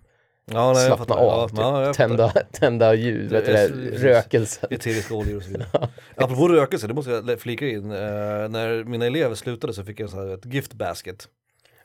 Ja, 0.53 0.73
nej, 0.73 0.87
slappna 0.87 1.15
av, 1.15 1.49
typ. 1.49 1.59
ja, 1.59 1.93
tända, 1.95 2.29
tända 2.53 2.95
ljud, 2.95 3.31
det, 3.31 3.41
precis. 3.41 4.03
rökelsen. 4.03 4.69
Eteriska 4.73 5.15
oljor 5.15 5.37
och 5.37 5.43
så 5.43 5.49
vidare. 5.51 5.89
Apropå 6.17 6.49
rökelse, 6.49 6.87
det 6.87 6.95
måste 6.95 7.11
jag 7.11 7.41
flika 7.41 7.67
in. 7.69 7.91
Eh, 7.91 7.99
när 8.49 8.85
mina 8.85 9.07
elever 9.07 9.35
slutade 9.35 9.73
så 9.73 9.85
fick 9.85 10.01
jag 10.01 10.11
så 10.11 10.17
här 10.17 10.35
ett 10.35 10.47
gift 10.47 10.75
basket. 10.75 11.29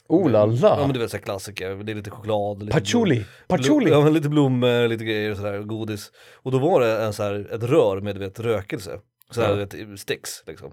Oh 0.07 0.29
la 0.29 0.39
Ja 0.39 0.45
men 0.45 0.55
la! 0.59 0.87
du 0.93 0.99
vet 0.99 1.11
såhär 1.11 1.21
klassiker, 1.23 1.69
det 1.75 1.91
är 1.91 1.95
lite 1.95 2.09
choklad, 2.09 2.63
lite 2.63 2.73
Patchouli! 2.79 3.15
blom- 3.15 3.25
Patchouli! 3.47 3.91
Ja 3.91 4.01
men 4.01 4.13
lite 4.13 4.29
blommor, 4.29 4.87
lite 4.87 5.03
grejer 5.05 5.31
och 5.31 5.37
sådär, 5.37 5.59
godis. 5.59 6.11
Och 6.35 6.51
då 6.51 6.57
var 6.59 6.81
det 6.81 7.01
en 7.03 7.13
så 7.13 7.23
här, 7.23 7.47
ett 7.53 7.63
rör 7.63 8.01
med 8.01 8.17
vet, 8.17 8.39
rökelse. 8.39 8.99
Så 9.31 9.41
här, 9.41 9.49
Ja. 9.49 9.55
du 9.55 9.85
vet, 9.85 9.99
sticks 9.99 10.43
liksom. 10.47 10.71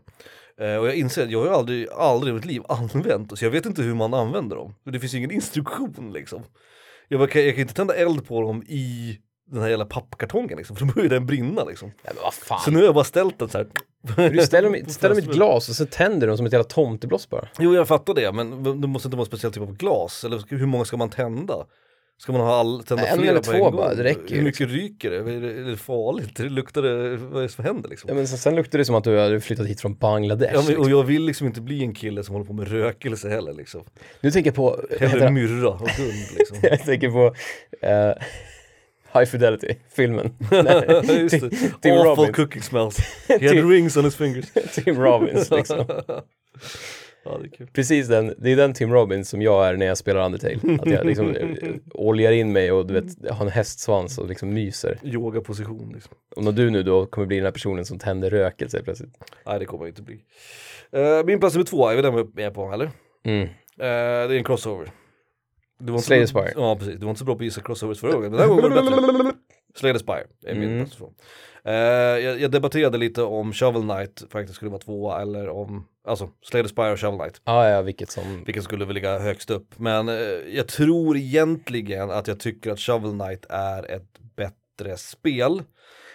Eh, 0.61 0.77
och 0.77 0.87
jag 0.87 0.95
inser 0.95 1.23
att 1.25 1.31
jag 1.31 1.39
har 1.39 1.47
ju 1.47 1.53
aldrig, 1.53 1.89
aldrig 1.91 2.31
i 2.33 2.35
mitt 2.35 2.45
liv 2.45 2.63
använt, 2.69 3.39
så 3.39 3.45
jag 3.45 3.51
vet 3.51 3.67
inte 3.67 3.83
hur 3.83 3.95
man 3.95 4.15
använder 4.15 4.57
dem. 4.57 4.75
Det 4.85 5.01
finns 5.01 5.15
ju 5.15 5.19
ingen 5.19 5.31
instruktion 5.31 6.11
liksom. 6.13 6.43
Jag, 7.13 7.31
kan, 7.31 7.45
jag 7.45 7.55
kan 7.55 7.61
inte 7.63 7.75
tända 7.75 7.95
eld 7.95 8.27
på 8.29 8.41
dem 8.41 8.63
i 8.63 9.17
den 9.51 9.63
här 9.63 9.69
jävla 9.69 9.85
pappkartongen 9.85 10.57
liksom, 10.59 10.77
för 10.77 10.87
då 10.87 10.93
börjar 10.93 11.09
den 11.09 11.27
brinna 11.27 11.65
liksom. 11.65 11.89
Nej, 11.89 12.13
men 12.15 12.23
vad 12.23 12.35
fan. 12.35 12.61
Så 12.61 12.71
nu 12.71 12.77
har 12.79 12.85
jag 12.85 12.95
bara 12.95 13.05
ställt 13.05 13.39
den 13.39 13.49
så 13.49 13.59
här. 13.59 13.67
Du 14.31 14.39
ställer 14.43 14.69
dem, 14.69 14.75
i- 14.75 14.85
på 14.85 14.91
ställer 14.91 15.15
dem 15.15 15.25
i 15.25 15.27
ett 15.29 15.35
glas 15.35 15.69
och 15.69 15.75
så 15.75 15.87
tänder 15.87 16.27
de 16.27 16.37
som 16.37 16.47
ett 16.47 16.53
jävla 16.53 16.65
tomtebloss 16.65 17.29
bara. 17.29 17.49
Jo 17.59 17.75
jag 17.75 17.89
fattar 17.89 18.15
det, 18.15 18.33
men 18.33 18.81
det 18.81 18.87
måste 18.89 19.07
inte 19.09 19.17
vara 19.17 19.23
en 19.25 19.27
speciell 19.27 19.53
typ 19.53 19.63
av 19.63 19.77
glas, 19.77 20.25
eller 20.25 20.43
hur 20.49 20.67
många 20.67 20.85
ska 20.85 20.97
man 20.97 21.11
tända? 21.11 21.55
Ska 22.21 22.33
man 22.33 22.41
ha 22.41 22.55
all, 22.55 22.83
tända 22.83 23.07
En 23.07 23.19
flera 23.19 23.31
eller 23.31 23.41
på 23.41 23.45
två 23.45 23.53
en 23.53 23.61
gång? 23.61 23.77
bara, 23.77 23.95
det 23.95 24.05
räcker 24.05 24.35
Hur 24.35 24.43
mycket 24.43 24.69
ryker 24.69 25.11
det? 25.11 25.17
Är 25.17 25.41
det, 25.41 25.61
är 25.61 25.71
det 25.71 25.77
farligt? 25.77 26.37
Det 26.37 26.43
luktar 26.43 26.83
det, 26.83 27.17
vad 27.17 27.39
är 27.39 27.43
det 27.43 27.49
som 27.49 27.65
händer 27.65 27.89
liksom? 27.89 28.09
Ja, 28.09 28.15
men 28.15 28.29
sen, 28.29 28.39
sen 28.39 28.57
luktar 28.57 28.79
det 28.79 28.85
som 28.85 28.95
att 28.95 29.05
du 29.05 29.19
hade 29.19 29.41
flyttat 29.41 29.67
hit 29.67 29.81
från 29.81 29.95
Bangladesh. 29.95 30.53
Ja, 30.53 30.59
men, 30.59 30.67
liksom. 30.67 30.85
och 30.85 30.91
jag 30.91 31.03
vill 31.03 31.25
liksom 31.25 31.47
inte 31.47 31.61
bli 31.61 31.83
en 31.83 31.95
kille 31.95 32.25
som 32.25 32.35
håller 32.35 32.47
på 32.47 32.53
med 32.53 32.69
rökelse 32.69 33.29
heller 33.29 33.53
liksom. 33.53 33.85
Nu 34.21 34.31
tänker 34.31 34.49
jag 34.49 34.55
på, 34.55 34.81
Hellre 35.01 35.31
myrra 35.31 35.69
och 35.69 35.91
hund 35.91 36.27
liksom. 36.39 36.57
jag 36.63 36.85
tänker 36.85 37.11
på 37.11 37.35
eh, 37.87 38.13
High 39.15 39.31
Fidelity, 39.31 39.75
filmen. 39.97 40.35
Just 41.03 41.41
det. 41.41 41.51
Tim 41.81 41.93
Awful 41.93 42.07
Robbins. 42.07 42.37
cooking 42.37 42.63
smells. 42.63 42.99
He 43.29 43.49
had 43.49 43.71
rings 43.71 43.97
on 43.97 44.05
his 44.05 44.17
fingers. 44.17 44.47
Tim 44.75 44.97
Robbins 45.01 45.51
liksom. 45.51 45.85
Ja 47.25 47.39
det 47.39 47.47
är 47.47 47.51
kul. 47.51 47.69
Precis 47.73 48.09
den, 48.09 48.35
det 48.39 48.53
är 48.53 48.57
den 48.57 48.75
Tim 48.75 48.93
Robbins 48.93 49.29
som 49.29 49.43
jag 49.43 49.69
är 49.69 49.77
när 49.77 49.87
jag 49.87 49.99
spelar 49.99 50.27
Undertale. 50.27 50.59
Att 50.81 50.91
jag 50.91 51.07
liksom 51.07 51.37
eh, 51.37 51.75
oljar 51.95 52.33
in 52.33 52.53
mig 52.53 52.73
och 52.73 52.87
du 52.87 52.95
vet, 52.95 53.31
har 53.31 53.45
en 53.45 53.53
hästsvans 53.53 54.19
och 54.19 54.29
liksom 54.29 54.55
myser. 54.55 54.99
Yogaposition 55.03 55.93
liksom. 55.95 56.15
Och 56.37 56.45
när 56.45 56.53
du 56.53 56.71
nu 56.71 56.83
då 56.83 57.07
kommer 57.07 57.27
bli 57.27 57.37
den 57.37 57.45
här 57.45 57.53
personen 57.53 57.85
som 57.85 57.99
tänder 57.99 58.31
rökelse 58.31 58.83
plötsligt. 58.83 59.15
Nej 59.47 59.59
det 59.59 59.65
kommer 59.65 59.85
jag 59.85 59.91
inte 59.91 60.03
bli. 60.03 60.21
Eh, 60.93 61.25
min 61.25 61.41
plats 61.41 61.55
nummer 61.55 61.67
två, 61.67 61.89
är 61.89 61.95
väl 61.97 62.05
den 62.05 62.31
vi 62.35 62.43
är 62.43 62.51
på 62.51 62.73
eller? 62.73 62.91
Mm. 63.25 63.43
Eh, 63.43 63.49
det 63.79 63.87
är 63.87 64.31
en 64.31 64.45
crossover. 64.45 64.91
Du 65.79 65.93
var 65.93 65.99
inte 65.99 66.27
Spire. 66.27 66.53
Ja 66.57 66.77
precis, 66.77 66.95
du 66.95 67.01
var 67.01 67.11
inte 67.11 67.19
så 67.19 67.25
bra 67.25 67.35
på 67.35 67.39
att 67.39 67.45
gissa 67.45 67.61
crossovers 67.61 68.01
förra 68.01 68.13
gången, 68.13 68.33
den 68.33 68.41
här 68.41 68.49
gången 68.49 68.63
var 68.63 68.71
det 68.71 69.23
bättre. 69.23 69.33
Slay 69.75 69.93
the 69.93 69.99
Spire 69.99 70.27
är 70.47 70.55
min 70.55 70.69
Mm. 70.69 70.85
plats 70.85 70.97
två. 70.97 71.13
Eh, 71.65 71.75
jag, 71.75 72.41
jag 72.41 72.51
debatterade 72.51 72.99
lite 72.99 73.23
om 73.23 73.53
Shovel 73.53 73.83
Knight 73.83 74.23
faktiskt 74.31 74.57
skulle 74.57 74.71
vara 74.71 74.81
tvåa 74.81 75.23
eller 75.23 75.49
om, 75.49 75.87
alltså 76.07 76.31
Slay 76.43 76.63
the 76.63 76.69
Spire 76.69 76.93
och 76.93 77.01
Shovel 77.01 77.19
Knight. 77.19 77.41
Ah, 77.45 77.69
ja, 77.69 77.83
vilket 77.83 78.11
som... 78.11 78.45
Vilken 78.45 78.63
skulle 78.63 78.85
väl 78.85 78.95
ligga 78.95 79.19
högst 79.19 79.51
upp. 79.51 79.79
Men 79.79 80.09
eh, 80.09 80.15
jag 80.55 80.69
tror 80.69 81.17
egentligen 81.17 82.11
att 82.11 82.29
jag 82.29 82.41
tycker 82.41 82.71
att 82.71 82.81
Shovel 82.81 83.11
Knight 83.11 83.47
är 83.49 83.91
ett 83.91 84.19
bättre 84.37 84.97
spel. 84.97 85.63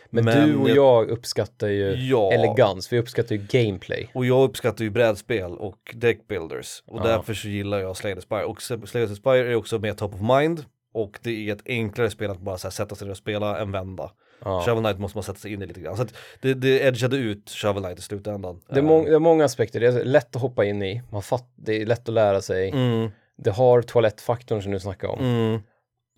Men, 0.10 0.26
Men 0.26 0.50
du 0.50 0.56
och 0.56 0.70
jag- 0.70 0.78
jag 0.78 1.10
uppskattar 1.10 1.68
ju 1.68 1.96
Ja. 1.96 2.32
elegans, 2.34 2.94
vi 2.94 3.00
uppskattar 3.00 3.36
ju 3.36 3.42
gameplay. 3.50 4.10
Och 4.14 4.26
jag 4.26 4.44
uppskattar 4.50 4.84
ju 4.84 4.90
brädspel 4.90 5.52
och 5.52 5.94
deckbuilders. 5.96 6.84
Och 6.86 7.00
Ja. 7.00 7.04
därför 7.08 7.34
så 7.34 7.48
gillar 7.48 7.80
jag 7.80 7.98
Slay 7.98 8.16
the 8.16 8.22
Spire. 8.22 8.44
Och 8.46 8.62
Slay 8.62 9.08
the 9.08 9.16
Spire 9.16 9.52
är 9.52 9.56
också 9.56 9.80
mer 9.80 9.94
top 9.94 10.14
of 10.14 10.22
mind. 10.22 10.66
Och 10.96 11.20
det 11.24 11.50
är 11.50 11.54
ett 11.54 11.62
enklare 11.66 12.10
spel 12.10 12.32
att 12.32 12.40
bara 12.40 12.58
här, 12.64 12.70
sätta 12.70 12.96
sig 12.96 13.06
ner 13.08 13.12
och 13.12 13.18
spela 13.18 13.60
en 13.60 13.72
vända. 13.72 14.12
Ja. 14.44 14.62
Shovel 14.66 14.84
Knight 14.84 15.00
måste 15.00 15.18
man 15.18 15.24
sätta 15.24 15.40
sig 15.40 15.54
in 15.54 15.62
i 15.62 15.66
lite 15.66 15.80
grann. 15.80 15.98
Så 15.98 16.06
det, 16.42 16.54
det 16.54 16.80
edgade 16.82 17.18
ut 17.18 17.50
Shovel 17.50 17.84
Knight 17.84 18.00
i 18.00 18.02
slutändan. 18.02 18.62
Det 18.70 18.80
är, 18.80 18.84
mång- 18.84 19.06
det 19.06 19.16
är 19.16 19.20
många 19.20 19.46
aspekter, 19.46 19.80
det 19.80 19.88
är 19.88 20.04
lätt 20.06 20.36
att 20.36 20.42
hoppa 20.42 20.66
in 20.66 20.84
i, 20.84 21.02
man 21.12 21.22
fatt, 21.22 21.50
det 21.56 21.82
är 21.82 21.86
lätt 21.86 22.10
att 22.10 22.14
lära 22.16 22.42
sig. 22.42 22.70
Mm, 22.70 23.10
Det 23.38 23.50
har 23.52 23.82
toalettfaktorn 23.82 24.62
som 24.62 24.72
du 24.72 24.80
snackade 24.80 25.14
om. 25.14 25.20
mm. 25.20 25.60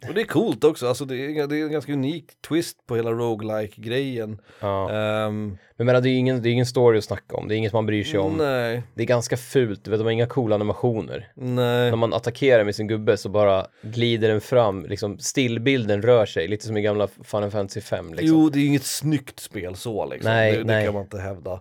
Och 0.08 0.14
det 0.14 0.22
är 0.22 0.26
coolt 0.26 0.64
också, 0.64 0.88
alltså 0.88 1.06
det 1.06 1.16
är, 1.16 1.48
det 1.48 1.58
är 1.60 1.64
en 1.66 1.72
ganska 1.72 1.94
unik 1.94 2.26
twist 2.48 2.78
på 2.88 2.96
hela 2.96 3.12
roguelike 3.12 3.82
grejen 3.82 4.42
Ja. 4.60 4.92
Ehm, 4.92 5.58
Men 5.78 5.86
menar, 5.88 6.02
det 6.02 6.10
är 6.10 6.18
ingen, 6.18 6.42
det 6.42 6.50
är 6.50 6.52
ingen 6.52 6.66
story 6.66 6.98
att 6.98 7.04
snacka 7.04 7.36
om, 7.36 7.48
det 7.48 7.56
är 7.56 7.58
inget 7.58 7.74
man 7.74 7.86
bryr 7.86 8.04
sig 8.04 8.20
om. 8.20 8.34
Nej, 8.38 8.84
Det 8.96 9.04
är 9.04 9.08
ganska 9.08 9.38
fult, 9.38 9.84
du 9.84 9.92
vet, 9.92 10.00
de 10.00 10.04
har 10.04 10.12
inga 10.12 10.28
coola 10.28 10.56
animationer. 10.56 11.32
nej. 11.36 11.90
När 11.90 11.96
man 11.96 12.14
attackerar 12.14 12.64
med 12.64 12.76
sin 12.76 12.88
gubbe 12.88 13.18
så 13.18 13.30
bara 13.30 13.68
glider 13.82 14.30
den 14.30 14.42
fram, 14.42 14.86
liksom 14.86 15.20
stillbilden 15.20 16.02
rör 16.02 16.26
sig, 16.26 16.48
lite 16.48 16.66
som 16.66 16.78
i 16.78 16.82
gamla 16.82 17.08
Final 17.24 17.52
Fantasy 17.52 17.82
5 17.82 18.14
liksom. 18.14 18.28
Jo, 18.28 18.50
det 18.50 18.60
är 18.60 18.66
inget 18.66 18.86
snyggt 18.86 19.40
spel 19.40 19.76
så 19.76 20.06
liksom. 20.06 20.32
Nej, 20.32 20.52
det, 20.52 20.58
det 20.58 20.64
nej. 20.64 20.86
kan 20.86 20.94
man 20.94 21.04
inte 21.04 21.20
hävda. 21.20 21.60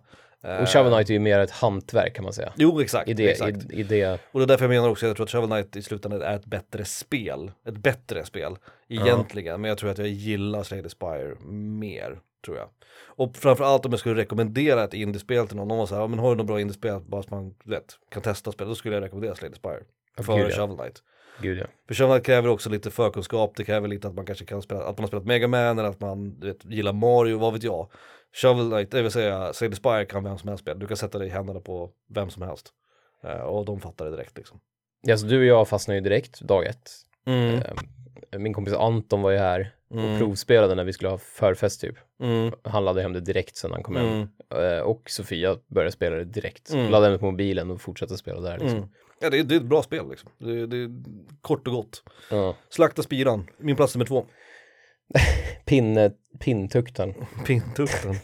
Och 0.61 0.69
Shovel 0.69 0.93
Knight 0.93 1.11
är 1.11 1.15
ju 1.15 1.21
mer 1.21 1.39
ett 1.39 1.51
hantverk 1.51 2.15
kan 2.15 2.25
man 2.25 2.33
säga. 2.33 2.53
Jo, 2.57 2.81
exakt. 2.81 3.09
I 3.09 3.15
det, 3.15 3.31
exakt. 3.31 3.71
i, 3.71 3.81
i 3.81 3.83
det, 3.83 4.21
Och 4.33 4.41
det 4.41 4.45
är 4.45 4.47
därför 4.47 4.65
jag 4.65 4.71
menar 4.71 4.89
också, 4.89 5.07
jag 5.07 5.17
tror 5.17 5.25
att 5.25 5.31
Shovel 5.31 5.49
Knight 5.51 5.77
i 5.77 5.83
slutändan 5.83 6.23
är 6.23 6.37
ett 6.37 6.45
bättre 6.47 6.85
spel. 6.85 7.51
Ett 7.69 7.77
bättre 7.77 8.25
spel, 8.25 8.57
egentligen. 8.89 9.61
Men 9.61 9.69
jag 9.69 9.79
tror 9.79 9.91
att 9.91 9.99
jag 9.99 10.09
gillar 10.09 10.63
Slay 10.63 10.83
the 10.83 10.89
Spire 10.89 11.35
mer, 11.81 12.19
tror 12.45 12.57
jag. 12.57 12.69
Och 13.07 13.37
framförallt 13.37 13.85
om 13.87 13.91
jag 13.93 14.01
skulle 14.01 14.21
rekommendera 14.21 14.85
ett 14.85 14.95
indiespel 14.95 15.47
till 15.49 15.57
någon, 15.57 15.69
någon 15.69 15.79
var 15.79 15.87
så 15.87 15.95
här, 15.95 16.03
"Ja, 16.03 16.07
men 16.09 16.19
har 16.19 16.31
du 16.31 16.37
något 16.37 16.47
bra 16.47 16.61
indiespel 16.61 17.01
bara 17.07 17.23
så 17.23 17.35
man 17.35 17.55
vet, 17.65 17.85
kan 18.11 18.23
testa 18.23 18.53
spel, 18.53 18.69
då 18.69 18.75
skulle 18.75 18.95
jag 18.95 19.03
rekommendera 19.05 19.35
Slay 19.35 19.51
the 19.51 19.57
Spire. 19.57 19.81
för 20.17 20.39
ja. 20.39 20.51
Shovel 20.51 20.77
Knight. 20.77 21.03
Gud 21.41 21.59
ja. 21.59 21.65
För 21.89 21.95
Shovel 21.95 22.11
Knight 22.13 22.27
kräver 22.27 22.49
också 22.49 22.71
lite 22.71 22.91
förkunskap, 22.91 23.53
det 23.57 23.65
kräver 23.65 23.89
lite 23.89 24.09
att 24.09 24.15
man 24.15 24.27
kanske 24.27 24.45
kan 24.45 24.63
spela, 24.63 24.81
att 24.81 24.99
man 24.99 25.03
har 25.03 25.07
spelat 25.09 25.27
Mega 25.27 25.49
Man 25.49 25.79
eller 25.79 25.89
att 25.89 26.01
man 26.01 26.41
vet, 26.41 26.65
gillar 26.65 26.93
Mario, 26.93 27.39
vad 27.39 27.53
vet 27.53 27.63
jag. 27.63 27.89
Shovel 28.33 28.71
Knight, 28.71 28.91
det 28.91 29.03
vill 29.03 29.11
säga 29.11 29.53
the 29.53 29.73
Spire 29.77 30.05
kan 30.05 30.25
vem 30.25 30.39
som 30.39 30.49
helst 30.49 30.63
spela, 30.63 30.79
du 30.79 30.87
kan 30.87 30.97
sätta 30.97 31.19
dig 31.19 31.29
i 31.29 31.31
händerna 31.31 31.61
på 31.61 31.91
vem 32.15 32.31
som 32.31 32.43
helst. 32.43 32.73
Eh, 33.25 33.41
och 33.41 33.65
de 33.65 33.81
fattar 33.81 34.05
det 34.05 34.11
direkt 34.11 34.37
liksom. 34.37 34.61
ja 35.03 35.17
så 35.17 35.27
du 35.27 35.39
och 35.39 35.45
jag 35.45 35.69
fastnade 35.69 35.99
ju 35.99 36.05
direkt 36.05 36.41
dag 36.41 36.67
ett. 36.67 36.91
Mm. 37.27 37.55
Eh, 37.55 38.39
Min 38.39 38.55
kompis 38.55 38.75
Anton 38.75 39.23
var 39.23 39.31
ju 39.31 39.39
här 39.39 39.73
och 39.91 39.97
Mm. 39.99 40.19
provspelade 40.19 40.75
när 40.75 40.85
vi 40.85 40.93
skulle 40.93 41.09
ha 41.11 41.19
förfest 41.19 41.81
typ. 41.81 41.95
Mm. 42.21 42.53
Han 42.63 42.85
laddade 42.85 43.03
hem 43.03 43.13
det 43.13 43.21
direkt 43.21 43.57
sen 43.57 43.73
han 43.73 43.83
kom 43.83 43.97
hem. 43.97 44.07
Mm. 44.07 44.29
Eh, 44.79 44.81
Och 44.81 45.11
Sofia 45.11 45.57
började 45.67 45.93
spela 45.93 46.17
det 46.17 46.25
direkt. 46.25 46.71
Mm. 46.73 46.85
Laddade 46.91 47.07
hem 47.07 47.13
det 47.13 47.19
på 47.19 47.31
mobilen 47.31 47.71
och 47.71 47.81
fortsatte 47.81 48.17
spela 48.17 48.41
där 48.41 48.59
liksom. 48.59 48.79
Mm. 48.79 48.89
Ja 49.21 49.31
det 49.31 49.39
är, 49.39 49.45
det 49.45 49.55
är 49.55 49.57
ett 49.57 49.63
bra 49.67 49.83
spel 49.83 50.09
liksom. 50.11 50.31
Det, 50.39 50.67
det 50.67 50.77
är 50.77 50.91
kort 51.41 51.67
och 51.67 51.73
gott. 51.75 52.03
Ja. 52.31 52.57
Slakta 52.69 53.03
spiran, 53.03 53.51
min 53.59 53.77
plats 53.77 53.95
nummer 53.95 54.07
två. 54.07 54.27
Pinne, 55.65 56.11
pinntuktaren. 56.41 57.15
Pintukten. 57.47 58.17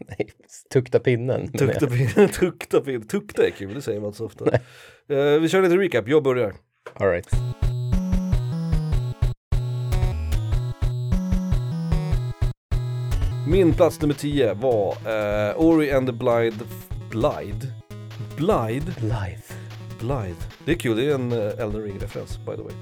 Nej, 0.08 0.30
tukta 0.72 1.00
pinnen. 1.00 1.52
Tukta 1.58 1.86
pinnen, 1.86 2.28
tukta 2.28 2.80
pinnen, 2.80 3.08
tukta 3.08 3.46
är 3.46 3.50
kul, 3.50 3.74
det 3.74 3.82
säger 3.82 4.00
man 4.00 4.06
inte 4.06 4.18
så 4.18 4.26
ofta. 4.26 4.44
Eh, 5.08 5.40
vi 5.40 5.48
kör 5.48 5.62
lite 5.62 5.76
recap, 5.76 6.08
jag 6.08 6.22
börjar. 6.22 6.54
All 6.94 7.10
right. 7.10 7.28
Min 13.48 13.74
plats 13.74 14.00
nummer 14.00 14.14
10 14.14 14.54
var 14.54 14.96
eh, 15.06 15.60
Ori 15.60 15.92
and 15.92 16.06
the 16.06 16.12
Blind, 16.12 16.62
Blide? 17.10 17.72
Blide? 18.36 18.94
Live. 19.00 19.45
Blide. 19.98 20.36
Det 20.64 20.72
är 20.72 20.76
kul, 20.76 20.96
det 20.96 21.04
är 21.10 21.14
en 21.14 21.32
uh, 21.32 21.38
Elden 21.60 21.82
Ring-referens 21.82 22.38
by 22.46 22.52
the 22.56 22.62
way. 22.62 22.72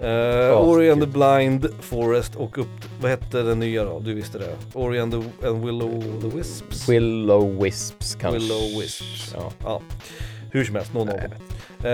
Ja. 0.00 0.06
Eh, 0.06 0.12
Ja, 0.46 0.58
Ori 0.62 0.90
and 0.90 1.00
the. 1.00 1.06
Blind 1.06 1.66
Forest 1.80 2.34
och 2.36 2.58
upp, 2.58 2.68
vad 3.00 3.10
hette 3.10 3.42
den 3.42 3.58
nya 3.58 3.84
då? 3.84 4.00
Du 4.00 4.14
visste 4.14 4.38
det? 4.38 4.56
Ori 4.74 4.98
and 5.00 5.12
the 5.12 5.46
and 5.48 5.64
Willow 5.64 6.02
the 6.20 6.36
Wisps? 6.36 6.88
Willow 6.88 7.62
Wisps 7.62 8.14
kanske. 8.20 8.38
Willow 8.38 8.80
Wisps. 8.80 9.32
Ja. 9.34 9.52
Ja, 9.64 9.82
hur 10.52 10.64
som 10.64 10.74
helst, 10.74 10.94
någon 10.94 11.08
av 11.08 11.14
dem. 11.16 11.30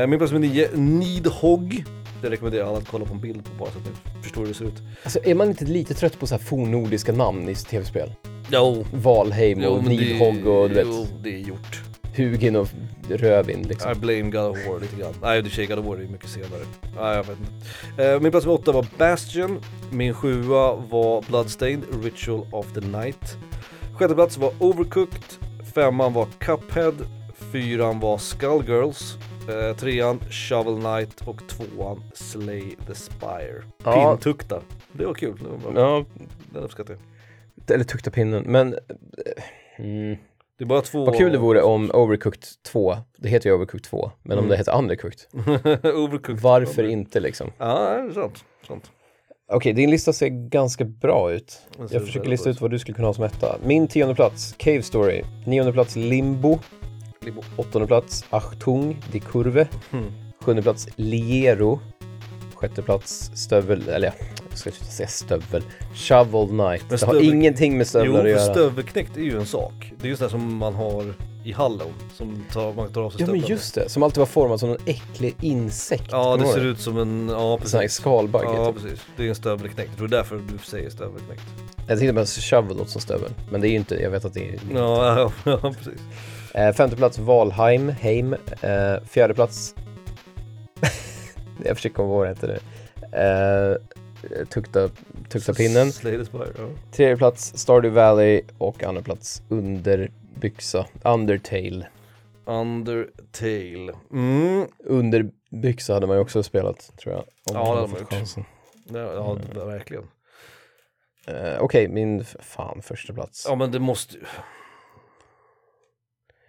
Eh, 0.00 0.06
min 0.06 0.18
plats 0.18 0.32
nummer 0.32 0.48
9, 0.48 0.68
Nidhogg. 0.74 1.84
Det 2.22 2.30
rekommenderar 2.30 2.66
alla 2.66 2.78
att 2.78 2.88
kolla 2.88 3.04
på 3.04 3.12
en 3.14 3.20
bild 3.20 3.44
på 3.44 3.50
bara 3.58 3.70
så 3.70 3.78
att 3.78 3.84
ni 3.84 4.22
förstår 4.22 4.40
hur 4.40 4.48
det 4.48 4.54
ser 4.54 4.64
ut. 4.64 4.82
Alltså 5.02 5.18
är 5.24 5.34
man 5.34 5.48
inte 5.48 5.64
lite 5.64 5.94
trött 5.94 6.18
på 6.20 6.26
så 6.26 6.34
här 6.34 6.42
fornnordiska 6.42 7.12
namn 7.12 7.48
i 7.48 7.54
tv-spel? 7.54 8.12
Jo, 8.52 8.86
Valheim 8.94 9.64
och 9.64 9.84
Nidhogg 9.84 10.46
och 10.46 10.68
du 10.68 10.74
vet 10.74 10.86
Jo, 10.90 11.06
det 11.22 11.34
är 11.34 11.38
gjort. 11.38 11.80
Hugin 12.16 12.56
och 12.56 12.68
Rövin 13.08 13.62
liksom. 13.62 13.92
I 13.92 13.94
blame 13.94 14.22
God 14.30 14.50
of 14.50 14.66
War 14.68 14.80
lite 14.80 14.96
grann. 14.96 15.14
Nej, 15.22 15.42
du 15.42 15.50
säger 15.50 15.68
God 15.68 15.78
of 15.78 15.86
War 15.86 15.96
är 15.96 16.00
ju 16.00 16.08
mycket 16.08 16.28
senare. 16.30 16.60
Nej, 16.96 17.16
jag 17.16 17.24
vet 17.24 17.38
inte. 17.38 18.04
Eh, 18.12 18.20
min 18.20 18.30
plats 18.30 18.46
nummer 18.46 18.58
åtta 18.60 18.72
var 18.72 18.86
Bastion. 18.98 19.60
Min 19.92 20.14
sjua 20.14 20.74
var 20.74 21.22
Bloodstained, 21.28 22.04
Ritual 22.04 22.46
of 22.52 22.72
the 22.72 22.80
Night. 22.80 23.36
Sjätte 23.98 24.14
plats 24.14 24.38
var 24.38 24.52
Overcooked. 24.58 25.22
Femman 25.74 26.12
var 26.12 26.26
Cuphead. 26.38 26.94
Fyran 27.52 28.00
var 28.00 28.18
Skullgirls. 28.18 29.16
Eh, 29.48 29.76
trean 29.76 30.20
Shovel 30.30 30.80
Knight 30.80 31.20
och 31.28 31.42
tvåan 31.48 32.02
Slay 32.14 32.76
the 32.86 32.94
Spire. 32.94 33.62
Ja. 33.84 34.16
Pintukta. 34.16 34.62
Det 34.92 35.06
var 35.06 35.14
kul. 35.14 35.38
Det 35.38 35.68
var. 35.70 35.80
Ja, 35.80 36.04
Den 36.52 36.62
uppskattar 36.62 36.94
jag. 36.94 37.74
eller 37.74 37.84
tukta 37.84 38.10
pinnen. 38.10 38.42
Men 38.46 38.74
eh, 38.74 39.84
mm, 39.84 40.16
Det 40.58 40.64
är 40.64 40.66
bara 40.66 40.80
två... 40.80 41.04
vad 41.04 41.16
kul 41.16 41.32
det 41.32 41.38
vore 41.38 41.62
om 41.62 41.90
Overcooked 41.94 42.42
2, 42.66 42.96
det 43.16 43.28
heter 43.28 43.48
ju 43.50 43.56
Overcooked 43.56 43.82
2, 43.84 44.10
men 44.22 44.38
om 44.38 44.44
Mm. 44.44 44.50
det 44.50 44.56
heter 44.56 44.78
Undercooked, 44.78 45.20
Overcooked. 45.94 46.40
varför 46.42 46.84
inte 46.84 47.20
liksom? 47.20 47.50
Ja, 47.58 47.74
det 47.90 48.10
är 48.10 48.12
sant. 48.12 48.44
sant. 48.68 48.90
Okej, 49.52 49.72
din 49.72 49.90
lista 49.90 50.12
ser 50.12 50.28
ganska 50.28 50.84
bra 50.84 51.32
ut. 51.32 51.60
Jag 51.90 52.02
försöker 52.06 52.28
lista 52.28 52.50
ut 52.50 52.60
vad 52.60 52.70
du 52.70 52.78
skulle 52.78 52.94
kunna 52.94 53.08
ha 53.08 53.14
som 53.14 53.24
etta. 53.24 53.56
Min 53.64 53.88
tionde 53.88 54.14
plats, 54.14 54.54
Cave 54.58 54.82
Story. 54.82 55.22
Nionde 55.46 55.72
plats, 55.72 55.96
Limbo. 55.96 56.58
Limbo. 57.20 57.42
Åttonde 57.56 57.86
plats, 57.88 58.24
Achtung, 58.30 58.96
Die 59.12 59.20
Kurve. 59.20 59.68
Mm. 59.92 60.04
Sjunde 60.40 60.62
plats, 60.62 60.88
Liero. 60.96 61.80
Sjätte 62.54 62.82
plats, 62.82 63.30
Stövel, 63.34 63.88
eller 63.88 64.06
ja, 64.06 64.12
ska 64.58 64.70
inte 64.70 64.84
säga 64.84 65.08
stövel. 65.08 65.62
Shovel 65.94 66.48
Knight. 66.48 66.84
Men 66.88 66.98
det 66.98 67.06
har 67.06 67.22
ingenting 67.22 67.72
med 67.72 67.80
Jo, 67.80 67.84
stövlar 67.88 68.18
att 68.18 68.22
för 68.22 68.28
göra. 68.28 68.40
stövelknäckt 68.54 69.16
är 69.16 69.20
ju 69.20 69.38
en 69.38 69.46
sak. 69.46 69.92
Det 70.00 70.06
är 70.06 70.08
just 70.08 70.22
det 70.22 70.28
som 70.28 70.56
man 70.56 70.74
har 70.74 71.14
i 71.44 71.52
Hallon, 71.52 71.92
som 72.14 72.44
tar, 72.52 72.72
man 72.72 72.92
tar 72.92 73.02
av 73.02 73.10
sig 73.10 73.20
Ja 73.20 73.26
men 73.26 73.40
just 73.40 73.74
det, 73.74 73.88
som 73.88 74.02
alltid 74.02 74.18
var 74.18 74.26
formad 74.26 74.60
som 74.60 74.70
en 74.70 74.78
äcklig 74.86 75.34
insekt. 75.40 76.08
Ja, 76.10 76.36
det 76.36 76.46
ser 76.46 76.64
ut 76.64 76.80
som 76.80 76.98
en, 76.98 77.28
ja 77.28 77.58
En 77.60 77.66
sån 77.66 77.78
här 77.78 77.84
precis. 77.84 77.92
skalbagge 78.00 78.48
Ja, 78.56 78.72
typ. 78.72 78.82
precis. 78.82 79.00
Det 79.16 79.24
är 79.24 79.28
en 79.28 79.34
stövelknäckt. 79.34 79.88
Jag 79.88 79.98
tror 79.98 80.08
det 80.08 80.16
är 80.16 80.18
därför 80.18 80.36
du 80.52 80.58
säger 80.58 80.90
stövelknäckt. 80.90 81.42
Jag 81.88 81.98
tänkte 81.98 82.12
bara 82.12 82.26
shovel 82.26 82.76
låter 82.76 82.90
som 82.90 83.00
stövel. 83.00 83.30
Men 83.50 83.60
det 83.60 83.68
är 83.68 83.70
ju 83.70 83.76
inte, 83.76 83.94
jag 84.02 84.10
vet 84.10 84.24
att 84.24 84.34
det 84.34 84.48
är... 84.48 84.58
Ja, 84.74 85.18
ja, 85.18 85.32
ja 85.62 85.72
precis. 85.72 86.00
Eh, 86.54 86.72
femte 86.72 86.96
plats 86.96 87.18
Valheim, 87.18 87.88
Heim. 87.88 88.32
Eh, 88.60 89.04
fjärde 89.08 89.34
plats... 89.34 89.74
jag 91.64 91.76
försöker 91.76 91.96
komma 91.96 92.08
ihåg 92.08 92.18
vad 92.18 92.26
det 92.26 92.30
heter 92.30 92.48
nu. 92.48 92.58
Eh, 93.18 93.76
tukta, 94.48 94.90
tukta 95.28 95.54
pinnen. 95.54 95.90
Tredje 96.92 97.16
plats 97.16 97.52
Stardew 97.58 97.94
Valley 98.00 98.42
och 98.58 98.82
andra 98.82 99.02
plats 99.02 99.42
Underbyxa. 99.48 100.86
Undertale. 101.04 101.86
Undertale. 102.46 103.92
Mm. 104.12 104.66
Underbyxa 104.84 105.94
hade 105.94 106.06
man 106.06 106.16
ju 106.16 106.22
också 106.22 106.42
spelat 106.42 106.92
tror 106.96 107.14
jag. 107.14 107.20
Om 107.20 107.26
Ja, 107.44 107.60
det 107.74 107.80
hade 107.80 107.88
man 107.92 108.00
gjort. 108.00 108.46
Ja, 108.92 109.14
ja 109.14 109.38
Mm. 109.56 109.66
verkligen. 109.68 110.04
Eh, 111.26 111.58
Okej, 111.60 111.88
min 111.88 112.20
f- 112.20 112.36
fan 112.40 112.82
första 112.82 113.12
plats. 113.12 113.46
Ja, 113.48 113.54
men 113.54 113.70
det 113.72 113.78
måste 113.80 114.14
ju... 114.16 114.22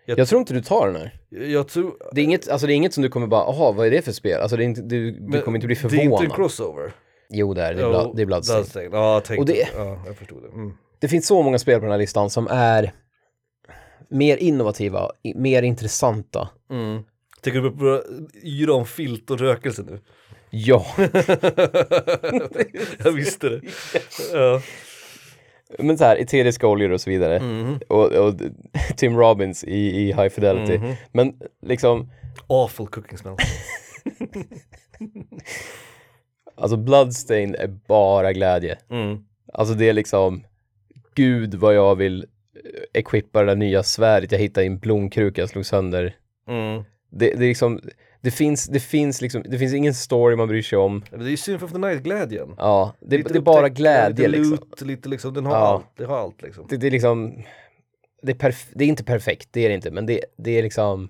Jag 0.07 0.27
tror 0.27 0.39
inte 0.39 0.53
du 0.53 0.61
tar 0.61 0.87
den 0.87 0.95
här. 0.95 1.19
Jag 1.29 1.67
tror... 1.67 1.95
Det 2.11 2.21
är 2.21 2.25
inget, 2.25 2.49
alltså 2.49 2.67
det 2.67 2.73
är 2.73 2.75
inget 2.75 2.93
som 2.93 3.03
du 3.03 3.09
kommer 3.09 3.27
bara, 3.27 3.41
aha 3.43 3.71
vad 3.71 3.87
är 3.87 3.91
det 3.91 4.01
för 4.01 4.11
spel? 4.11 4.41
Alltså 4.41 4.57
det 4.57 4.63
inte, 4.63 4.81
du, 4.81 5.11
du 5.11 5.41
kommer 5.41 5.57
inte 5.57 5.67
bli 5.67 5.75
Det 5.75 5.81
är 5.81 5.85
inte 5.85 5.97
en 5.97 6.09
förvånad. 6.11 6.35
crossover. 6.35 6.93
Jo 7.29 7.53
det 7.53 7.61
är 7.63 7.73
det, 7.73 7.81
är 7.81 7.89
blood, 7.89 8.15
det 8.15 8.21
är 8.21 8.25
Bloodstained. 8.25 8.63
Bloodstained. 8.63 8.93
Ja, 8.93 9.13
jag 9.13 9.23
tänkte, 9.23 9.39
Och 9.41 9.45
det- 9.45 9.69
ja, 9.77 10.01
jag 10.05 10.17
förstod 10.17 10.43
det. 10.43 10.47
Mm. 10.49 10.73
Det 10.99 11.07
finns 11.07 11.27
så 11.27 11.43
många 11.43 11.59
spel 11.59 11.79
på 11.79 11.85
den 11.85 11.91
här 11.91 11.97
listan 11.99 12.29
som 12.29 12.47
är 12.51 12.91
mer 14.09 14.37
innovativa, 14.37 15.09
mer 15.35 15.63
intressanta. 15.63 16.49
Mm. 16.71 17.03
Tänker 17.41 17.61
du 17.61 17.69
börja 17.71 18.01
yra 18.43 18.73
om 18.73 18.85
filt 18.85 19.31
och 19.31 19.39
rökelse 19.39 19.83
nu? 19.87 19.99
Ja, 20.49 20.85
jag 23.03 23.11
visste 23.11 23.49
det. 23.49 23.61
Ja. 24.33 24.61
men 25.79 25.97
så 25.97 26.03
här, 26.03 26.15
eteriska 26.17 26.67
oljor 26.67 26.91
och 26.91 27.01
så 27.01 27.09
vidare. 27.09 27.39
Mhm. 27.39 27.79
Och, 27.89 28.11
och 28.11 28.33
Tim 28.97 29.17
Robbins 29.17 29.63
i, 29.63 29.75
i 29.77 30.05
High 30.05 30.29
Fidelity. 30.29 30.77
Mhm. 30.77 30.93
Men 31.11 31.33
liksom, 31.61 32.11
Awful 32.47 32.87
cooking 32.87 33.17
smell. 33.17 33.35
alltså 36.55 36.77
Bloodstained 36.77 37.55
är 37.55 37.67
bara 37.67 38.33
glädje. 38.33 38.77
Mm. 38.89 39.17
Alltså 39.53 39.73
det 39.73 39.89
är 39.89 39.93
liksom, 39.93 40.43
gud 41.15 41.55
vad 41.55 41.75
jag 41.75 41.95
vill 41.95 42.25
eh, 42.55 42.99
equippa 42.99 43.39
det 43.39 43.45
där 43.45 43.55
nya 43.55 43.83
svärdet 43.83 44.31
jag 44.31 44.39
hittade 44.39 44.63
i 44.63 44.67
en 44.67 44.77
blomkruka 44.79 45.41
jag 45.41 45.49
slog 45.49 45.65
sönder. 45.65 46.15
Mm. 46.47 46.83
Det, 47.11 47.29
det 47.35 47.45
är 47.45 47.47
liksom, 47.47 47.81
det 48.21 48.31
finns, 48.31 48.65
det 48.65 48.79
finns 48.79 49.21
liksom, 49.21 49.43
det 49.45 49.57
finns 49.57 49.73
ingen 49.73 49.93
story 49.93 50.35
man 50.35 50.47
bryr 50.47 50.61
sig 50.61 50.77
om. 50.77 51.03
Det 51.11 51.25
är 51.25 51.29
ju 51.29 51.37
Symphony 51.37 51.65
of 51.65 51.71
the 51.71 51.77
Night-glädjen. 51.77 52.55
Ja, 52.57 52.93
det, 52.99 53.17
Lite 53.17 53.33
det 53.33 53.39
är 53.39 53.41
bara 53.41 53.69
glädje 53.69 54.27
lite 54.27 54.39
liksom. 54.39 54.51
loot, 54.69 54.81
lite 54.81 55.09
liksom, 55.09 55.33
den 55.33 55.45
har 55.45 55.53
Ja. 55.53 55.57
allt. 55.67 55.85
Det 55.97 56.05
har 56.05 56.17
allt 56.17 56.41
liksom. 56.41 56.65
Det, 56.69 56.77
det 56.77 56.87
är 56.87 56.91
liksom, 56.91 57.43
det 58.21 58.43
är, 58.43 58.55
det 58.73 58.83
är 58.83 58.87
inte 58.87 59.03
perfekt, 59.03 59.49
det 59.51 59.65
är 59.65 59.69
det 59.69 59.75
inte, 59.75 59.91
men 59.91 60.05
det, 60.05 60.21
det 60.37 60.51
är 60.57 60.63
liksom 60.63 61.09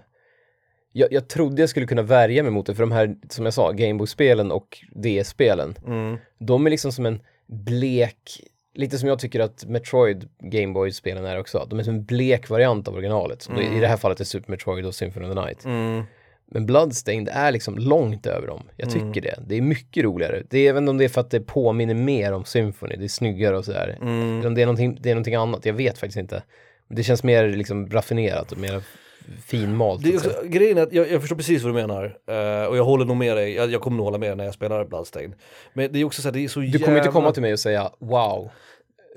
jag, 0.98 1.14
jag 1.14 1.28
trodde 1.28 1.62
jag 1.62 1.70
skulle 1.70 1.86
kunna 1.86 2.02
värja 2.02 2.44
mig 2.44 2.52
mot 2.52 2.66
det, 2.66 2.76
för 2.76 2.84
de 2.84 2.92
här, 2.92 3.16
som 3.30 3.46
jag 3.46 3.54
sa, 3.54 3.72
Gameboy-spelen 3.72 4.52
och 4.52 4.78
DS-spelen, 4.92 5.76
Mm. 5.88 6.18
de 6.40 6.66
är 6.66 6.70
liksom 6.70 6.92
som 6.92 7.06
en 7.06 7.20
blek, 7.48 8.42
lite 8.74 8.98
som 8.98 9.10
jag 9.10 9.20
tycker 9.20 9.40
att 9.40 9.66
Metroid 9.66 10.30
Gameboy-spelen 10.40 11.26
är 11.26 11.40
också, 11.40 11.68
de 11.70 11.80
är 11.80 11.84
som 11.84 11.94
en 11.96 12.06
blek 12.06 12.50
variant 12.50 12.88
av 12.88 12.94
originalet. 12.94 13.42
Som 13.42 13.58
I 13.62 13.80
det 13.80 13.88
här 13.88 13.98
fallet 13.98 14.20
är 14.20 14.24
Super 14.26 14.52
Metroid 14.52 14.86
och 14.86 14.96
Symphony 14.96 15.26
of 15.28 15.36
the 15.36 15.42
Night. 15.42 15.66
Mm. 15.66 16.04
Men 16.52 16.66
Bloodstained 16.66 17.30
är 17.32 17.52
liksom 17.52 17.78
långt 17.78 18.26
över 18.26 18.48
dem. 18.48 18.64
Jag 18.78 18.90
tycker 18.90 19.22
det. 19.22 19.40
Det 19.48 19.56
är 19.56 19.62
mycket 19.62 20.04
roligare. 20.04 20.44
Det 20.50 20.60
är 20.60 20.70
även 20.70 20.88
om 20.90 20.98
det 20.98 21.04
är 21.06 21.10
för 21.10 21.22
att 21.22 21.30
det 21.32 21.40
påminner 21.42 21.94
mer 21.94 22.32
om 22.32 22.46
Symphony, 22.46 22.96
det 22.96 23.04
är 23.04 23.08
snyggare 23.08 23.58
och 23.58 23.66
sådär. 23.66 23.98
Mm. 24.02 24.38
Eller 24.40 24.48
om 24.48 24.56
det 24.56 24.62
är, 24.62 24.66
någonting, 24.66 24.98
det 25.02 25.10
är 25.10 25.16
någonting 25.16 25.36
annat, 25.36 25.66
jag 25.66 25.74
vet 25.74 25.98
faktiskt 25.98 26.18
inte. 26.18 26.44
Det 26.88 27.04
känns 27.04 27.24
mer 27.24 27.48
liksom 27.48 27.90
raffinerat 27.90 28.52
och 28.52 28.58
mer 28.58 28.82
finmalt. 29.46 30.04
Det 30.04 30.10
är 30.14 30.16
också, 30.16 30.32
grejen 30.44 30.78
är 30.78 30.84
att 30.84 30.94
jag, 30.94 31.12
jag 31.12 31.22
förstår 31.22 31.36
precis 31.36 31.64
vad 31.64 31.76
du 31.76 31.82
menar 31.82 32.18
eh, 32.28 32.66
och 32.68 32.78
jag 32.78 32.84
håller 32.84 33.06
nog 33.06 33.18
med 33.18 33.38
dig, 33.38 33.54
jag, 33.54 33.72
jag 33.72 33.82
kommer 33.82 33.98
nog 33.98 34.06
hålla 34.06 34.18
med 34.18 34.38
när 34.38 34.46
jag 34.46 34.54
spelar 34.54 34.86
Bloodstained. 34.86 35.34
Men 35.74 35.92
det 35.92 36.00
är 36.00 36.04
också 36.06 36.22
så 36.22 36.28
här, 36.28 36.34
det 36.34 36.44
är 36.44 36.48
så 36.48 36.60
Du 36.60 36.66
jävla... 36.66 36.86
kommer 36.86 36.98
inte 36.98 37.10
komma 37.10 37.32
till 37.32 37.42
mig 37.42 37.54
och 37.54 37.60
säga 37.60 37.90
wow, 38.00 38.50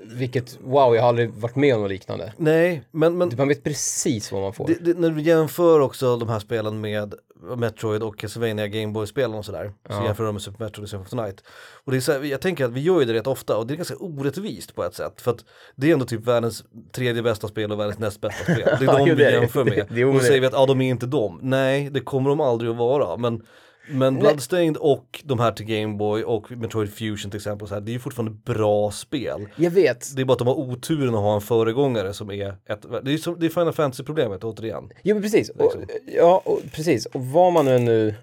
vilket, 0.03 0.59
wow, 0.63 0.95
jag 0.95 1.01
har 1.01 1.09
aldrig 1.09 1.29
varit 1.33 1.55
med 1.55 1.75
om 1.75 1.81
något 1.81 1.89
liknande. 1.91 2.33
Nej, 2.37 2.83
men, 2.91 3.17
men 3.17 3.31
Man 3.37 3.47
vet 3.47 3.63
precis 3.63 4.31
vad 4.31 4.41
man 4.41 4.53
får. 4.53 4.67
det, 4.67 4.73
det, 4.81 4.99
när 4.99 5.09
du 5.09 5.21
jämför 5.21 5.79
också 5.79 6.17
de 6.17 6.29
här 6.29 6.39
spelen 6.39 6.81
med 6.81 7.13
Metroid 7.57 8.03
och 8.03 8.17
Castlevania 8.19 8.67
Gameboy-spelen 8.67 9.33
och 9.37 9.45
sådär, 9.45 9.65
så 9.87 9.93
Ja. 9.93 10.05
jämför 10.05 10.23
de 10.23 10.35
med 10.35 10.41
Super 10.41 10.63
Metroid 10.63 10.83
och 10.83 10.89
Symphony 10.89 11.05
of 11.05 11.09
the 11.09 11.15
Night. 11.27 11.43
Och 11.85 11.91
det 11.91 11.97
är 11.97 12.01
så 12.01 12.11
här, 12.11 12.23
jag 12.23 12.41
tänker 12.41 12.65
att 12.65 12.71
vi 12.71 12.81
gör 12.81 12.99
ju 12.99 13.05
det 13.05 13.13
rätt 13.13 13.27
ofta 13.27 13.57
och 13.57 13.67
det 13.67 13.73
är 13.73 13.75
ganska 13.75 13.95
orättvist 13.95 14.75
på 14.75 14.83
ett 14.83 14.95
sätt, 14.95 15.21
för 15.21 15.31
att 15.31 15.45
det 15.75 15.89
är 15.89 15.93
ändå 15.93 16.05
typ 16.05 16.27
världens 16.27 16.63
tredje 16.91 17.21
bästa 17.23 17.47
spel 17.47 17.71
och 17.71 17.79
världens 17.79 17.99
näst 17.99 18.21
bästa 18.21 18.43
spel. 18.43 18.69
Det 18.79 18.85
är 18.85 18.97
de 18.97 19.05
vi 19.05 19.15
det. 19.15 19.31
jämför 19.31 19.63
Det- 19.65 19.71
med. 19.71 19.85
det- 19.89 20.05
och 20.05 20.13
då 20.13 20.19
säger 20.19 20.41
vi 20.41 20.47
att 20.47 20.53
ja, 20.53 20.65
de 20.65 20.81
är 20.81 20.89
inte 20.89 21.05
de. 21.05 21.39
Nej, 21.41 21.89
det 21.89 21.99
kommer 21.99 22.29
de 22.29 22.41
aldrig 22.41 22.71
att 22.71 22.77
vara, 22.77 23.17
men 23.17 23.41
men 23.89 24.19
Bloodstained 24.19 24.77
och 24.77 25.21
de 25.23 25.39
här 25.39 25.51
till 25.51 25.65
Gameboy 25.65 26.23
och 26.23 26.51
Metroid 26.51 26.93
Fusion 26.93 27.31
till 27.31 27.37
exempel, 27.37 27.67
så 27.67 27.73
här, 27.73 27.81
det 27.81 27.91
är 27.91 27.93
ju 27.93 27.99
fortfarande 27.99 28.37
bra 28.45 28.91
spel. 28.91 29.47
Jag 29.55 29.71
vet. 29.71 30.15
Det 30.15 30.21
är 30.21 30.25
bara 30.25 30.33
att 30.33 30.39
de 30.39 30.47
har 30.47 30.55
oturen 30.55 31.15
att 31.15 31.21
ha 31.21 31.35
en 31.35 31.41
föregångare 31.41 32.13
som 32.13 32.31
är 32.31 32.55
ett, 32.65 32.85
det 33.03 33.13
är, 33.13 33.17
som, 33.17 33.39
det 33.39 33.45
är 33.45 33.49
Final 33.49 33.73
Fantasy-problemet 33.73 34.43
återigen. 34.43 34.89
Jo 35.03 35.15
men 35.15 35.23
precis. 35.23 35.49
Och, 35.49 35.61
Liksom. 35.61 35.85
ja, 36.15 36.41
och, 36.45 36.59
precis. 36.71 37.05
Och 37.05 37.25
vad 37.25 37.53
man 37.53 37.65
nu 37.65 37.79
nu, 37.79 38.15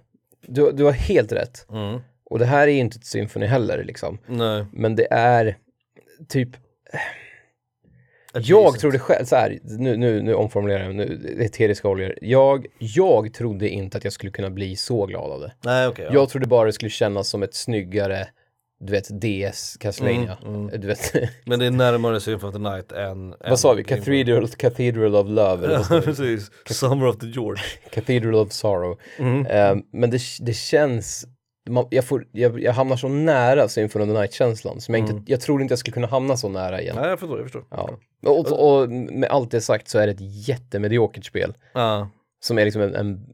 du, 0.47 0.73
du 0.73 0.85
har 0.85 0.93
helt 0.93 1.33
rätt. 1.33 1.67
Mm. 1.71 2.01
Och 2.31 2.39
det 2.39 2.45
här 2.45 2.69
är 2.69 2.73
ju 2.73 2.79
inte 2.79 2.97
ett 2.97 3.07
symfoni 3.07 3.47
heller 3.47 3.85
liksom. 3.85 4.19
Nej. 4.27 4.65
Men 4.73 4.97
det 4.97 5.13
är 5.13 5.57
typ, 6.29 6.49
jag 8.43 8.79
trodde 8.79 8.99
själv, 8.99 9.25
så 9.25 9.37
här, 9.37 9.59
nu, 9.63 9.97
nu, 9.97 10.23
nu 10.23 10.35
omformulerar 10.35 10.85
jag, 10.85 10.95
nu, 10.95 11.37
eteriska 11.41 11.89
oljor. 11.89 12.15
Jag, 12.21 12.67
jag 12.79 13.35
trodde 13.35 13.69
inte 13.69 13.99
att 13.99 14.05
jag 14.05 14.13
skulle 14.13 14.33
kunna 14.33 14.51
bli 14.51 14.77
så 14.77 15.07
glad 15.07 15.31
av 15.31 15.41
det. 15.41 15.53
Nej 15.65 15.89
okej. 15.89 16.05
ja. 16.09 16.15
Jag 16.15 16.29
trodde 16.29 16.47
bara 16.47 16.67
det 16.67 16.73
skulle 16.73 16.91
kännas 16.91 17.29
som 17.29 17.43
ett 17.43 17.55
snyggare, 17.55 18.29
du 18.81 18.93
vet, 18.93 19.09
DS 19.09 19.77
Castlevania. 19.81 20.39
Mm, 20.45 20.81
Du 20.81 20.87
vet, 20.87 21.15
Men 21.47 21.59
det 21.59 21.67
är 21.67 21.71
närmare 21.71 22.21
Symphony 22.21 22.49
of 22.49 22.55
the 22.55 22.63
Night 22.71 22.93
än... 22.93 23.35
vad 23.49 23.59
sa 23.61 23.73
vi? 23.73 23.85
Cathedral, 23.85 24.49
Cathedral 24.49 25.15
of 25.17 25.29
Love, 25.29 25.73
Ja, 25.91 26.01
precis. 26.05 26.51
Summer 26.71 27.07
of 27.07 27.19
the 27.19 27.27
George. 27.27 27.63
Cathedral 27.91 28.35
of 28.35 28.53
Sorrow. 28.53 28.99
Mm. 29.19 29.47
Eh, 29.47 29.77
men 29.93 30.11
det, 30.11 30.21
det 30.41 30.53
känns, 30.55 31.27
man, 31.71 31.87
jag, 31.91 32.05
får, 32.05 32.27
jag, 32.33 32.63
jag 32.63 32.73
hamnar 32.73 32.97
så 32.97 33.09
nära 33.09 33.69
Symphony 33.69 34.05
of 34.05 34.09
the 34.09 34.21
Night-känslan, 34.21 34.81
som 34.81 34.95
jag, 34.95 35.09
inte, 35.09 35.33
jag 35.33 35.41
tror 35.41 35.63
inte 35.63 35.73
jag 35.73 35.79
skulle 35.79 35.95
kunna 35.95 36.07
hamna 36.07 36.37
så 36.37 36.49
nära 36.49 36.81
igen. 36.81 36.97
Nej 37.01 37.09
jag 37.11 37.21
förstår, 37.21 37.39
jag 37.39 37.45
förstår. 37.45 37.65
Ja. 37.71 37.91
Och, 38.27 38.81
och 38.81 38.91
med 38.91 39.31
allt 39.31 39.51
det 39.51 39.61
sagt 39.61 39.89
så 39.89 39.99
är 39.99 40.07
det 40.07 40.13
ett 40.13 40.49
jättemediokert 40.49 41.25
spel. 41.25 41.55
Ja. 41.73 42.09
Som 42.41 42.59
är 42.59 42.65
liksom 42.65 42.83
en, 42.83 42.95
en 42.95 43.27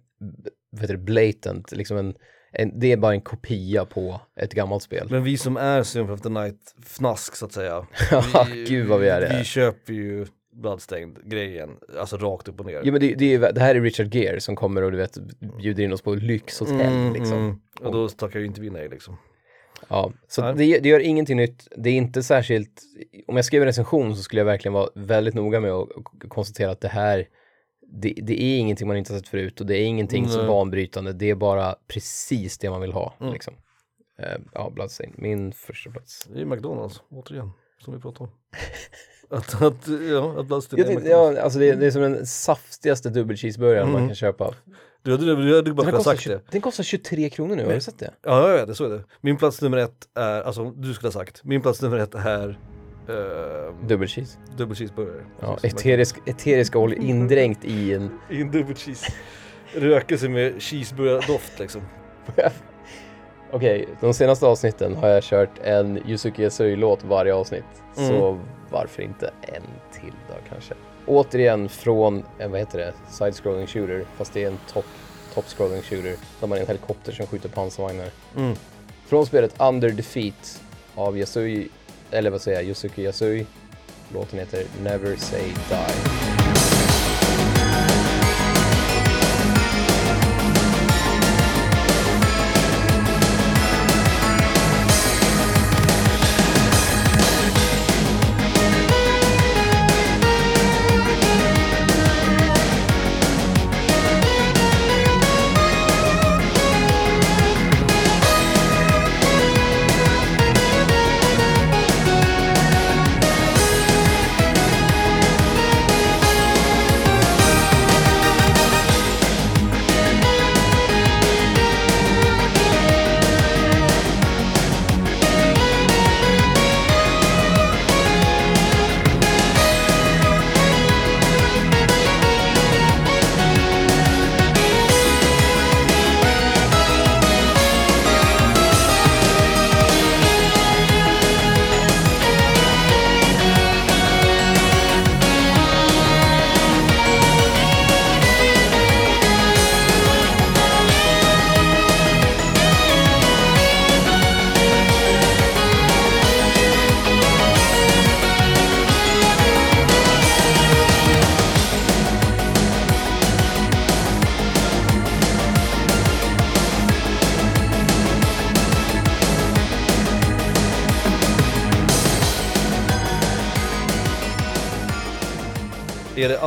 vad 0.70 0.80
heter 0.80 0.94
det, 0.94 1.02
blatant, 1.02 1.72
liksom 1.72 1.96
en, 1.96 2.14
en, 2.52 2.80
det 2.80 2.92
är 2.92 2.96
bara 2.96 3.12
en 3.12 3.20
kopia 3.20 3.84
på 3.84 4.20
ett 4.36 4.54
gammalt 4.54 4.82
spel. 4.82 5.08
Men 5.10 5.24
vi 5.24 5.36
som 5.36 5.56
är 5.56 5.82
Symphony 5.82 6.14
of 6.14 6.20
the 6.20 6.28
Night 6.28 6.74
fnask 6.84 7.36
så 7.36 7.46
att 7.46 7.52
säga. 7.52 7.86
Ja, 8.10 8.46
gud 8.66 8.86
vad 8.86 9.00
vi 9.00 9.08
är 9.08 9.20
det. 9.20 9.36
Vi 9.38 9.44
köper 9.44 9.92
ju 9.92 10.26
Bloodstained-grejen, 10.52 11.70
alltså 11.98 12.16
rakt 12.16 12.48
upp 12.48 12.60
och 12.60 12.66
ner. 12.66 12.80
Jo 12.84 12.92
men 12.92 13.00
det, 13.00 13.14
det, 13.14 13.34
är, 13.34 13.52
det 13.52 13.60
här 13.60 13.74
är 13.74 13.80
Richard 13.80 14.14
Gere 14.14 14.40
som 14.40 14.56
kommer 14.56 14.82
och 14.82 14.92
du 14.92 14.96
vet 14.98 15.18
bjuder 15.58 15.84
in 15.84 15.92
oss 15.92 16.02
på 16.02 16.14
lyxhotell 16.14 17.12
liksom. 17.12 17.38
mm. 17.38 17.60
Och 17.80 17.92
då 17.92 18.08
tackar 18.08 18.40
ju 18.40 18.46
inte 18.46 18.60
vi 18.60 18.70
nej 18.70 18.88
liksom. 18.88 19.16
Ja, 19.88 20.12
så 20.28 20.42
det, 20.52 20.78
det 20.78 20.88
gör 20.88 21.00
ingenting 21.00 21.36
nytt. 21.36 21.68
Det 21.76 21.90
är 21.90 21.94
inte 21.94 22.22
särskilt, 22.22 22.82
om 23.26 23.36
jag 23.36 23.44
skrev 23.44 23.62
en 23.62 23.66
recension 23.66 24.16
så 24.16 24.22
skulle 24.22 24.40
jag 24.40 24.46
verkligen 24.46 24.72
vara 24.72 24.88
väldigt 24.94 25.34
noga 25.34 25.60
med 25.60 25.70
att 25.72 25.88
konstatera 26.28 26.70
att 26.70 26.80
det 26.80 26.88
här, 26.88 27.28
det, 27.92 28.14
det 28.22 28.42
är 28.42 28.58
ingenting 28.58 28.88
man 28.88 28.96
inte 28.96 29.12
har 29.12 29.18
sett 29.20 29.28
förut 29.28 29.60
och 29.60 29.66
det 29.66 29.76
är 29.76 29.84
ingenting 29.84 30.28
som 30.28 30.38
Nej. 30.38 30.48
banbrytande. 30.48 31.12
Det 31.12 31.30
är 31.30 31.34
bara 31.34 31.76
precis 31.88 32.58
det 32.58 32.70
man 32.70 32.80
vill 32.80 32.92
ha. 32.92 33.14
Mm. 33.20 33.32
Liksom. 33.32 33.54
Eh, 34.18 34.38
ja, 34.54 34.70
Bloodstained, 34.74 35.14
min 35.18 35.52
första 35.52 35.90
plats. 35.90 36.28
Det 36.34 36.40
är 36.40 36.44
McDonalds, 36.44 37.02
återigen, 37.10 37.50
som 37.84 37.94
vi 37.94 38.00
pratade 38.00 38.24
om. 38.30 38.30
att, 39.38 39.62
att, 39.62 39.88
ja, 40.10 40.40
att 40.40 40.46
Bloodstained 40.46 40.86
Jag 40.86 40.92
är 40.92 40.94
tänkte, 40.94 41.08
McDonalds. 41.08 41.36
ja, 41.36 41.42
alltså 41.42 41.58
det, 41.58 41.72
det 41.72 41.86
är 41.86 41.90
som 41.90 42.02
den 42.02 42.26
saftigaste 42.26 43.10
dubbelcheeseburgaren 43.10 43.86
man 43.86 43.96
Mm. 43.96 44.08
kan 44.08 44.14
köpa. 44.16 44.54
Du 45.02 45.10
hade, 45.10 45.24
du 45.24 45.56
hade 45.56 45.72
bara 45.72 45.86
kunnat 45.86 46.02
sagt 46.02 46.20
20, 46.20 46.34
det. 46.34 46.40
den 46.50 46.60
kostar 46.60 46.84
23 46.84 47.30
kronor 47.30 47.56
nu, 47.56 47.64
har 47.66 47.72
du 47.72 47.80
sett 47.80 47.98
det? 47.98 48.10
Ja, 48.22 48.48
jag 48.48 48.56
vet 48.56 48.66
det, 48.66 48.74
så 48.74 48.84
är 48.84 48.88
det. 48.88 49.04
Min 49.20 49.36
plats 49.36 49.62
nummer 49.62 49.78
ett 49.78 50.08
är, 50.14 50.42
alltså 50.42 50.70
du 50.70 50.94
skulle 50.94 51.06
ha 51.08 51.12
sagt, 51.12 51.44
min 51.44 51.62
plats 51.62 51.82
nummer 51.82 51.98
ett 51.98 52.14
är 52.14 52.48
uh, 52.48 53.86
Dubbelcheese. 53.86 54.38
dubbel 54.56 54.76
cheeseburgare. 54.76 55.24
Ja, 55.40 55.58
eterisk, 55.62 56.16
eteriska 56.26 56.78
oljor 56.78 57.02
indränkt 57.02 57.64
i 57.64 57.94
en 57.94 58.10
I 58.30 58.40
en 58.40 58.50
dubbel 58.50 58.76
cheese. 58.76 59.12
Rökelse 59.74 60.28
med 60.28 60.62
cheeseburgardoft 60.62 61.58
liksom. 61.58 61.82
Okej, 63.52 63.88
de 64.00 64.14
senaste 64.14 64.46
avsnitten 64.46 64.96
har 64.96 65.08
jag 65.08 65.22
kört 65.22 65.58
en 65.64 66.08
Yusuke 66.08 66.42
Yasui-låt 66.42 67.04
varje 67.04 67.34
avsnitt. 67.34 67.64
Mm. 67.96 68.08
Så 68.08 68.40
varför 68.70 69.02
inte 69.02 69.30
en 69.42 69.62
till 69.92 70.12
då 70.28 70.34
kanske? 70.48 70.74
Återigen 71.06 71.68
från, 71.68 72.24
eh, 72.38 72.48
vad 72.48 72.60
heter 72.60 72.78
det, 72.78 72.92
side-scrolling 73.10 73.66
shooter, 73.66 74.04
fast 74.16 74.32
det 74.32 74.44
är 74.44 74.48
en 74.48 74.58
top, 74.72 74.86
top-scrolling 75.34 75.82
shooter, 75.82 76.16
där 76.40 76.46
man 76.46 76.58
är 76.58 76.62
en 76.62 76.66
helikopter 76.66 77.12
som 77.12 77.26
skjuter 77.26 77.48
pansarvagnar. 77.48 78.10
Mm. 78.36 78.56
Från 79.06 79.26
spelet 79.26 79.54
Under 79.60 79.90
Defeat 79.90 80.62
av 80.94 81.18
Yasui, 81.18 81.68
eller 82.10 82.30
vad 82.30 82.40
säger 82.40 82.58
jag, 82.58 82.68
Yusuke 82.68 83.02
Yasui. 83.02 83.46
Låten 84.14 84.38
heter 84.38 84.64
Never 84.82 85.16
Say 85.16 85.42
Die. 85.68 86.41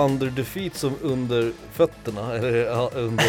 Under 0.06 0.28
defeat 0.28 0.76
som 0.76 0.94
under 1.02 1.52
fötterna 1.72 2.34
eller 2.36 2.54
är 2.54 2.66
ja, 2.66 2.92
under, 2.96 3.26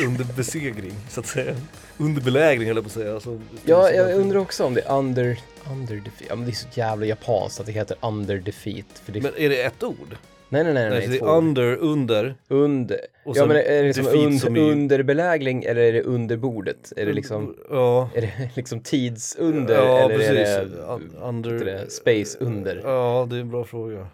un, 0.00 0.06
under 0.08 0.24
besegring 0.36 0.92
så 1.08 1.20
att 1.20 1.26
säga? 1.26 1.54
Under 1.98 2.22
belägring 2.22 2.66
höll 2.66 2.76
jag 2.76 2.84
på 2.84 2.88
att 2.88 2.92
säga. 2.92 3.14
Alltså, 3.14 3.40
Ja, 3.64 3.90
jag 3.90 4.14
undrar 4.14 4.38
också 4.40 4.64
om 4.64 4.74
det 4.74 4.80
är 4.80 4.98
Under, 4.98 5.38
under 5.72 5.94
Defeat. 5.96 6.24
Ja, 6.28 6.36
men 6.36 6.44
det 6.44 6.50
är 6.50 6.54
så 6.54 6.66
jävla 6.74 7.06
japanskt 7.06 7.60
att 7.60 7.66
det 7.66 7.72
heter 7.72 7.96
Under 8.02 8.36
Defeat. 8.38 8.86
För 9.04 9.12
det, 9.12 9.20
Men 9.22 9.32
är 9.36 9.48
det 9.48 9.62
ett 9.62 9.82
ord? 9.82 10.16
nej, 10.48 10.64
nej, 10.64 10.74
nej, 10.74 10.90
nej, 10.90 10.98
Nej, 10.98 11.08
det 11.08 11.24
är 11.26 11.28
under, 11.28 11.76
under 11.76 12.34
Under. 12.48 13.00
och 13.24 13.36
Ja 13.36 13.46
men 13.46 13.56
är 13.56 13.62
det 13.62 13.82
liksom 13.82 14.04
defeat 14.04 14.26
und, 14.26 14.40
som 14.40 14.56
i- 14.56 14.60
underbelägring 14.60 15.64
eller 15.64 15.80
är 15.82 15.92
det 15.92 16.02
under 16.02 16.36
bordet? 16.36 16.92
Är 16.96 17.06
det 17.06 17.12
liksom, 17.12 17.56
Ja, 17.70 18.10
är 18.14 18.20
det 18.20 18.50
liksom 18.56 18.80
tidsunder 18.80 19.74
ja 19.74 19.98
eller 19.98 20.16
precis. 20.16 20.30
är 20.48 20.64
det, 20.64 21.18
under, 21.26 21.64
det 21.64 21.90
space 21.92 22.38
under? 22.40 22.80
Ja, 22.84 23.26
det 23.30 23.36
är 23.36 23.40
en 23.40 23.50
bra 23.50 23.64
fråga. 23.64 24.06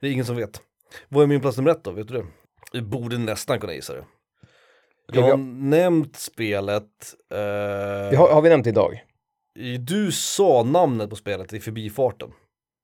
Det 0.00 0.06
är 0.06 0.10
ingen 0.12 0.24
som 0.24 0.36
vet. 0.36 0.60
Vad 1.08 1.22
är 1.22 1.26
min 1.26 1.40
plats 1.40 1.56
nummer 1.56 1.70
ett 1.70 1.84
då, 1.84 1.90
vet 1.90 2.08
du 2.08 2.14
det? 2.14 2.26
Du 2.72 2.82
borde 2.82 3.18
nästan 3.18 3.60
kunna 3.60 3.74
gissa 3.74 3.94
det. 3.94 4.04
Jag 5.12 5.22
har 5.22 5.36
nämnt 5.68 6.16
spelet, 6.16 7.14
eh, 7.32 8.18
har, 8.18 8.32
har 8.32 8.42
vi 8.42 8.48
nämnt 8.48 8.64
det 8.64 8.70
idag? 8.70 9.02
du 9.80 10.12
sa 10.12 10.62
namnet 10.62 11.10
på 11.10 11.16
spelet 11.16 11.52
i 11.52 11.60
förbifarten. 11.60 12.32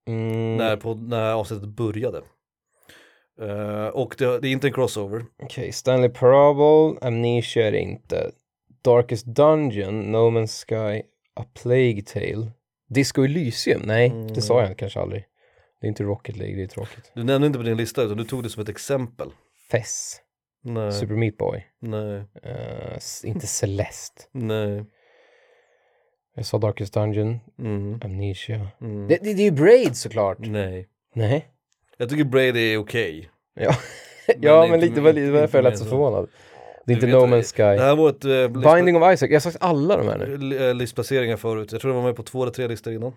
Mm, 0.08 0.56
när, 0.56 0.76
på, 0.76 0.94
när 0.94 1.32
avsnittet 1.32 1.68
började. 1.68 2.22
Eh, 3.40 3.86
och 3.86 4.14
det, 4.18 4.40
det 4.40 4.48
är 4.48 4.52
inte 4.52 4.66
en 4.66 4.72
crossover. 4.72 5.24
Okej, 5.42 5.72
Stanley 5.72 6.08
Parable, 6.08 7.06
Amnesia 7.06 7.66
är 7.66 7.72
det 7.72 7.80
inte. 7.80 8.30
Darkest 8.82 9.26
Dungeon, 9.26 10.00
No 10.00 10.30
Man's 10.30 10.64
Sky, 10.66 11.02
A 11.34 11.44
Plague 11.62 12.02
Tale. 12.02 12.50
Disco 12.88 13.24
Elysium? 13.24 13.82
Nej, 13.84 14.12
det 14.34 14.42
sa 14.42 14.62
jag 14.62 14.78
kanske 14.78 15.00
aldrig. 15.00 15.24
Det 15.82 15.86
är 15.86 15.88
inte 15.88 16.02
Rocket 16.02 16.36
League, 16.36 16.56
det 16.56 16.62
är 16.62 16.66
tråkigt. 16.66 17.12
Du 17.14 17.24
nämnde 17.24 17.46
inte 17.46 17.58
på 17.58 17.62
din 17.64 17.76
lista 17.76 18.02
utan 18.02 18.16
du 18.16 18.24
tog 18.24 18.42
det 18.42 18.48
som 18.50 18.62
ett 18.62 18.68
exempel. 18.68 19.30
Fess, 19.70 20.16
Nej, 20.64 20.92
Super 20.92 21.14
Meat 21.14 21.36
Boy, 21.36 21.66
nej, 21.80 22.24
s- 22.96 23.24
inte 23.24 23.46
Celeste. 23.46 24.22
nej. 24.32 24.84
Jag 26.34 26.46
sa 26.46 26.58
Darkest 26.58 26.94
Dungeon, 26.94 27.40
Mm, 27.58 28.00
Amnesia. 28.04 28.68
mm, 28.80 29.08
Det, 29.08 29.18
det, 29.22 29.34
det 29.34 29.42
är 29.42 29.44
ju 29.44 29.50
Braid 29.50 29.96
såklart. 29.96 30.38
nej. 30.40 30.88
Nej. 31.14 31.48
Jag 31.96 32.08
tycker 32.08 32.24
Brady 32.24 32.72
är 32.74 32.78
okej. 32.78 33.30
Ja, 33.54 33.74
ja 34.40 34.64
inte- 34.64 34.70
men 34.70 34.80
lite, 34.80 34.94
det 34.94 35.00
var 35.00 35.12
lite 35.12 35.30
därför 35.30 35.58
jag 35.58 35.62
lät 35.64 35.78
så 35.78 35.84
förvånad. 35.84 36.28
Det 36.86 36.92
är 36.92 36.94
inte 36.94 37.06
No 37.06 37.16
Man's 37.26 37.36
Det 37.36 37.42
Sky. 37.42 37.62
här 37.82 37.96
var 37.96 38.08
ett 38.08 38.24
eh, 38.24 38.72
Binding 38.74 38.96
of 39.02 39.12
Isaac, 39.14 39.28
jag 39.28 39.34
har 39.34 39.40
sagt 39.40 39.56
alla 39.60 39.96
de 39.96 40.08
här 40.08 40.18
nu. 40.18 40.68
eh, 40.68 40.74
listplaceringar 40.74 41.36
förut. 41.36 41.72
Jag 41.72 41.80
tror 41.80 41.90
det 41.90 41.96
var 41.96 42.04
med 42.04 42.16
på 42.16 42.22
två 42.22 42.42
eller 42.42 42.52
tre 42.52 42.68
listor 42.68 42.92
innan. 42.92 43.12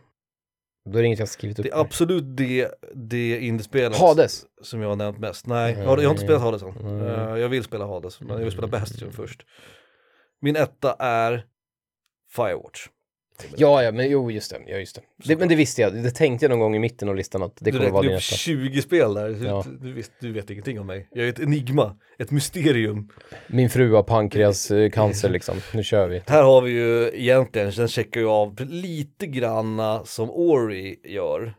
Då 0.85 0.97
är 0.97 1.01
det 1.01 1.07
inget 1.07 1.19
jag 1.19 1.29
skrivit 1.29 1.59
upp. 1.59 1.63
Det 1.63 1.71
är 1.71 1.79
absolut 1.79 2.37
det, 2.37 2.71
det 2.93 3.39
indiespelet 3.39 3.97
Hades! 3.97 4.45
som 4.61 4.81
jag 4.81 4.89
har 4.89 4.95
nämnt 4.95 5.19
mest. 5.19 5.47
Nej, 5.47 5.73
jag 5.73 5.85
har, 5.85 5.97
jag 5.97 6.09
har 6.09 6.11
inte 6.11 6.23
spelat 6.23 6.41
Hades 6.41 6.61
än. 6.63 6.69
Mm. 6.69 7.01
Eh, 7.01 7.37
jag 7.37 7.49
vill 7.49 7.63
spela 7.63 7.85
Hades, 7.85 8.21
men 8.21 8.29
jag 8.29 8.43
vill 8.43 8.51
spela 8.51 8.67
Bastion 8.67 9.11
först. 9.11 9.45
Min 10.41 10.55
etta 10.55 10.95
är 10.99 11.45
Firewatch. 12.35 12.87
Ja, 13.57 13.83
ja, 13.83 13.91
men 13.91 14.09
jo, 14.09 14.31
just 14.31 14.51
det. 14.51 14.57
Ja, 14.67 14.77
just 14.77 14.95
det. 14.95 15.01
det. 15.27 15.39
Men 15.39 15.49
det 15.49 15.55
visste 15.55 15.81
jag. 15.81 15.93
Det 15.93 16.11
tänkte 16.11 16.45
jag 16.45 16.49
någon 16.49 16.59
gång 16.59 16.75
i 16.75 16.79
mitten 16.79 17.09
av 17.09 17.15
listan 17.15 17.43
att 17.43 17.57
det 17.59 17.71
kommer 17.71 17.89
vara 17.89 18.01
din 18.01 18.11
upp 18.11 18.17
etta. 18.17 18.21
20 18.35 18.81
spel 18.81 19.13
där, 19.13 19.29
du, 19.29 19.45
Ja. 19.45 19.65
du, 19.81 19.93
vet, 19.93 20.11
du 20.19 20.31
vet 20.31 20.49
ingenting 20.49 20.79
om 20.79 20.87
mig. 20.87 21.07
Jag 21.11 21.25
är 21.25 21.29
ett 21.29 21.39
enigma, 21.39 21.95
ett 22.19 22.31
mysterium. 22.31 23.09
Min 23.47 23.69
fru 23.69 23.93
har 23.93 24.03
pankreascancer 24.03 25.29
liksom. 25.29 25.55
Nu 25.73 25.83
kör 25.83 26.07
vi. 26.07 26.21
Här 26.27 26.43
har 26.43 26.61
vi 26.61 26.71
ju 26.71 27.11
egentligen, 27.13 27.71
den 27.71 27.87
checkar 27.87 28.19
ju 28.21 28.27
av 28.27 28.55
lite 28.69 29.27
granna 29.27 30.05
som 30.05 30.31
Ori 30.31 30.99
gör. 31.03 31.53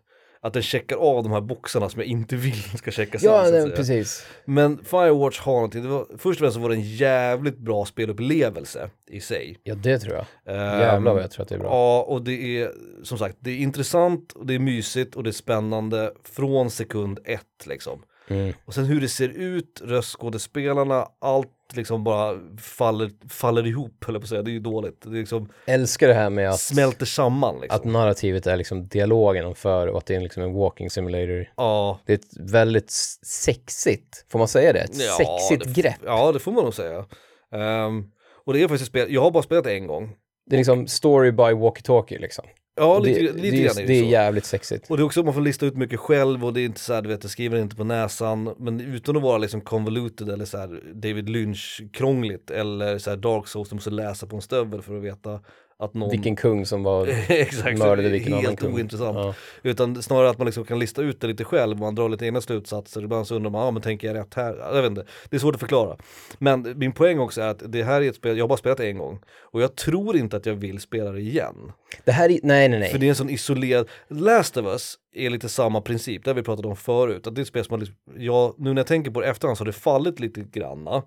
Att 0.47 0.53
den 0.53 0.63
checkar 0.63 0.97
av 0.97 1.23
de 1.23 1.33
här 1.33 1.41
boxarna 1.41 1.89
som 1.89 2.01
jag 2.01 2.09
inte 2.09 2.37
vill 2.37 2.63
ska 2.79 2.91
checkas 2.91 3.25
av. 3.25 3.33
Ja, 3.33 3.43
nej, 3.43 3.63
säga. 3.63 3.77
precis. 3.77 4.27
Men 4.45 4.85
Firewatch 4.85 5.41
har 5.41 5.55
någonting, 5.55 5.83
det 5.83 5.89
var, 5.89 6.07
först 6.19 6.27
och 6.27 6.37
främst 6.39 6.55
så 6.55 6.61
var 6.61 6.69
det 6.69 6.75
en 6.75 6.97
jävligt 6.97 7.59
bra 7.59 7.85
spelupplevelse 7.85 8.91
i 9.11 9.21
sig. 9.21 9.59
Ja, 9.63 9.75
det 9.75 9.99
tror 9.99 10.15
jag. 10.15 10.55
Ehm, 10.57 10.81
Jävlar 10.81 11.13
vad 11.13 11.23
jag 11.23 11.31
tror 11.31 11.43
att 11.43 11.49
det 11.49 11.55
är 11.55 11.59
bra. 11.59 11.69
Ja, 11.69 12.03
och 12.03 12.23
det 12.23 12.61
är 12.61 12.73
som 13.03 13.19
sagt, 13.19 13.37
det 13.41 13.51
är 13.51 13.57
intressant 13.57 14.33
och 14.33 14.47
det 14.47 14.55
är 14.55 14.59
mysigt 14.59 15.17
och 15.17 15.23
det 15.23 15.31
är 15.31 15.33
spännande 15.33 16.13
från 16.25 16.71
sekund 16.71 17.19
ett 17.25 17.67
liksom. 17.67 18.03
Mm. 18.31 18.55
Och 18.65 18.75
sen 18.75 18.85
hur 18.85 19.01
det 19.01 19.09
ser 19.09 19.29
ut, 19.29 19.81
röstskådespelarna, 19.85 21.09
allt 21.19 21.49
liksom 21.73 22.05
bara 22.05 22.39
faller, 22.61 23.11
faller 23.29 23.67
ihop, 23.67 24.05
höll 24.05 24.15
jag 24.15 24.23
på 24.23 24.25
att 24.25 24.29
säga, 24.29 24.43
det 24.43 24.51
är 24.51 24.53
ju 24.53 24.61
dåligt. 24.61 25.01
Det 25.03 25.11
liksom 25.11 25.49
Älskar 25.67 26.09
det 26.09 26.15
här 26.15 26.31
med 26.31 26.51
att, 26.51 26.61
smälter 26.61 27.07
samman 27.07 27.61
liksom. 27.61 27.77
att 27.81 27.85
narrativet 27.85 28.47
är 28.47 28.57
liksom 28.57 28.89
dialogen 28.89 29.55
för 29.55 29.87
och 29.87 29.99
att 29.99 30.07
det 30.07 30.15
är 30.15 30.21
liksom 30.21 30.43
en 30.43 30.53
walking 30.55 30.91
simulator. 30.91 31.53
ja, 31.57 32.01
Det 32.07 32.13
är 32.13 32.17
ett 32.19 32.51
väldigt 32.53 32.91
sexigt, 33.27 34.25
får 34.33 34.39
man 34.39 34.49
säga 34.49 34.73
det? 34.73 34.79
Ett 34.81 34.91
Ja, 35.01 35.17
sexigt 35.19 35.75
det- 35.75 35.83
grepp. 35.83 36.01
ja, 36.05 36.33
det 36.33 36.39
får 36.39 36.53
man 36.53 36.65
nog 36.65 36.75
säga. 36.75 37.05
Ehm, 37.53 38.05
och 38.45 38.53
det 38.53 38.63
är 38.63 38.69
faktiskt 38.69 38.83
ett 38.83 38.89
spel, 38.89 39.07
jag 39.15 39.23
har 39.23 39.31
bara 39.31 39.43
spelat 39.43 39.67
en 39.67 39.87
gång. 39.87 40.13
Det 40.51 40.57
är 40.57 40.59
liksom 40.59 40.87
story 40.87 41.31
by 41.33 41.43
walkie-talkie 41.43 42.19
liksom. 42.21 42.45
Ja, 42.79 42.99
lite, 42.99 43.21
det, 43.21 43.33
lite 43.33 43.57
det, 43.57 43.63
grann 43.63 43.77
är, 43.77 43.81
det 43.81 43.87
det 43.87 43.99
är 43.99 44.05
jävligt 44.05 44.45
sexigt. 44.45 44.91
Och 44.91 44.97
det 44.97 45.03
är 45.03 45.05
också, 45.05 45.23
man 45.23 45.35
får 45.35 45.41
lista 45.41 45.67
ut 45.67 45.77
mycket 45.77 46.01
själv 46.01 46.45
och 46.45 46.53
det 46.53 46.61
är 46.61 46.65
inte 46.65 46.81
så 46.81 46.95
här, 46.95 47.03
du 47.03 47.09
vet, 47.09 47.23
det 47.23 47.29
skriver 47.29 47.59
inte 47.59 47.77
på 47.77 47.85
näsan, 47.85 48.55
men 48.59 48.81
utan 48.81 49.17
att 49.17 49.23
vara 49.23 49.39
liksom 49.39 49.61
convoluted 49.61 50.29
eller 50.29 50.45
så 50.45 50.59
här 50.59 50.83
David 50.95 51.29
Lynch-krångligt 51.29 52.51
eller 52.51 52.99
så 52.99 53.11
här 53.11 53.17
Dark 53.17 53.49
Souls, 53.49 53.69
du 53.69 53.75
måste 53.75 53.91
läsa 53.91 54.27
på 54.27 54.37
en 54.37 54.43
stövel 54.43 54.83
för 54.83 54.97
att 54.97 55.03
veta 55.03 55.41
att 55.79 55.95
någon 55.95 56.11
Vilken 56.11 56.37
kung 56.37 56.67
som 56.67 56.83
var 56.83 57.07
Exakt, 57.29 57.79
mördade 57.79 58.09
vilken 58.09 58.33
annan 58.33 58.45
helt 58.45 58.61
kung. 58.61 58.75
ointressant. 58.75 59.17
Ja. 59.17 59.35
Utan 59.63 60.03
snarare 60.03 60.31
att 60.31 60.39
man 60.39 60.47
liksom 60.47 60.65
kan 60.65 60.79
lista 60.79 61.03
ut 61.03 61.21
det 61.21 61.27
lite 61.27 61.45
själv, 61.45 61.79
man 61.79 61.95
drar 61.95 62.09
lite 62.09 62.27
egna 62.27 62.41
slutsatser, 62.41 63.05
ibland 63.05 63.27
så 63.27 63.35
undrar 63.35 63.51
man, 63.51 63.65
ja 63.65 63.71
men 63.71 63.83
tänker 63.83 64.07
jag 64.09 64.17
rätt 64.17 64.35
här? 64.35 64.57
Jag 64.57 64.83
vet 64.83 64.91
inte, 64.91 65.07
det 65.31 65.37
är 65.37 65.41
svårt 65.41 65.55
att 65.55 65.61
förklara. 65.61 65.97
Men 66.39 66.79
min 66.79 66.93
poäng 66.93 67.19
också 67.19 67.41
är 67.41 67.49
att 67.49 67.63
det 67.73 67.83
här 67.83 68.03
är 68.03 68.09
ett 68.09 68.17
spel, 68.17 68.37
jag 68.37 68.45
har 68.45 68.49
bara 68.49 68.59
spelat 68.59 68.79
det 68.79 68.87
en 68.87 68.99
gång, 68.99 69.21
och 69.41 69.63
jag 69.63 69.77
tror 69.77 70.17
inte 70.17 70.37
att 70.37 70.47
jag 70.47 70.55
vill 70.55 70.81
spela 70.81 71.13
det 71.13 71.21
igen. 71.21 71.73
Det 72.05 72.13
här 72.13 72.31
är, 72.31 72.41
nej 72.43 72.69
nej 72.69 72.81
nej. 72.81 72.91
För 72.91 72.99
det 72.99 73.07
är 73.07 73.11
en 73.11 73.15
sån 73.15 73.31
isolerad, 73.31 73.89
Last 74.09 74.57
of 74.57 74.67
Us 74.67 74.95
är 75.15 75.31
lite 75.31 75.49
samma 75.49 75.81
princip, 75.81 76.25
det 76.25 76.31
har 76.31 76.35
vi 76.35 76.43
pratat 76.43 76.67
om 76.67 76.77
förut, 76.77 77.27
att 77.27 77.35
det 77.35 77.39
är 77.41 77.43
ett 77.43 77.49
spel 77.49 77.65
som 77.65 77.73
har 77.73 77.79
liksom, 77.79 77.97
jag, 78.19 78.55
nu 78.59 78.73
när 78.73 78.81
jag 78.81 78.87
tänker 78.87 79.11
på 79.11 79.21
det 79.21 79.27
efterhand 79.27 79.59
så 79.59 79.63
har 79.63 79.67
det 79.67 79.73
fallit 79.73 80.21
lite 80.21 80.41
granna. 80.41 81.03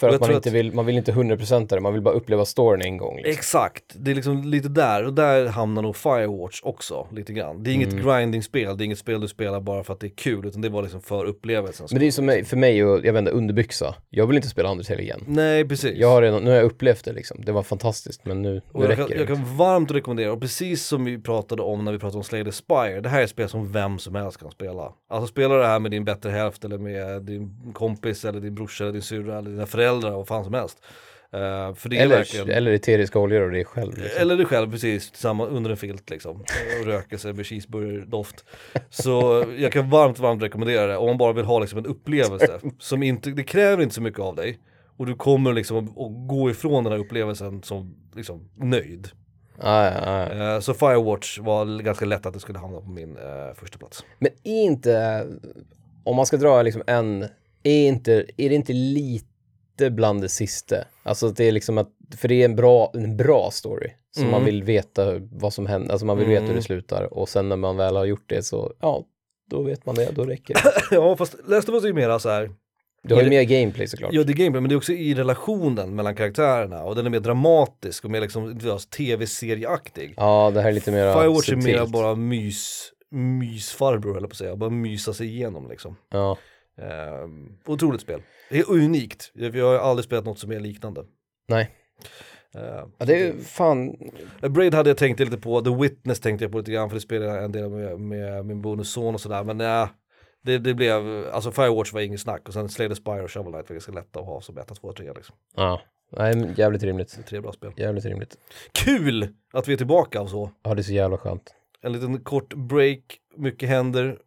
För 0.00 0.08
att 0.08 0.20
man 0.20 0.30
inte 0.32 0.48
att- 0.48 0.54
vill, 0.54 0.72
man 0.74 0.86
vill 0.86 0.96
inte 0.96 1.12
100% 1.12 1.68
det, 1.68 1.80
man 1.80 1.92
vill 1.92 2.02
bara 2.02 2.14
uppleva 2.14 2.44
storyn 2.44 2.82
en 2.82 2.96
gång. 2.96 3.16
Liksom. 3.16 3.30
Exakt, 3.32 3.84
det 3.94 4.10
är 4.10 4.14
liksom 4.14 4.44
lite 4.44 4.68
där 4.68 5.04
och 5.06 5.12
där 5.12 5.46
hamnar 5.46 5.82
nog 5.82 5.96
Firewatch 5.96 6.60
också 6.62 7.06
lite 7.12 7.32
grann. 7.32 7.62
Det 7.62 7.70
är 7.70 7.74
inget 7.74 7.92
Mm. 7.92 8.04
grinding-spel, 8.06 8.76
det 8.76 8.84
är 8.84 8.86
inget 8.86 8.98
spel 8.98 9.20
du 9.20 9.28
spelar 9.28 9.60
bara 9.60 9.84
för 9.84 9.92
att 9.92 10.00
det 10.00 10.06
är 10.06 10.16
kul 10.16 10.46
utan 10.46 10.60
det 10.60 10.68
var 10.68 10.82
liksom 10.82 11.00
för 11.02 11.24
upplevelsen. 11.24 11.86
Men 11.90 12.00
det 12.00 12.06
är 12.06 12.10
som 12.10 12.44
för 12.46 12.56
mig 12.56 12.84
och 12.84 13.04
jag 13.06 13.18
inte, 13.18 13.30
underbyxa. 13.30 13.94
Jag 14.10 14.26
vill 14.26 14.36
inte 14.36 14.48
spela 14.48 14.70
Undertale 14.70 15.02
igen. 15.02 15.20
Nej 15.26 15.68
precis. 15.68 15.92
Jag 15.96 16.08
har 16.08 16.22
redan, 16.22 16.42
nu 16.44 16.50
har 16.50 16.56
jag 16.56 16.64
upplevt 16.64 17.04
det 17.04 17.12
liksom. 17.12 17.40
Det 17.44 17.52
var 17.52 17.62
fantastiskt 17.62 18.26
men 18.26 18.42
nu, 18.42 18.54
nu 18.54 18.60
jag, 18.72 18.82
räcker 18.82 18.96
kan, 18.96 19.08
det. 19.08 19.16
jag 19.16 19.26
kan 19.26 19.56
varmt 19.56 19.90
rekommendera, 19.90 20.32
och 20.32 20.40
precis 20.40 20.86
som 20.86 21.04
vi 21.04 21.18
pratade 21.22 21.62
om 21.62 21.84
när 21.84 21.92
vi 21.92 21.98
pratade 21.98 22.18
om 22.18 22.24
Slay 22.24 22.44
the 22.44 22.52
Spire, 22.52 23.00
det 23.00 23.08
här 23.08 23.20
är 23.20 23.24
ett 23.24 23.30
spel 23.30 23.48
som 23.48 23.72
vem 23.72 23.98
som 23.98 24.14
helst 24.14 24.40
kan 24.40 24.50
spela. 24.50 24.92
Alltså 25.10 25.26
spela 25.26 25.54
det 25.54 25.66
här 25.66 25.78
med 25.78 25.90
din 25.90 26.04
bättre 26.04 26.30
hälft 26.30 26.64
eller 26.64 26.78
med 26.78 27.22
din 27.22 27.72
kompis 27.74 28.24
eller 28.24 28.40
din 28.40 28.54
brorsa 28.54 28.84
eller 28.84 28.92
din 28.92 29.02
syrra 29.02 29.38
eller 29.38 29.50
dina 29.50 29.66
föräldrar 29.66 29.85
och 29.90 30.28
fan 30.28 30.44
som 30.44 30.54
helst. 30.54 30.78
Eh, 31.32 31.74
för 31.74 31.88
det 31.88 31.98
är 31.98 32.02
eller, 32.02 32.16
verkligen... 32.16 32.50
eller 32.50 32.72
eteriska 32.72 33.18
oljor 33.18 33.40
och 33.40 33.50
det 33.50 33.60
är 33.60 33.64
själv. 33.64 33.98
Liksom. 33.98 34.20
Eller 34.20 34.36
dig 34.36 34.46
själv 34.46 34.70
precis, 34.70 35.10
tillsammans 35.10 35.50
under 35.50 35.70
en 35.70 35.76
filt 35.76 36.10
liksom. 36.10 36.44
Och 36.80 36.86
röka 36.86 37.18
sig 37.18 37.32
med 37.32 37.46
cheeseburgerdoft. 37.46 38.44
Så 38.90 39.44
jag 39.58 39.72
kan 39.72 39.90
varmt, 39.90 40.18
varmt 40.18 40.42
rekommendera 40.42 40.86
det 40.86 40.96
om 40.96 41.06
man 41.06 41.18
bara 41.18 41.32
vill 41.32 41.44
ha 41.44 41.58
liksom 41.58 41.78
en 41.78 41.86
upplevelse. 41.86 42.60
Som 42.78 43.02
inte, 43.02 43.30
det 43.30 43.44
kräver 43.44 43.82
inte 43.82 43.94
så 43.94 44.02
mycket 44.02 44.20
av 44.20 44.36
dig. 44.36 44.58
Och 44.96 45.06
du 45.06 45.14
kommer 45.14 45.52
liksom 45.52 45.76
att, 45.76 46.28
gå 46.28 46.50
ifrån 46.50 46.84
den 46.84 46.92
här 46.92 47.00
upplevelsen 47.00 47.62
som 47.62 47.96
liksom 48.14 48.48
nöjd. 48.54 49.08
Ah, 49.58 49.84
ja, 49.84 49.92
ah, 50.04 50.34
ja. 50.34 50.54
Eh, 50.54 50.60
så 50.60 50.74
Firewatch 50.74 51.38
var 51.38 51.82
ganska 51.82 52.04
lätt 52.04 52.26
att 52.26 52.34
det 52.34 52.40
skulle 52.40 52.58
hamna 52.58 52.80
på 52.80 52.90
min 52.90 53.16
eh, 53.16 53.54
första 53.54 53.78
plats. 53.78 54.04
Men 54.18 54.30
är 54.44 54.62
inte, 54.62 55.26
om 56.04 56.16
man 56.16 56.26
ska 56.26 56.36
dra 56.36 56.62
liksom 56.62 56.82
en, 56.86 57.22
är, 57.62 57.88
inte, 57.88 58.26
är 58.36 58.48
det 58.48 58.54
inte 58.54 58.72
lite 58.72 59.35
bland 59.90 60.20
det 60.20 60.28
sista? 60.28 60.76
Alltså 61.02 61.28
det 61.28 61.44
är 61.44 61.52
liksom 61.52 61.78
att, 61.78 61.88
för 62.16 62.28
det 62.28 62.34
är 62.34 62.44
en 62.44 62.56
bra, 62.56 62.90
en 62.94 63.16
bra 63.16 63.50
story. 63.52 63.90
Så 64.10 64.20
Mm. 64.20 64.30
man 64.32 64.44
vill 64.44 64.62
veta 64.62 65.18
vad 65.18 65.52
som 65.52 65.66
händer, 65.66 65.90
alltså 65.92 66.06
man 66.06 66.18
vill 66.18 66.28
veta 66.28 66.40
hur 66.40 66.48
Mm. 66.50 66.56
det 66.56 66.62
slutar. 66.62 67.14
Och 67.14 67.28
sen 67.28 67.48
när 67.48 67.56
man 67.56 67.76
väl 67.76 67.96
har 67.96 68.04
gjort 68.04 68.24
det 68.28 68.42
så, 68.42 68.72
ja, 68.80 69.04
då 69.50 69.62
vet 69.62 69.86
man 69.86 69.94
det, 69.94 70.10
då 70.14 70.24
räcker 70.24 70.54
det. 70.54 70.72
ja 70.90 71.16
fast 71.16 71.36
Last 71.48 71.68
of 71.68 71.74
Us 71.74 71.84
är 71.84 71.88
ju 71.88 71.94
mera 71.94 72.18
så 72.18 72.28
här. 72.28 72.50
Du 73.02 73.14
har 73.14 73.22
ju 73.22 73.28
mer 73.28 73.42
gameplay 73.42 73.86
såklart. 73.86 74.10
Ja 74.12 74.22
det 74.24 74.32
är 74.32 74.34
gameplay 74.34 74.60
men 74.60 74.68
det 74.68 74.74
är 74.74 74.76
också 74.76 74.92
i 74.92 75.14
relationen 75.14 75.94
mellan 75.94 76.14
karaktärerna 76.16 76.82
och 76.82 76.94
den 76.96 77.06
är 77.06 77.10
mer 77.10 77.20
dramatisk 77.20 78.04
och 78.04 78.10
mer 78.10 78.20
liksom 78.20 78.58
tv-serieaktig. 78.96 80.14
Ja, 80.16 80.50
det 80.54 80.60
här 80.62 80.68
är 80.68 80.72
lite 80.72 80.92
mer 80.92 81.12
Firewatch 81.12 81.48
är 81.48 81.52
subtilt. 81.52 81.78
mer 81.80 81.86
bara 81.86 82.14
mys, 82.14 82.92
mysfarbror 83.10 84.16
eller 84.16 84.28
på 84.28 84.32
att 84.32 84.36
säga, 84.38 84.56
bara 84.56 84.70
mysa 84.70 85.12
sig 85.14 85.26
igenom 85.26 85.68
liksom. 85.70 85.96
Ja, 86.10 86.38
Ehm, 86.82 87.58
otroligt 87.66 88.00
spel. 88.00 88.22
Det 88.50 88.58
är 88.58 88.70
unikt, 88.70 89.30
jag 89.34 89.64
har 89.66 89.78
aldrig 89.78 90.04
spelat 90.04 90.24
något 90.24 90.38
som 90.38 90.52
är 90.52 90.60
liknande. 90.60 91.04
nej. 91.48 91.70
Ehm, 92.54 92.92
Ja, 92.98 93.04
det 93.06 93.26
är 93.28 93.32
fan, 93.32 93.96
Braid 94.40 94.74
hade 94.74 94.90
jag 94.90 94.96
tänkt 94.96 95.20
lite 95.20 95.36
på, 95.38 95.60
The 95.60 95.74
Witness 95.74 96.20
tänkte 96.20 96.44
jag 96.44 96.52
på 96.52 96.58
lite 96.58 96.72
grann 96.72 96.88
för 96.88 96.94
det 96.96 97.00
spelade 97.00 97.34
jag 97.34 97.44
en 97.44 97.52
del 97.52 97.70
med, 97.70 98.00
med 98.00 98.46
min 98.46 98.62
bonusson 98.62 99.14
och 99.14 99.20
sådär 99.20 99.44
men 99.44 99.58
nej. 99.58 99.88
Det, 100.42 100.58
det 100.58 100.74
blev, 100.74 101.26
alltså 101.32 101.52
Firewatch 101.52 101.92
var 101.92 102.00
inget 102.00 102.20
snack 102.20 102.48
och 102.48 102.54
sen 102.54 102.68
Slay 102.68 102.88
the 102.88 102.94
Spire 102.94 103.22
och 103.22 103.30
Shovel 103.30 103.52
Knight 103.52 103.68
var 103.70 103.74
ganska 103.74 103.92
lätta 103.92 104.20
att 104.20 104.26
ha 104.26 104.40
som 104.40 104.58
1, 104.58 104.66
2, 104.80 104.92
3 104.92 105.12
liksom. 105.12 105.36
ja. 105.56 105.80
Nej, 106.12 106.54
jävligt 106.56 106.82
rimligt. 106.82 107.26
Tre 107.26 107.40
bra 107.40 107.52
spel. 107.52 107.72
Jävligt 107.76 108.04
rimligt. 108.04 108.36
Kul 108.72 109.28
att 109.52 109.68
vi 109.68 109.72
är 109.72 109.76
tillbaka 109.76 110.20
och 110.20 110.30
så. 110.30 110.50
Ja, 110.62 110.74
det 110.74 110.80
är 110.80 110.82
så 110.82 110.92
jävla 110.92 111.18
skönt. 111.18 111.54
En 111.82 111.92
liten 111.92 112.20
kort 112.20 112.54
break, 112.54 113.00
mycket 113.36 113.68
händer, 113.68 114.18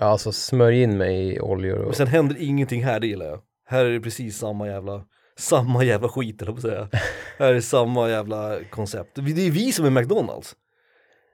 Ja, 0.00 0.06
alltså 0.06 0.32
smörj 0.32 0.82
in 0.82 0.98
mig 0.98 1.34
i 1.34 1.40
oljor 1.40 1.78
och... 1.78 1.88
Och 1.88 1.96
sen 1.96 2.06
händer 2.06 2.36
ingenting 2.38 2.84
här, 2.84 3.00
det 3.00 3.06
gillar 3.06 3.26
jag. 3.26 3.40
Här 3.66 3.84
är 3.84 3.90
det 3.90 4.00
precis 4.00 4.38
samma 4.38 4.66
jävla, 4.66 5.04
samma 5.38 5.84
jävla 5.84 6.08
skit 6.08 6.42
eller 6.42 6.52
på 6.52 6.56
att 6.56 6.62
säga. 6.62 6.88
här 7.38 7.54
är 7.54 7.60
samma 7.60 8.10
jävla 8.10 8.58
koncept. 8.70 9.10
Det 9.14 9.46
är 9.46 9.50
vi 9.50 9.72
som 9.72 9.84
är 9.84 9.90
McDonalds. 9.90 10.56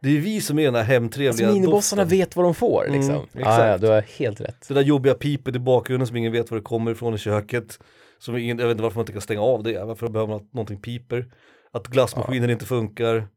Det 0.03 0.17
är 0.17 0.21
vi 0.21 0.41
som 0.41 0.59
är 0.59 0.65
den 0.65 0.75
här 0.75 0.83
hemtrevliga 0.83 1.47
Alltså 1.47 1.61
minibossarna 1.61 2.03
doften. 2.03 2.19
vet 2.19 2.37
vad 2.37 2.45
de 2.45 2.55
får 2.55 2.87
liksom. 2.91 3.15
Mm, 3.15 3.27
ja, 3.33 3.69
ja, 3.69 3.79
du 3.79 3.87
har 3.87 4.01
helt 4.01 4.41
rätt. 4.41 4.69
Det 4.69 4.75
där 4.75 4.83
jobbiga 4.83 5.15
pipet 5.15 5.57
i 5.57 5.59
bakgrunden 5.59 6.07
som 6.07 6.17
ingen 6.17 6.33
vet 6.33 6.51
var 6.51 6.59
det 6.59 6.65
kommer 6.65 6.91
ifrån 6.91 7.15
i 7.15 7.19
köket. 7.19 7.79
Som 8.19 8.37
ingen, 8.37 8.59
jag 8.59 8.67
vet 8.67 8.73
inte 8.73 8.83
varför 8.83 8.97
man 8.97 9.03
inte 9.03 9.13
kan 9.13 9.21
stänga 9.21 9.41
av 9.41 9.63
det, 9.63 9.85
varför 9.85 10.09
behöver 10.09 10.33
man 10.33 10.37
att 10.37 10.55
någonting 10.55 10.81
piper. 10.81 11.27
Att 11.73 11.87
glassmaskinen 11.87 12.51
inte 12.51 12.65
funkar. 12.67 13.29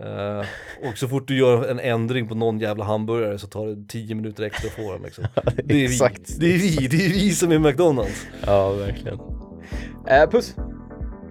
Eh, 0.00 0.46
och 0.90 0.98
så 0.98 1.08
fort 1.08 1.28
du 1.28 1.38
gör 1.38 1.68
en 1.68 1.80
ändring 1.80 2.28
på 2.28 2.34
någon 2.34 2.58
jävla 2.58 2.84
hamburgare 2.84 3.38
så 3.38 3.46
tar 3.46 3.66
det 3.66 3.88
10 3.88 4.14
minuter 4.14 4.42
extra 4.42 4.68
att 4.68 4.74
få 4.74 4.92
den 4.92 5.02
liksom. 5.02 5.24
Det 5.64 5.74
är 5.74 5.78
vi, 5.78 5.84
Exakt. 5.84 6.40
det 6.40 6.54
är 6.54 6.58
vi, 6.58 6.88
det 6.88 7.06
är 7.06 7.10
vi 7.10 7.34
som 7.34 7.52
är 7.52 7.58
McDonalds. 7.58 8.26
Ja, 8.46 8.70
verkligen. 8.72 9.18
Äh, 10.06 10.30
puss! 10.30 10.54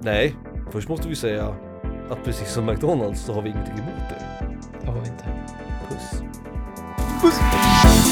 Nej, 0.02 0.36
först 0.72 0.90
måste 0.90 1.10
vi 1.10 1.16
säga 1.16 1.56
att 2.10 2.24
precis 2.26 2.52
som 2.52 2.66
McDonalds 2.66 3.22
så 3.26 3.34
har 3.34 3.42
vi 3.42 3.50
ingenting 3.50 3.74
emot 3.74 4.10
det. 4.10 4.46
Det 4.82 4.88
har 4.88 5.02
vi 5.02 5.08
inte. 5.10 5.24
Puss. 5.90 6.22
Puss! 7.22 8.09